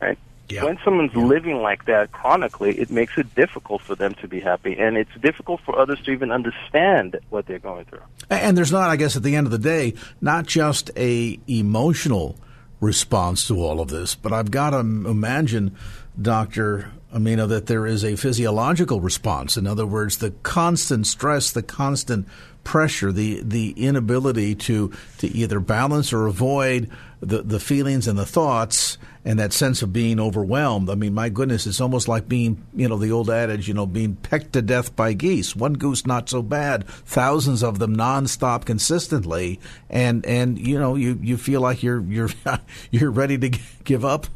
Right? 0.00 0.18
Yeah. 0.48 0.64
When 0.64 0.78
someone's 0.84 1.12
Yeah. 1.14 1.24
living 1.24 1.58
like 1.62 1.84
that 1.84 2.10
chronically, 2.10 2.72
it 2.78 2.90
makes 2.90 3.16
it 3.18 3.34
difficult 3.34 3.82
for 3.82 3.94
them 3.94 4.14
to 4.14 4.26
be 4.28 4.40
happy, 4.40 4.76
and 4.78 4.96
it's 4.96 5.14
difficult 5.20 5.60
for 5.60 5.78
others 5.78 6.00
to 6.02 6.10
even 6.10 6.32
understand 6.32 7.16
what 7.28 7.46
they're 7.46 7.58
going 7.58 7.84
through. 7.84 8.00
And 8.30 8.56
there's 8.56 8.72
not, 8.72 8.90
I 8.90 8.96
guess, 8.96 9.14
at 9.16 9.22
the 9.22 9.36
end 9.36 9.46
of 9.46 9.50
the 9.52 9.58
day, 9.58 9.94
not 10.20 10.46
just 10.46 10.90
a 10.96 11.38
emotional 11.46 12.36
response 12.80 13.46
to 13.48 13.62
all 13.62 13.80
of 13.80 13.88
this, 13.88 14.14
but 14.14 14.32
I've 14.32 14.50
got 14.50 14.70
to 14.70 14.78
imagine, 14.78 15.76
Doctor 16.20 16.90
Emina, 17.14 17.48
that 17.48 17.66
there 17.66 17.86
is 17.86 18.04
a 18.04 18.16
physiological 18.16 19.00
response. 19.00 19.56
In 19.56 19.66
other 19.66 19.86
words, 19.86 20.18
the 20.18 20.30
constant 20.42 21.06
stress, 21.06 21.50
the 21.50 21.62
constant 21.62 22.26
pressure, 22.64 23.12
the 23.12 23.40
the 23.42 23.70
inability 23.72 24.54
to 24.54 24.92
to 25.18 25.26
either 25.28 25.60
balance 25.60 26.12
or 26.12 26.26
avoid 26.26 26.90
the 27.20 27.42
the 27.42 27.60
feelings 27.60 28.06
and 28.06 28.18
the 28.18 28.26
thoughts 28.26 28.98
and 29.24 29.38
that 29.38 29.52
sense 29.52 29.82
of 29.82 29.92
being 29.92 30.18
overwhelmed. 30.18 30.88
I 30.88 30.94
mean, 30.94 31.14
my 31.14 31.28
goodness, 31.28 31.66
it's 31.66 31.80
almost 31.80 32.08
like 32.08 32.28
being, 32.28 32.64
you 32.74 32.88
know, 32.88 32.96
the 32.96 33.12
old 33.12 33.30
adage, 33.30 33.68
you 33.68 33.74
know, 33.74 33.86
being 33.86 34.16
pecked 34.16 34.54
to 34.54 34.62
death 34.62 34.96
by 34.96 35.12
geese. 35.12 35.54
One 35.54 35.74
goose 35.74 36.06
not 36.06 36.28
so 36.28 36.42
bad, 36.42 36.86
thousands 36.86 37.62
of 37.62 37.78
them 37.78 37.96
nonstop 37.96 38.64
consistently, 38.64 39.60
and 39.88 40.24
and 40.24 40.58
you 40.58 40.78
know, 40.78 40.94
you 40.94 41.18
you 41.20 41.36
feel 41.36 41.60
like 41.60 41.82
you're 41.82 42.00
you're 42.02 42.30
you're 42.90 43.10
ready 43.10 43.36
to 43.38 43.50
give 43.84 44.04
up. 44.04 44.26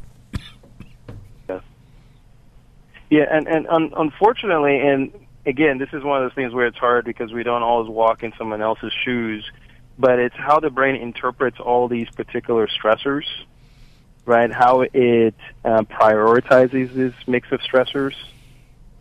Yeah, 3.09 3.25
and 3.29 3.47
and 3.47 3.67
un- 3.67 3.93
unfortunately, 3.95 4.79
and 4.79 5.11
again, 5.45 5.77
this 5.77 5.89
is 5.93 6.03
one 6.03 6.23
of 6.23 6.29
those 6.29 6.35
things 6.35 6.53
where 6.53 6.65
it's 6.65 6.77
hard 6.77 7.05
because 7.05 7.31
we 7.31 7.43
don't 7.43 7.63
always 7.63 7.89
walk 7.89 8.23
in 8.23 8.33
someone 8.37 8.61
else's 8.61 8.91
shoes, 9.03 9.49
but 9.97 10.19
it's 10.19 10.35
how 10.35 10.59
the 10.59 10.69
brain 10.69 10.95
interprets 10.95 11.59
all 11.59 11.87
these 11.87 12.09
particular 12.09 12.67
stressors, 12.67 13.23
right? 14.25 14.51
How 14.51 14.81
it 14.81 15.35
uh, 15.63 15.83
prioritizes 15.83 16.93
this 16.93 17.13
mix 17.27 17.51
of 17.51 17.59
stressors. 17.61 18.13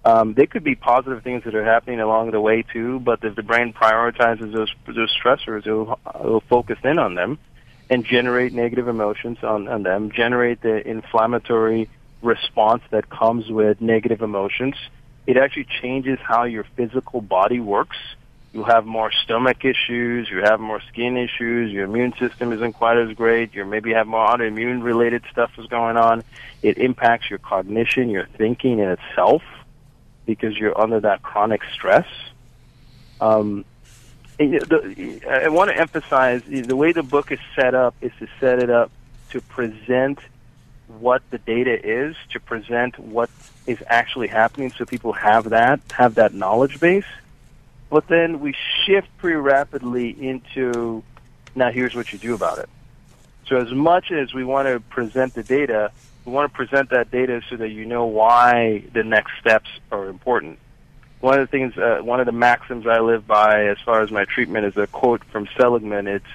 Um, 0.04 0.34
they 0.34 0.46
could 0.46 0.64
be 0.64 0.74
positive 0.74 1.22
things 1.22 1.44
that 1.44 1.54
are 1.54 1.64
happening 1.64 2.00
along 2.00 2.32
the 2.32 2.40
way 2.40 2.62
too, 2.62 3.00
but 3.00 3.24
if 3.24 3.36
the 3.36 3.42
brain 3.42 3.72
prioritizes 3.72 4.52
those 4.52 4.70
those 4.86 5.14
stressors, 5.18 5.66
it'll, 5.66 5.98
it'll 6.20 6.42
focus 6.42 6.78
in 6.84 6.98
on 6.98 7.14
them 7.14 7.38
and 7.90 8.04
generate 8.04 8.52
negative 8.52 8.88
emotions 8.88 9.38
on, 9.42 9.68
on 9.68 9.82
them, 9.82 10.10
generate 10.10 10.60
the 10.62 10.86
inflammatory 10.86 11.88
response 12.22 12.82
that 12.90 13.08
comes 13.10 13.48
with 13.48 13.80
negative 13.80 14.22
emotions. 14.22 14.74
It 15.26 15.36
actually 15.36 15.66
changes 15.82 16.18
how 16.22 16.44
your 16.44 16.64
physical 16.76 17.20
body 17.20 17.60
works. 17.60 17.96
You 18.54 18.62
have 18.62 18.86
more 18.86 19.10
stomach 19.10 19.64
issues, 19.64 20.30
you 20.30 20.38
have 20.38 20.60
more 20.60 20.80
skin 20.80 21.16
issues, 21.16 21.72
your 21.72 21.86
immune 21.86 22.14
system 22.20 22.52
isn't 22.52 22.74
quite 22.74 22.96
as 22.96 23.12
great, 23.16 23.52
you 23.52 23.64
maybe 23.64 23.92
have 23.92 24.06
more 24.06 24.24
autoimmune 24.28 24.80
related 24.84 25.24
stuff 25.32 25.50
is 25.58 25.66
going 25.66 25.96
on. 25.96 26.22
It 26.62 26.78
impacts 26.78 27.28
your 27.28 27.40
cognition, 27.40 28.10
your 28.10 28.26
thinking 28.38 28.78
in 28.78 28.90
itself 28.90 29.42
because 30.24 30.56
you're 30.56 30.80
under 30.80 31.00
that 31.00 31.20
chronic 31.20 31.62
stress. 31.72 32.06
Um, 33.20 33.64
the, 34.38 35.20
I 35.28 35.48
want 35.48 35.70
to 35.70 35.76
emphasize 35.76 36.42
the 36.44 36.76
way 36.76 36.92
the 36.92 37.02
book 37.02 37.32
is 37.32 37.40
set 37.56 37.74
up 37.74 37.96
is 38.00 38.12
to 38.20 38.28
set 38.38 38.62
it 38.62 38.70
up 38.70 38.92
to 39.30 39.40
present 39.40 40.20
what 40.86 41.22
the 41.30 41.38
data 41.38 41.76
is, 41.84 42.14
to 42.30 42.38
present 42.38 43.00
what 43.00 43.30
is 43.66 43.82
actually 43.88 44.28
happening 44.28 44.70
so 44.70 44.84
people 44.84 45.12
have 45.12 45.50
that, 45.50 45.80
have 45.90 46.14
that 46.14 46.34
knowledge 46.34 46.78
base. 46.78 47.04
But 47.94 48.08
then 48.08 48.40
we 48.40 48.56
shift 48.84 49.06
pretty 49.18 49.36
rapidly 49.36 50.10
into 50.10 51.04
now 51.54 51.70
here's 51.70 51.94
what 51.94 52.12
you 52.12 52.18
do 52.18 52.34
about 52.34 52.58
it. 52.58 52.68
So 53.46 53.60
as 53.60 53.70
much 53.70 54.10
as 54.10 54.34
we 54.34 54.42
want 54.42 54.66
to 54.66 54.80
present 54.80 55.34
the 55.34 55.44
data, 55.44 55.92
we 56.24 56.32
want 56.32 56.50
to 56.50 56.56
present 56.56 56.90
that 56.90 57.12
data 57.12 57.40
so 57.48 57.54
that 57.54 57.68
you 57.68 57.86
know 57.86 58.06
why 58.06 58.82
the 58.92 59.04
next 59.04 59.34
steps 59.40 59.70
are 59.92 60.08
important. 60.08 60.58
One 61.20 61.38
of 61.38 61.48
the 61.48 61.50
things, 61.52 61.78
uh, 61.78 62.00
one 62.02 62.18
of 62.18 62.26
the 62.26 62.32
maxims 62.32 62.84
I 62.84 62.98
live 62.98 63.28
by 63.28 63.66
as 63.66 63.78
far 63.84 64.02
as 64.02 64.10
my 64.10 64.24
treatment 64.24 64.66
is 64.66 64.76
a 64.76 64.88
quote 64.88 65.22
from 65.30 65.46
Seligman. 65.56 66.08
It's 66.08 66.26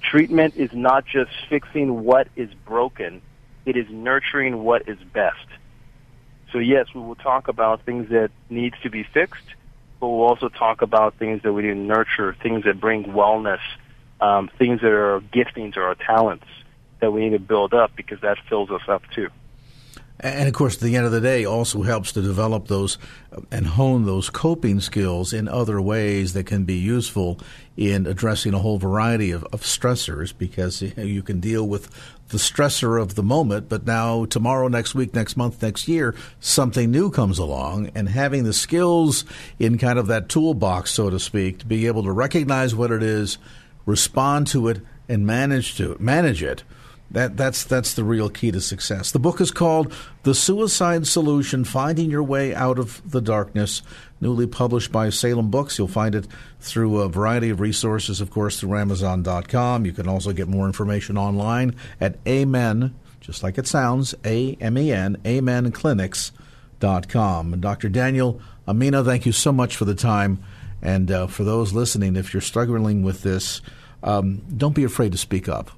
treatment 0.00 0.54
is 0.54 0.72
not 0.72 1.04
just 1.04 1.32
fixing 1.48 2.04
what 2.04 2.28
is 2.36 2.54
broken, 2.64 3.22
it 3.66 3.76
is 3.76 3.86
nurturing 3.90 4.62
what 4.62 4.88
is 4.88 4.98
best. 5.12 5.48
So 6.52 6.58
yes, 6.58 6.86
we 6.94 7.00
will 7.00 7.16
talk 7.16 7.48
about 7.48 7.82
things 7.82 8.08
that 8.10 8.30
needs 8.48 8.76
to 8.84 8.88
be 8.88 9.02
fixed, 9.02 9.56
but 10.00 10.08
we'll 10.08 10.26
also 10.26 10.48
talk 10.48 10.82
about 10.82 11.16
things 11.18 11.42
that 11.42 11.52
we 11.52 11.62
need 11.62 11.68
to 11.68 11.74
nurture, 11.74 12.36
things 12.42 12.64
that 12.64 12.80
bring 12.80 13.04
wellness, 13.04 13.60
um, 14.20 14.50
things 14.58 14.80
that 14.80 14.90
are 14.92 15.20
giftings 15.20 15.76
or 15.76 15.82
our 15.84 15.94
talents 15.94 16.46
that 17.00 17.12
we 17.12 17.22
need 17.22 17.36
to 17.36 17.38
build 17.38 17.74
up 17.74 17.92
because 17.96 18.20
that 18.20 18.38
fills 18.48 18.70
us 18.70 18.82
up 18.88 19.02
too. 19.14 19.28
And 20.20 20.48
of 20.48 20.54
course, 20.54 20.74
at 20.74 20.80
the 20.80 20.96
end 20.96 21.06
of 21.06 21.12
the 21.12 21.20
day, 21.20 21.44
also 21.44 21.82
helps 21.82 22.10
to 22.12 22.22
develop 22.22 22.66
those 22.66 22.98
uh, 23.32 23.40
and 23.52 23.66
hone 23.66 24.04
those 24.04 24.30
coping 24.30 24.80
skills 24.80 25.32
in 25.32 25.46
other 25.46 25.80
ways 25.80 26.32
that 26.32 26.44
can 26.44 26.64
be 26.64 26.74
useful 26.74 27.38
in 27.76 28.06
addressing 28.06 28.52
a 28.52 28.58
whole 28.58 28.78
variety 28.78 29.30
of, 29.30 29.44
of 29.44 29.62
stressors 29.62 30.36
because 30.36 30.82
you, 30.82 31.22
can 31.22 31.38
deal 31.38 31.68
with 31.68 31.88
the 32.30 32.38
stressor 32.38 33.00
of 33.00 33.14
the 33.14 33.22
moment, 33.22 33.68
but 33.68 33.86
now 33.86 34.24
tomorrow, 34.24 34.66
next 34.66 34.96
week, 34.96 35.14
next 35.14 35.36
month, 35.36 35.62
next 35.62 35.86
year, 35.86 36.12
something 36.40 36.90
new 36.90 37.08
comes 37.08 37.38
along 37.38 37.88
and 37.94 38.08
having 38.08 38.42
the 38.42 38.52
skills 38.52 39.24
in 39.60 39.78
kind 39.78 39.98
of 39.98 40.08
that 40.08 40.28
toolbox, 40.28 40.90
so 40.90 41.08
to 41.08 41.20
speak, 41.20 41.60
to 41.60 41.66
be 41.66 41.86
able 41.86 42.02
to 42.02 42.10
recognize 42.10 42.74
what 42.74 42.90
it 42.90 43.02
is, 43.02 43.38
respond 43.86 44.48
to 44.48 44.66
it, 44.66 44.80
and 45.08 45.24
manage 45.24 45.76
to 45.76 45.96
manage 46.00 46.42
it. 46.42 46.64
That 47.10 47.38
that's 47.38 47.64
that's 47.64 47.94
the 47.94 48.04
real 48.04 48.28
key 48.28 48.50
to 48.50 48.60
success. 48.60 49.12
The 49.12 49.18
book 49.18 49.40
is 49.40 49.50
called 49.50 49.94
The 50.24 50.34
Suicide 50.34 51.06
Solution: 51.06 51.64
Finding 51.64 52.10
Your 52.10 52.22
Way 52.22 52.54
Out 52.54 52.78
of 52.78 53.00
the 53.10 53.22
Darkness, 53.22 53.80
newly 54.20 54.46
published 54.46 54.92
by 54.92 55.08
Salem 55.08 55.50
Books. 55.50 55.78
You'll 55.78 55.88
find 55.88 56.14
it 56.14 56.26
through 56.60 57.00
a 57.00 57.08
variety 57.08 57.48
of 57.48 57.60
resources, 57.60 58.20
of 58.20 58.30
course, 58.30 58.60
through 58.60 58.76
Amazon.com. 58.76 59.86
You 59.86 59.92
can 59.92 60.06
also 60.06 60.34
get 60.34 60.48
more 60.48 60.66
information 60.66 61.16
online 61.16 61.74
at 61.98 62.18
Amen, 62.26 62.94
just 63.20 63.42
like 63.42 63.56
it 63.56 63.66
sounds, 63.66 64.14
A 64.26 64.58
M 64.60 64.76
E 64.76 64.92
N, 64.92 65.16
AmenClinics.com. 65.24 67.52
And 67.54 67.62
Dr. 67.62 67.88
Daniel 67.88 68.38
Emina, 68.66 69.02
thank 69.02 69.24
you 69.24 69.32
so 69.32 69.50
much 69.50 69.76
for 69.76 69.86
the 69.86 69.94
time. 69.94 70.44
And 70.82 71.10
uh, 71.10 71.26
for 71.26 71.42
those 71.42 71.72
listening, 71.72 72.16
if 72.16 72.34
you're 72.34 72.42
struggling 72.42 73.02
with 73.02 73.22
this, 73.22 73.62
um, 74.02 74.42
don't 74.54 74.74
be 74.74 74.84
afraid 74.84 75.12
to 75.12 75.18
speak 75.18 75.48
up 75.48 75.70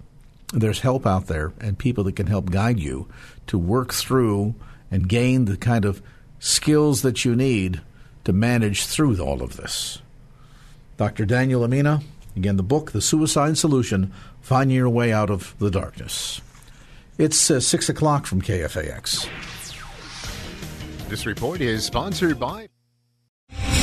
there's 0.52 0.80
help 0.80 1.06
out 1.06 1.26
there 1.26 1.52
and 1.60 1.78
people 1.78 2.04
that 2.04 2.16
can 2.16 2.26
help 2.26 2.50
guide 2.50 2.80
you 2.80 3.08
to 3.46 3.58
work 3.58 3.92
through 3.92 4.54
and 4.90 5.08
gain 5.08 5.44
the 5.44 5.56
kind 5.56 5.84
of 5.84 6.02
skills 6.38 7.02
that 7.02 7.24
you 7.24 7.36
need 7.36 7.80
to 8.24 8.32
manage 8.32 8.86
through 8.86 9.18
all 9.20 9.42
of 9.42 9.56
this. 9.56 10.02
Dr. 10.96 11.24
Daniel 11.24 11.62
Emina, 11.62 12.02
again, 12.36 12.56
the 12.56 12.62
book, 12.62 12.92
The 12.92 13.00
Suicide 13.00 13.56
Solution 13.56 14.12
Finding 14.40 14.76
Your 14.76 14.90
Way 14.90 15.12
Out 15.12 15.30
of 15.30 15.54
the 15.58 15.70
Darkness. 15.70 16.40
It's 17.16 17.50
uh, 17.50 17.60
6 17.60 17.88
o'clock 17.88 18.26
from 18.26 18.42
KFAX. 18.42 19.28
This 21.08 21.26
report 21.26 21.60
is 21.60 21.84
sponsored 21.84 22.38
by. 22.38 22.68